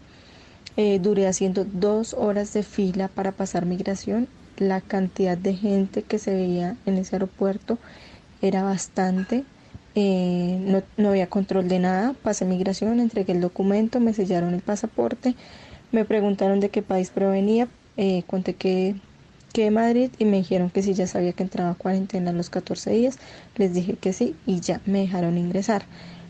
Eh, 0.79 0.99
duré 0.99 1.27
haciendo 1.27 1.67
dos 1.67 2.15
horas 2.15 2.55
de 2.55 2.63
fila 2.63 3.09
para 3.09 3.33
pasar 3.33 3.67
migración. 3.67 4.29
La 4.57 4.81
cantidad 4.81 5.37
de 5.37 5.55
gente 5.55 6.03
que 6.03 6.19
se 6.19 6.33
veía 6.33 6.77
en 6.87 6.97
ese 6.97 7.17
aeropuerto 7.17 7.79
era 8.41 8.63
bastante. 8.63 9.45
Eh, 9.95 10.57
no, 10.63 10.83
no, 10.97 11.11
había 11.11 11.27
control 11.27 11.69
de 11.69 11.81
nada. 11.81 12.15
Pasé 12.23 12.47
migración, 12.47 12.99
entregué 12.99 13.35
el 13.35 13.43
documento, 13.43 14.01
me 14.01 14.15
sellaron 14.15 14.55
el 14.55 14.63
pasaporte, 14.63 15.35
me 15.93 16.07
preguntaron 16.07 16.61
de 16.61 16.71
qué 16.71 16.81
país 16.81 17.11
provenía, 17.11 17.69
conté 18.27 18.55
que, 18.55 18.95
que 19.53 19.71
Madrid 19.71 20.11
y 20.19 20.25
me 20.25 20.39
dijeron 20.39 20.71
que 20.71 20.83
si 20.83 20.95
ya 20.95 21.07
sabía 21.07 21.33
que 21.33 21.43
entraba 21.43 21.71
a 21.71 21.75
cuarentena 21.75 22.31
a 22.31 22.35
los 22.35 22.51
14 22.51 22.91
días. 22.91 23.19
Les 23.57 23.75
dije 23.75 23.95
que 23.95 24.13
sí 24.13 24.35
y 24.47 24.61
ya 24.61 24.81
me 24.87 25.01
dejaron 25.01 25.39
ingresar 25.39 25.85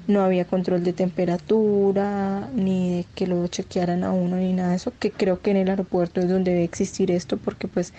no 0.07 0.23
había 0.23 0.45
control 0.45 0.83
de 0.83 0.93
temperatura, 0.93 2.49
ni 2.55 2.97
de 2.97 3.07
que 3.15 3.27
lo 3.27 3.47
chequearan 3.47 4.05
a 4.05 4.13
uno, 4.13 4.37
ni 4.37 4.53
nada 4.53 4.71
de 4.71 4.77
eso, 4.77 4.93
que 4.99 5.11
creo 5.11 5.41
que 5.41 5.53
en 5.53 5.59
el 5.59 5.69
aeropuerto 5.71 6.21
es 6.21 6.29
donde 6.29 6.53
debe 6.53 6.65
existir 6.65 7.11
esto, 7.11 7.37
porque 7.37 7.69
pues 7.69 7.93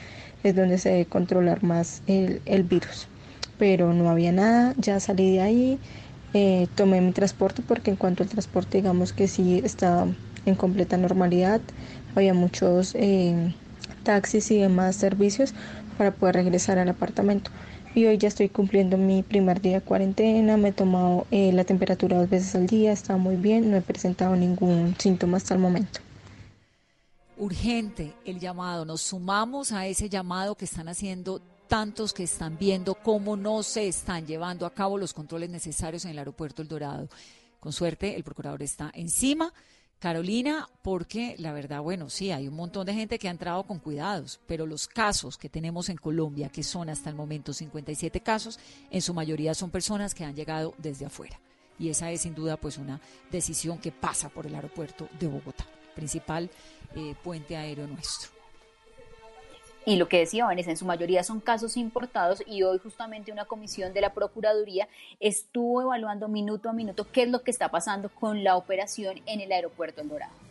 es 0.44 0.56
donde 0.56 0.78
se 0.78 0.90
debe 0.90 1.06
controlar 1.06 1.64
más 1.64 2.02
el, 2.08 2.42
el 2.46 2.64
virus. 2.64 3.08
Pero 3.58 3.94
no 3.94 4.10
había 4.10 4.32
nada, 4.32 4.74
ya 4.78 5.00
salí 5.00 5.32
de 5.32 5.42
ahí, 5.42 5.80
eh, 6.34 6.68
tomé 6.76 7.00
mi 7.02 7.12
transporte, 7.14 7.62
porque 7.66 7.92
en 7.92 7.98
cuanto 7.98 8.24
al 8.24 8.30
transporte, 8.30 8.80
digamos 8.80 9.14
que 9.14 9.28
sí 9.28 9.62
estaba 9.64 10.08
en 10.46 10.56
completa 10.56 10.98
normalidad, 10.98 11.62
había 12.16 12.34
muchos 12.34 12.96
eh, 12.96 13.54
taxis 14.04 14.52
y 14.52 14.60
demás 14.60 14.96
servicios 14.96 15.54
para 15.98 16.12
poder 16.12 16.36
regresar 16.36 16.78
al 16.78 16.90
apartamento 16.90 17.50
y 17.96 18.06
hoy 18.06 18.18
ya 18.18 18.28
estoy 18.28 18.50
cumpliendo 18.50 18.98
mi 18.98 19.22
primer 19.24 19.62
día 19.62 19.80
de 19.80 19.82
cuarentena, 19.82 20.58
me 20.58 20.70
he 20.70 20.72
tomado 20.72 21.28
eh, 21.32 21.52
la 21.54 21.64
temperatura 21.64 22.18
dos 22.18 22.30
veces 22.30 22.56
al 22.56 22.66
día, 22.66 22.92
está 22.92 23.18
muy 23.18 23.36
bien, 23.36 23.70
no 23.70 23.78
he 23.78 23.82
presentado 23.82 24.36
ningún 24.36 24.96
síntoma 24.98 25.38
hasta 25.38 25.54
el 25.54 25.60
momento. 25.60 26.00
Urgente 27.38 28.14
el 28.26 28.40
llamado, 28.40 28.86
nos 28.86 29.02
sumamos 29.02 29.72
a 29.72 29.86
ese 29.86 30.10
llamado 30.10 30.56
que 30.56 30.66
están 30.66 30.88
haciendo 30.88 31.42
tantos 31.68 32.14
que 32.14 32.24
están 32.24 32.58
viendo 32.58 32.96
cómo 32.96 33.36
no 33.36 33.64
se 33.64 33.88
están 33.88 34.26
llevando 34.26 34.66
a 34.66 34.74
cabo 34.74 34.98
los 34.98 35.14
controles 35.14 35.50
necesarios 35.50 36.06
en 36.06 36.12
el 36.12 36.20
aeropuerto 36.20 36.62
El 36.62 36.68
Dorado. 36.68 37.10
Con 37.60 37.74
suerte, 37.74 38.16
el 38.16 38.24
procurador 38.24 38.62
está 38.62 38.92
encima 38.94 39.54
Carolina, 40.04 40.68
porque 40.82 41.34
la 41.40 41.54
verdad, 41.54 41.80
bueno, 41.80 42.10
sí, 42.10 42.30
hay 42.32 42.50
un 42.50 42.56
montón 42.56 42.86
de 42.86 42.94
gente 42.94 43.18
que 43.18 43.30
ha 43.30 43.32
entrado 43.32 43.64
con 43.64 43.80
cuidados, 43.80 44.42
pero 44.46 44.66
los 44.66 44.86
casos 44.86 45.38
que 45.38 45.48
tenemos 45.48 45.88
en 45.88 45.96
Colombia, 45.96 46.50
que 46.50 46.62
son 46.62 46.90
hasta 46.90 47.10
el 47.10 47.16
momento 47.16 47.54
57 47.54 48.20
casos, 48.20 48.60
en 48.92 49.02
su 49.02 49.14
mayoría 49.14 49.54
son 49.54 49.72
personas 49.72 50.14
que 50.14 50.26
han 50.26 50.36
llegado 50.36 50.74
desde 50.78 51.06
afuera. 51.06 51.40
Y 51.80 51.88
esa 51.88 52.12
es 52.12 52.20
sin 52.20 52.36
duda 52.36 52.58
pues 52.58 52.78
una 52.78 53.00
decisión 53.32 53.78
que 53.78 53.94
pasa 53.94 54.28
por 54.28 54.46
el 54.46 54.56
aeropuerto 54.56 55.08
de 55.18 55.28
Bogotá, 55.28 55.66
principal 55.96 56.52
eh, 56.98 57.16
puente 57.24 57.56
aéreo 57.56 57.88
nuestro. 57.88 58.43
Y 59.86 59.98
lo 59.98 60.08
que 60.08 60.20
decía 60.20 60.46
Vanessa, 60.46 60.72
en 60.72 60.78
su 60.78 60.86
mayoría 60.86 61.24
son 61.24 61.42
casos 61.42 61.76
importados 61.76 62.42
y 62.48 62.64
hoy 62.64 62.80
justamente 62.80 63.34
una 63.34 63.44
comisión 63.44 63.94
de 63.94 64.00
la 64.00 64.14
Procuraduría 64.14 64.88
estuvo 65.20 65.82
evaluando 65.82 66.30
minuto 66.30 66.70
a 66.70 66.74
minuto 66.74 67.06
qué 67.12 67.24
es 67.24 67.30
lo 67.30 67.44
que 67.44 67.52
está 67.52 67.70
pasando 67.70 68.08
con 68.08 68.46
la 68.46 68.56
operación 68.56 69.22
en 69.26 69.42
el 69.42 69.52
aeropuerto 69.52 70.02
El 70.02 70.08
Dorado. 70.08 70.43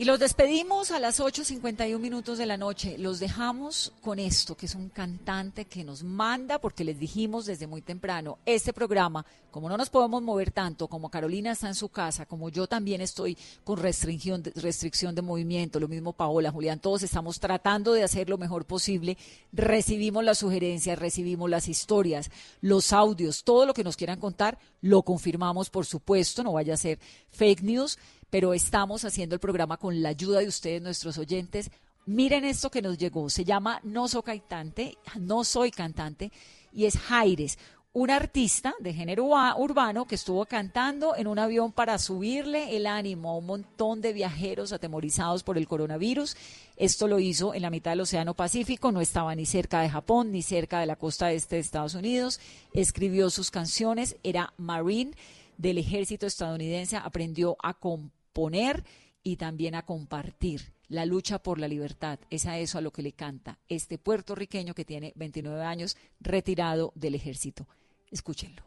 Y 0.00 0.04
los 0.04 0.20
despedimos 0.20 0.92
a 0.92 1.00
las 1.00 1.18
8.51 1.18 1.98
minutos 1.98 2.38
de 2.38 2.46
la 2.46 2.56
noche. 2.56 2.96
Los 2.98 3.18
dejamos 3.18 3.92
con 4.00 4.20
esto, 4.20 4.56
que 4.56 4.66
es 4.66 4.76
un 4.76 4.90
cantante 4.90 5.64
que 5.64 5.82
nos 5.82 6.04
manda, 6.04 6.60
porque 6.60 6.84
les 6.84 7.00
dijimos 7.00 7.46
desde 7.46 7.66
muy 7.66 7.82
temprano, 7.82 8.38
este 8.46 8.72
programa, 8.72 9.26
como 9.50 9.68
no 9.68 9.76
nos 9.76 9.90
podemos 9.90 10.22
mover 10.22 10.52
tanto, 10.52 10.86
como 10.86 11.10
Carolina 11.10 11.50
está 11.50 11.66
en 11.66 11.74
su 11.74 11.88
casa, 11.88 12.26
como 12.26 12.48
yo 12.48 12.68
también 12.68 13.00
estoy 13.00 13.36
con 13.64 13.76
restricción 13.78 14.40
de, 14.40 14.52
restricción 14.54 15.16
de 15.16 15.22
movimiento, 15.22 15.80
lo 15.80 15.88
mismo 15.88 16.12
Paola, 16.12 16.52
Julián, 16.52 16.78
todos 16.78 17.02
estamos 17.02 17.40
tratando 17.40 17.92
de 17.92 18.04
hacer 18.04 18.28
lo 18.28 18.38
mejor 18.38 18.66
posible. 18.66 19.18
Recibimos 19.52 20.22
las 20.22 20.38
sugerencias, 20.38 20.96
recibimos 20.96 21.50
las 21.50 21.66
historias, 21.66 22.30
los 22.60 22.92
audios, 22.92 23.42
todo 23.42 23.66
lo 23.66 23.74
que 23.74 23.82
nos 23.82 23.96
quieran 23.96 24.20
contar, 24.20 24.60
lo 24.80 25.02
confirmamos, 25.02 25.70
por 25.70 25.86
supuesto, 25.86 26.44
no 26.44 26.52
vaya 26.52 26.74
a 26.74 26.76
ser 26.76 27.00
fake 27.32 27.62
news 27.62 27.98
pero 28.30 28.54
estamos 28.54 29.04
haciendo 29.04 29.34
el 29.34 29.40
programa 29.40 29.76
con 29.76 30.02
la 30.02 30.10
ayuda 30.10 30.40
de 30.40 30.48
ustedes, 30.48 30.82
nuestros 30.82 31.18
oyentes. 31.18 31.70
Miren 32.06 32.44
esto 32.44 32.70
que 32.70 32.82
nos 32.82 32.98
llegó, 32.98 33.28
se 33.28 33.44
llama 33.44 33.80
No 33.82 34.08
soy 34.08 34.22
cantante, 34.22 34.96
no 35.18 35.44
soy 35.44 35.70
cantante, 35.70 36.32
y 36.72 36.86
es 36.86 36.98
Jaires, 36.98 37.58
un 37.92 38.10
artista 38.10 38.74
de 38.80 38.92
género 38.92 39.30
urbano 39.56 40.06
que 40.06 40.14
estuvo 40.14 40.44
cantando 40.46 41.16
en 41.16 41.26
un 41.26 41.38
avión 41.38 41.72
para 41.72 41.98
subirle 41.98 42.76
el 42.76 42.86
ánimo 42.86 43.30
a 43.30 43.36
un 43.38 43.46
montón 43.46 44.00
de 44.00 44.12
viajeros 44.12 44.72
atemorizados 44.72 45.42
por 45.42 45.58
el 45.58 45.66
coronavirus. 45.66 46.36
Esto 46.76 47.08
lo 47.08 47.18
hizo 47.18 47.54
en 47.54 47.62
la 47.62 47.70
mitad 47.70 47.92
del 47.92 48.02
Océano 48.02 48.34
Pacífico, 48.34 48.92
no 48.92 49.00
estaba 49.00 49.34
ni 49.34 49.46
cerca 49.46 49.80
de 49.80 49.90
Japón 49.90 50.30
ni 50.30 50.42
cerca 50.42 50.80
de 50.80 50.86
la 50.86 50.96
costa 50.96 51.32
este 51.32 51.56
de 51.56 51.62
Estados 51.62 51.94
Unidos. 51.94 52.40
Escribió 52.72 53.30
sus 53.30 53.50
canciones, 53.50 54.16
era 54.22 54.52
Marine 54.58 55.12
del 55.56 55.78
ejército 55.78 56.26
estadounidense, 56.26 56.96
aprendió 56.96 57.56
a 57.62 57.74
componer 57.74 58.17
poner 58.38 58.84
y 59.24 59.34
también 59.34 59.74
a 59.74 59.82
compartir 59.82 60.72
la 60.86 61.04
lucha 61.04 61.40
por 61.40 61.58
la 61.58 61.66
libertad. 61.66 62.20
Es 62.30 62.46
a 62.46 62.56
eso 62.56 62.78
a 62.78 62.80
lo 62.80 62.92
que 62.92 63.02
le 63.02 63.10
canta 63.10 63.58
este 63.68 63.98
puertorriqueño 63.98 64.74
que 64.74 64.84
tiene 64.84 65.12
29 65.16 65.60
años 65.64 65.96
retirado 66.20 66.92
del 66.94 67.16
ejército. 67.16 67.66
Escúchenlo. 68.12 68.62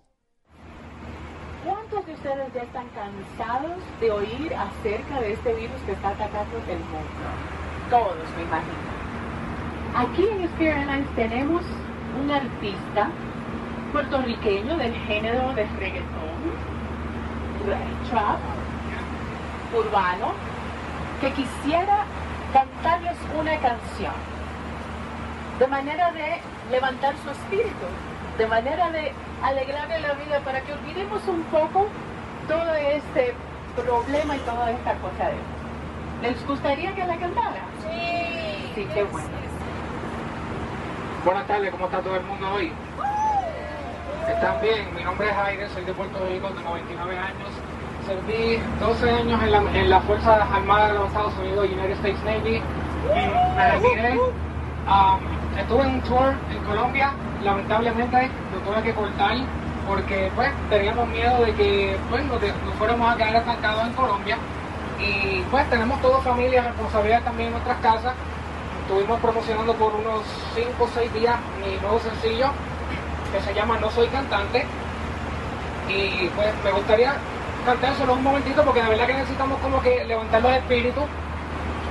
¿Cuántos 1.64 2.06
de 2.06 2.14
ustedes 2.16 2.54
ya 2.54 2.64
están 2.64 2.90
cansados 2.90 3.82
de 4.02 4.12
oír 4.12 4.54
acerca 4.54 5.22
de 5.22 5.32
este 5.32 5.54
virus 5.54 5.82
que 5.86 5.94
está 5.94 6.10
atacando 6.10 6.58
el 6.58 6.80
mundo? 6.80 7.30
Todos, 7.90 8.30
me 8.36 8.44
imagino. 8.44 8.92
Aquí 9.96 10.24
en 10.24 10.42
Spirit 10.50 10.74
Airlines 10.74 11.16
tenemos 11.16 11.64
un 12.22 12.30
artista 12.30 13.10
puertorriqueño 13.94 14.78
del 14.78 14.94
género 15.08 15.54
de 15.56 15.66
reggaetón, 15.80 16.42
trap, 18.10 18.40
urbano 19.74 20.34
que 21.20 21.32
quisiera 21.34 22.06
cantarles 22.54 23.18
una 23.38 23.56
canción 23.58 24.14
de 25.60 25.68
manera 25.68 26.12
de 26.12 26.40
levantar 26.72 27.14
su 27.24 27.30
espíritu, 27.30 27.86
de 28.38 28.48
manera 28.48 28.90
de 28.90 29.14
alegrarle 29.44 30.00
la 30.00 30.14
vida 30.14 30.40
para 30.40 30.62
que 30.62 30.74
olvidemos 30.74 31.22
un 31.28 31.44
poco 31.44 31.88
todo 32.48 32.74
este 32.74 33.34
problema 33.76 34.36
y 34.36 34.40
toda 34.40 34.72
esta 34.72 34.96
cosa 34.96 35.28
de 35.30 36.28
¿Les 36.28 36.48
gustaría 36.48 36.94
que 36.94 37.06
la 37.06 37.18
cantara? 37.18 37.64
Sí. 37.82 38.72
Sí, 38.76 38.88
qué 38.94 39.04
bueno. 39.04 39.28
Buenas 41.26 41.48
tardes, 41.48 41.72
¿cómo 41.72 41.86
está 41.86 42.00
todo 42.00 42.16
el 42.16 42.24
mundo 42.24 42.54
hoy? 42.54 42.72
¿Están 44.28 44.62
bien? 44.62 44.96
Mi 44.96 45.04
nombre 45.04 45.30
es 45.30 45.36
Jaire, 45.36 45.70
soy 45.70 45.84
de 45.84 45.94
Puerto 45.94 46.26
Rico, 46.28 46.50
tengo 46.50 46.74
29 46.74 47.18
años 47.18 47.50
serví 48.12 48.60
12 48.80 49.10
años 49.10 49.42
en 49.44 49.52
la, 49.52 49.58
en 49.74 49.90
la 49.90 50.02
Fuerza 50.02 50.44
Armada 50.44 50.90
de 50.90 50.94
los 50.96 51.08
Estados 51.08 51.34
Unidos, 51.40 51.66
United 51.66 51.92
States 51.92 52.24
Navy, 52.26 52.62
me 53.56 53.72
retiré. 53.72 54.20
Um, 54.20 55.58
estuve 55.58 55.84
en 55.84 55.90
un 55.96 56.02
tour 56.02 56.34
en 56.52 56.64
Colombia, 56.66 57.14
lamentablemente 57.44 58.30
lo 58.54 58.60
tuve 58.60 58.84
que 58.84 58.94
cortar 58.94 59.38
porque 59.88 60.32
pues 60.36 60.50
teníamos 60.70 61.08
miedo 61.10 61.44
de 61.46 61.54
que 61.54 61.98
pues 62.10 62.24
nos, 62.26 62.40
fuéramos 62.78 63.14
a 63.14 63.18
quedar 63.18 63.36
estancados 63.36 63.88
en 63.88 63.94
Colombia 63.94 64.38
y 65.00 65.42
pues 65.50 65.70
tenemos 65.70 66.02
toda 66.02 66.20
familia, 66.20 66.64
responsabilidad 66.64 67.24
también 67.24 67.48
en 67.48 67.54
nuestras 67.54 67.78
casas. 67.80 68.14
Estuvimos 68.82 69.20
promocionando 69.22 69.74
por 69.76 69.94
unos 69.96 70.24
5 70.56 70.84
o 70.84 70.88
6 70.94 71.14
días 71.14 71.36
mi 71.64 71.80
nuevo 71.80 72.00
sencillo 72.00 72.48
que 73.32 73.40
se 73.40 73.54
llama 73.54 73.78
No 73.80 73.90
Soy 73.90 74.08
Cantante 74.08 74.66
y 75.88 76.28
pues 76.30 76.50
me 76.64 76.72
gustaría 76.72 77.16
solo 77.98 78.14
un 78.14 78.24
momentito 78.24 78.64
porque 78.64 78.82
de 78.82 78.90
verdad 78.90 79.08
que 79.08 79.14
necesitamos 79.14 79.60
como 79.60 79.82
que 79.82 80.04
levantar 80.06 80.42
los 80.42 80.52
espíritus, 80.54 81.04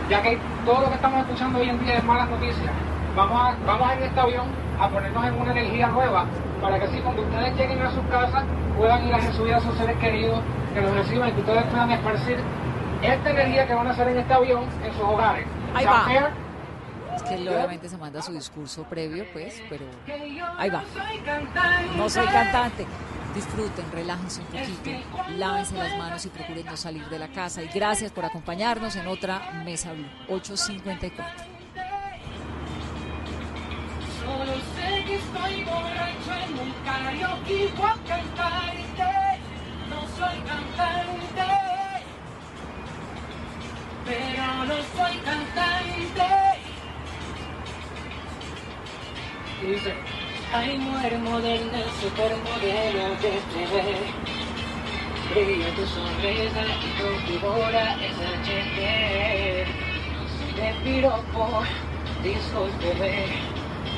ya 0.09 0.23
que 0.23 0.39
todo 0.65 0.81
lo 0.81 0.89
que 0.89 0.95
estamos 0.95 1.21
escuchando 1.21 1.59
hoy 1.59 1.69
en 1.69 1.79
día 1.85 1.99
es 1.99 2.05
malas 2.05 2.29
noticias. 2.29 2.71
Vamos 3.15 3.41
a, 3.41 3.55
vamos 3.67 3.93
en 3.93 4.03
este 4.03 4.21
avión 4.21 4.47
a 4.81 4.89
ponernos 4.89 5.25
en 5.25 5.35
una 5.35 5.53
energía 5.53 5.87
nueva 5.89 6.27
para 6.61 6.79
que 6.79 6.85
así 6.87 6.99
cuando 7.01 7.23
ustedes 7.23 7.57
lleguen 7.57 7.83
a 7.83 7.91
sus 7.91 8.05
casas 8.05 8.45
puedan 8.77 9.07
ir 9.07 9.15
a 9.15 9.19
recibir 9.19 9.55
a 9.55 9.61
sus 9.61 9.77
seres 9.77 9.97
queridos, 9.99 10.41
que 10.75 10.81
los 10.81 10.93
reciban 10.93 11.29
y 11.29 11.33
que 11.33 11.41
ustedes 11.41 11.65
puedan 11.65 11.91
esparcir 11.91 12.39
esta 13.03 13.31
energía 13.31 13.67
que 13.67 13.75
van 13.75 13.87
a 13.87 13.91
hacer 13.91 14.09
en 14.09 14.19
este 14.19 14.33
avión 14.33 14.65
en 14.85 14.93
sus 14.93 15.03
hogares. 15.03 15.47
Ahí 15.75 15.85
va. 15.87 16.07
Es 17.15 17.23
que 17.23 17.35
él 17.35 17.49
obviamente 17.49 17.89
se 17.89 17.97
manda 17.97 18.23
su 18.23 18.33
discurso 18.33 18.85
previo, 18.85 19.25
pues, 19.33 19.63
pero 19.69 19.85
ahí 20.59 20.71
va. 20.71 20.83
No 21.97 22.09
soy 22.09 22.27
cantante 22.27 22.87
disfruten, 23.35 23.91
relájense 23.93 24.41
un 24.41 24.47
poquito, 24.47 24.91
lávense 25.37 25.77
las 25.77 25.97
manos 25.97 26.25
y 26.25 26.29
procuren 26.29 26.67
no 26.67 26.77
salir 26.77 27.07
de 27.09 27.19
la 27.19 27.29
casa. 27.29 27.63
Y 27.63 27.69
gracias 27.69 28.13
por 28.13 28.25
acompañarnos 28.25 28.97
en 28.97 29.07
otra 29.07 29.63
Mesa 29.65 29.93
Blue 29.93 30.09
854. 30.29 31.51
estoy 35.15 35.65
borracho 35.65 36.33
en 36.47 36.59
un 36.59 36.73
karaoke 36.85 37.73
voy 37.77 37.89
a 37.89 37.97
cantarte. 38.07 39.41
No 39.89 40.01
soy 40.17 40.39
cantante, 40.47 41.49
pero 44.05 44.65
no 44.67 44.77
soy 44.97 45.17
cantante. 45.19 46.61
Dice, 49.63 49.95
ay 50.53 50.79
mujer 50.79 51.19
moderna, 51.19 51.79
supermodelo 52.01 53.09
de 53.23 53.33
TV. 53.53 53.75
Brilla 55.31 55.71
tu 55.77 55.87
sonrisa 55.87 56.63
y 56.67 56.91
configura 57.01 57.85
esa 58.09 58.31
cheque. 58.45 59.67
De 60.57 60.69
piropo, 60.83 61.63
discúlpeme, 62.23 63.27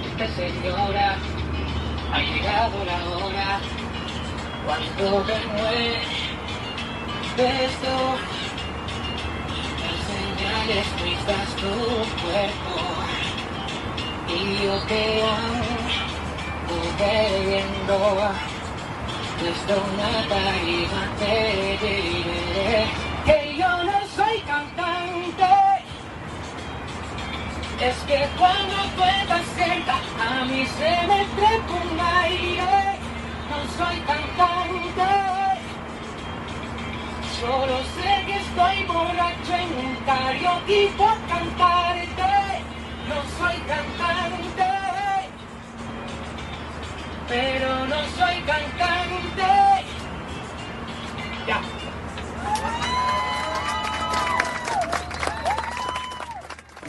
esta 0.07 0.27
señora, 0.37 1.17
ha 2.13 2.21
llegado 2.21 2.85
la 2.85 2.99
hora. 3.17 3.61
Cuando 4.67 5.23
te 5.23 5.47
mueves, 5.47 6.33
esto, 7.39 7.95
las 9.81 9.99
señales 10.07 10.87
tristas 10.99 11.49
tu 11.57 11.73
cuerpo. 12.21 12.77
Y 14.29 14.65
yo 14.65 14.75
te 14.87 15.23
amo, 15.23 15.72
bebiendo 16.99 18.33
desde 19.43 19.75
una 19.75 20.29
tarima 20.29 21.03
te 21.19 21.79
diré 21.83 22.85
que 23.27 23.57
yo 23.59 23.69
no 23.85 24.07
soy 24.15 24.39
cantante. 24.43 25.53
Es 27.81 27.97
que 28.07 28.29
cuando 28.39 28.77
tú 28.97 29.03
estás 29.03 29.45
cerca 29.57 29.97
a 30.21 30.45
mí 30.45 30.65
se 30.79 31.07
me 31.09 31.25
trepa 31.37 31.73
un 31.83 32.01
aire. 32.25 32.99
No 33.51 33.59
soy 33.77 33.99
cantante. 34.01 35.11
Solo 37.41 37.79
sé 37.97 38.25
que 38.27 38.37
estoy 38.37 38.85
borracho 38.87 39.55
en 39.55 39.87
un 39.87 39.97
karaoke 40.07 40.93
por 40.97 41.17
cantarte. 41.27 42.33
No 43.09 43.19
soy 43.39 43.57
cantante 43.67 44.72
pero 47.33 47.87
no 47.87 47.97
soy 48.17 48.37
cantante. 48.47 49.43
Ya. 51.47 51.63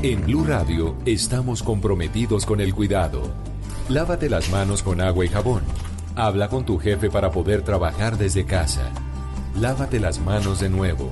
En 0.01 0.21
Blue 0.25 0.43
Radio 0.45 0.97
estamos 1.05 1.63
comprometidos 1.63 2.45
con 2.45 2.59
el 2.59 2.73
cuidado. 2.73 3.31
Lávate 3.87 4.29
las 4.29 4.49
manos 4.49 4.83
con 4.83 4.99
agua 4.99 5.23
y 5.23 5.29
jabón. 5.29 5.63
Habla 6.15 6.49
con 6.49 6.65
tu 6.65 6.77
jefe 6.77 7.09
para 7.09 7.31
poder 7.31 7.61
trabajar 7.61 8.17
desde 8.17 8.45
casa. 8.45 8.91
Lávate 9.55 9.99
las 10.01 10.19
manos 10.19 10.59
de 10.59 10.69
nuevo. 10.69 11.11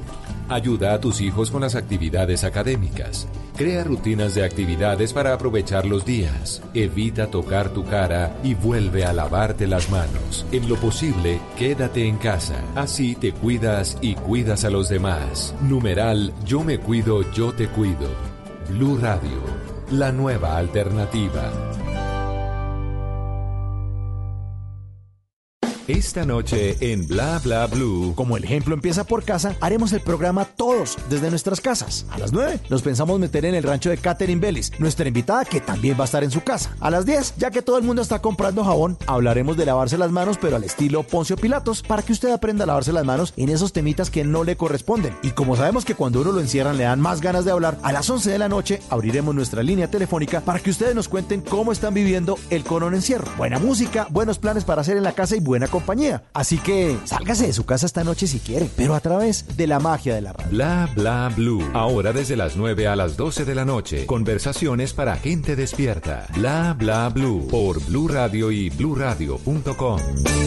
Ayuda 0.50 0.94
a 0.94 1.00
tus 1.00 1.22
hijos 1.22 1.52
con 1.52 1.62
las 1.62 1.76
actividades 1.76 2.44
académicas. 2.44 3.28
Crea 3.62 3.84
rutinas 3.84 4.34
de 4.34 4.43
actividades 4.43 5.14
para 5.14 5.36
aprovechar 5.36 5.86
los 5.86 6.03
días. 6.03 6.64
Evita 6.74 7.28
tocar 7.28 7.70
tu 7.70 7.86
cara 7.86 8.36
y 8.43 8.55
vuelve 8.55 9.05
a 9.05 9.14
lavarte 9.14 9.68
las 9.68 9.91
manos. 9.91 10.47
En 10.51 10.68
lo 10.68 10.78
posible, 10.78 11.39
quédate 11.59 12.07
en 12.07 12.18
casa. 12.18 12.55
Así 12.74 13.14
te 13.14 13.34
cuidas 13.34 13.99
y 14.01 14.16
cuidas 14.16 14.66
a 14.66 14.72
los 14.72 14.89
demás. 14.89 15.53
Numeral 15.62 16.34
Yo 16.43 16.64
me 16.64 16.80
cuido, 16.80 17.22
yo 17.34 17.53
te 17.53 17.68
cuido. 17.68 18.09
Blue 18.68 18.97
Radio, 18.97 19.43
la 19.91 20.12
nueva 20.12 20.57
alternativa. 20.57 21.51
Esta 25.88 26.26
noche 26.26 26.78
en 26.80 27.08
Bla 27.08 27.40
Bla 27.40 27.66
Blue. 27.66 28.14
Como 28.16 28.38
el 28.38 28.44
ejemplo 28.44 28.76
empieza 28.76 29.04
por 29.04 29.24
casa, 29.24 29.56
haremos 29.62 29.92
el 29.94 30.02
programa 30.02 30.46
todos 30.46 30.96
desde 31.10 31.32
nuestras 31.32 31.60
casas. 31.60 32.06
A 32.12 32.20
las 32.20 32.32
9 32.32 32.60
nos 32.70 32.84
pensamos 32.84 33.20
meter 33.20 33.46
en 33.46 33.56
el 33.56 33.64
rancho 33.64 33.90
de 33.90 33.98
Catherine 33.98 34.40
Bellis, 34.40 34.72
nuestra 34.80 35.08
invitada 35.08 35.44
que 35.44 35.60
también 35.60 35.98
va 35.98 36.04
a 36.04 36.06
estar 36.06 36.24
en 36.24 36.30
su 36.30 36.42
casa. 36.42 36.76
A 36.80 36.92
las 36.92 37.08
10, 37.08 37.36
ya 37.38 37.50
que 37.50 37.64
todo 37.64 37.80
el 37.80 37.84
mundo 37.84 38.04
está 38.04 38.20
comprando 38.20 38.64
jabón, 38.64 38.96
hablaremos 39.08 39.58
de 39.58 39.66
lavarse 39.66 39.98
las 39.98 40.12
manos, 40.12 40.38
pero 40.40 40.56
al 40.56 40.64
estilo 40.64 41.02
Poncio 41.02 41.36
Pilatos, 41.36 41.82
para 41.82 42.04
que 42.04 42.14
usted 42.14 42.32
aprenda 42.32 42.64
a 42.64 42.68
lavarse 42.68 42.94
las 42.94 43.06
manos 43.06 43.34
en 43.36 43.50
esos 43.50 43.74
temitas 43.74 44.12
que 44.12 44.24
no 44.24 44.44
le 44.44 44.56
corresponden. 44.56 45.18
Y 45.24 45.32
como 45.32 45.56
sabemos 45.56 45.84
que 45.84 45.96
cuando 45.96 46.22
uno 46.22 46.32
lo 46.32 46.42
encierran 46.42 46.78
le 46.78 46.84
dan 46.84 47.02
más 47.02 47.22
ganas 47.22 47.44
de 47.44 47.52
hablar, 47.52 47.80
a 47.82 47.92
las 47.92 48.08
11 48.08 48.30
de 48.30 48.38
la 48.38 48.50
noche 48.50 48.82
abriremos 48.92 49.34
nuestra 49.34 49.64
línea 49.64 49.90
telefónica 49.90 50.42
para 50.42 50.60
que 50.60 50.70
ustedes 50.70 50.94
nos 50.94 51.10
cuenten 51.10 51.42
cómo 51.42 51.72
están 51.72 51.96
viviendo 51.96 52.38
el 52.52 52.64
corona 52.64 52.98
encierro. 52.98 53.26
Buena 53.36 53.58
música, 53.58 54.06
buenos 54.12 54.38
planes 54.38 54.64
para 54.64 54.82
hacer 54.82 54.96
en 54.96 55.04
la 55.04 55.14
casa 55.14 55.36
y 55.36 55.40
buena 55.40 55.71
compañía. 55.72 56.24
Así 56.34 56.60
que 56.60 56.98
sálgase 57.06 57.48
de 57.48 57.54
su 57.54 57.66
casa 57.66 57.88
esta 57.88 58.04
noche 58.04 58.28
si 58.28 58.40
quiere, 58.40 58.70
pero 58.76 58.94
a 58.94 59.00
través 59.00 59.58
de 59.58 59.66
la 59.66 59.80
magia 59.80 60.14
de 60.14 60.22
la 60.22 60.34
radio. 60.34 60.52
Bla 60.52 60.90
Bla 60.96 61.32
Blue. 61.36 61.68
Ahora 61.74 62.14
desde 62.14 62.36
las 62.36 62.56
9 62.56 62.88
a 62.88 62.96
las 62.96 63.18
12 63.18 63.46
de 63.46 63.56
la 63.56 63.66
noche. 63.66 64.06
Conversaciones 64.06 64.94
para 64.94 65.16
gente 65.16 65.56
despierta. 65.56 66.28
Bla 66.36 66.76
Bla 66.78 67.10
Blue. 67.10 67.48
Por 67.50 67.84
Blue 67.86 68.08
Radio 68.08 68.52
y 68.52 68.70
bluradio.com. 68.70 70.00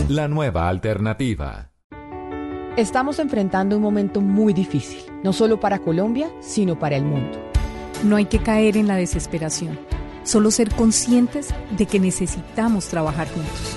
La 0.08 0.28
nueva 0.28 0.68
alternativa. 0.68 1.70
Estamos 2.76 3.20
enfrentando 3.20 3.76
un 3.76 3.82
momento 3.82 4.20
muy 4.20 4.52
difícil, 4.52 4.98
no 5.22 5.32
solo 5.32 5.60
para 5.60 5.78
Colombia, 5.78 6.28
sino 6.40 6.76
para 6.76 6.96
el 6.96 7.04
mundo. 7.04 7.38
No 8.02 8.16
hay 8.16 8.24
que 8.24 8.40
caer 8.40 8.76
en 8.76 8.88
la 8.88 8.96
desesperación, 8.96 9.78
solo 10.24 10.50
ser 10.50 10.74
conscientes 10.74 11.54
de 11.76 11.86
que 11.86 12.00
necesitamos 12.00 12.88
trabajar 12.88 13.28
juntos. 13.28 13.76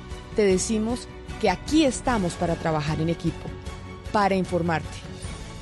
te 0.35 0.43
decimos 0.43 1.07
que 1.39 1.49
aquí 1.49 1.85
estamos 1.85 2.33
para 2.33 2.55
trabajar 2.55 2.99
en 3.01 3.09
equipo, 3.09 3.49
para 4.11 4.35
informarte, 4.35 4.97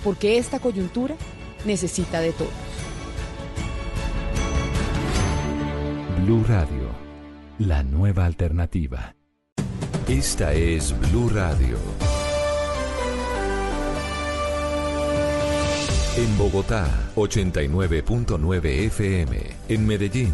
porque 0.04 0.38
esta 0.38 0.60
coyuntura 0.60 1.16
necesita 1.66 2.20
de 2.22 2.32
todos. 2.32 2.52
Blue 6.24 6.44
Radio, 6.48 6.90
la 7.60 7.84
nueva 7.84 8.26
alternativa. 8.26 9.16
Esta 10.08 10.54
es 10.54 10.94
Blue 11.00 11.30
Radio. 11.30 11.78
En 16.18 16.38
Bogotá, 16.38 16.86
89.9 17.16 18.66
FM. 18.88 19.38
En 19.70 19.88
Medellín, 19.88 20.34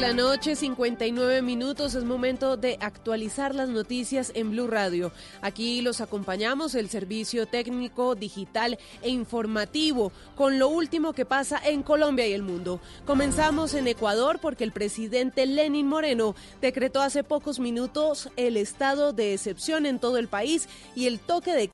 8 0.00 0.06
de 0.06 0.14
la 0.14 0.22
noche, 0.22 0.56
59 0.56 1.42
minutos. 1.42 1.94
Es 1.94 2.04
momento 2.04 2.56
de 2.56 2.78
actualizar 2.80 3.54
las 3.54 3.68
noticias 3.68 4.32
en 4.34 4.50
Blue 4.50 4.66
Radio. 4.66 5.12
Aquí 5.42 5.82
los 5.82 6.00
acompañamos, 6.00 6.74
el 6.74 6.88
servicio 6.88 7.44
técnico, 7.44 8.14
digital 8.14 8.78
e 9.02 9.10
informativo, 9.10 10.10
con 10.36 10.58
lo 10.58 10.68
último 10.68 11.12
que 11.12 11.26
pasa 11.26 11.60
en 11.62 11.82
Colombia 11.82 12.26
y 12.26 12.32
el 12.32 12.42
mundo. 12.42 12.80
Comenzamos 13.04 13.74
en 13.74 13.88
Ecuador 13.88 14.38
porque 14.40 14.64
el 14.64 14.72
presidente 14.72 15.44
Lenin 15.44 15.86
Moreno 15.86 16.34
decretó 16.62 17.02
hace 17.02 17.22
pocos 17.22 17.60
minutos 17.60 18.30
el 18.36 18.56
estado 18.56 19.12
de 19.12 19.34
excepción 19.34 19.84
en 19.84 19.98
todo 19.98 20.16
el 20.16 20.28
país 20.28 20.66
y 20.96 21.08
el 21.08 21.20
toque 21.20 21.52
de 21.52 21.68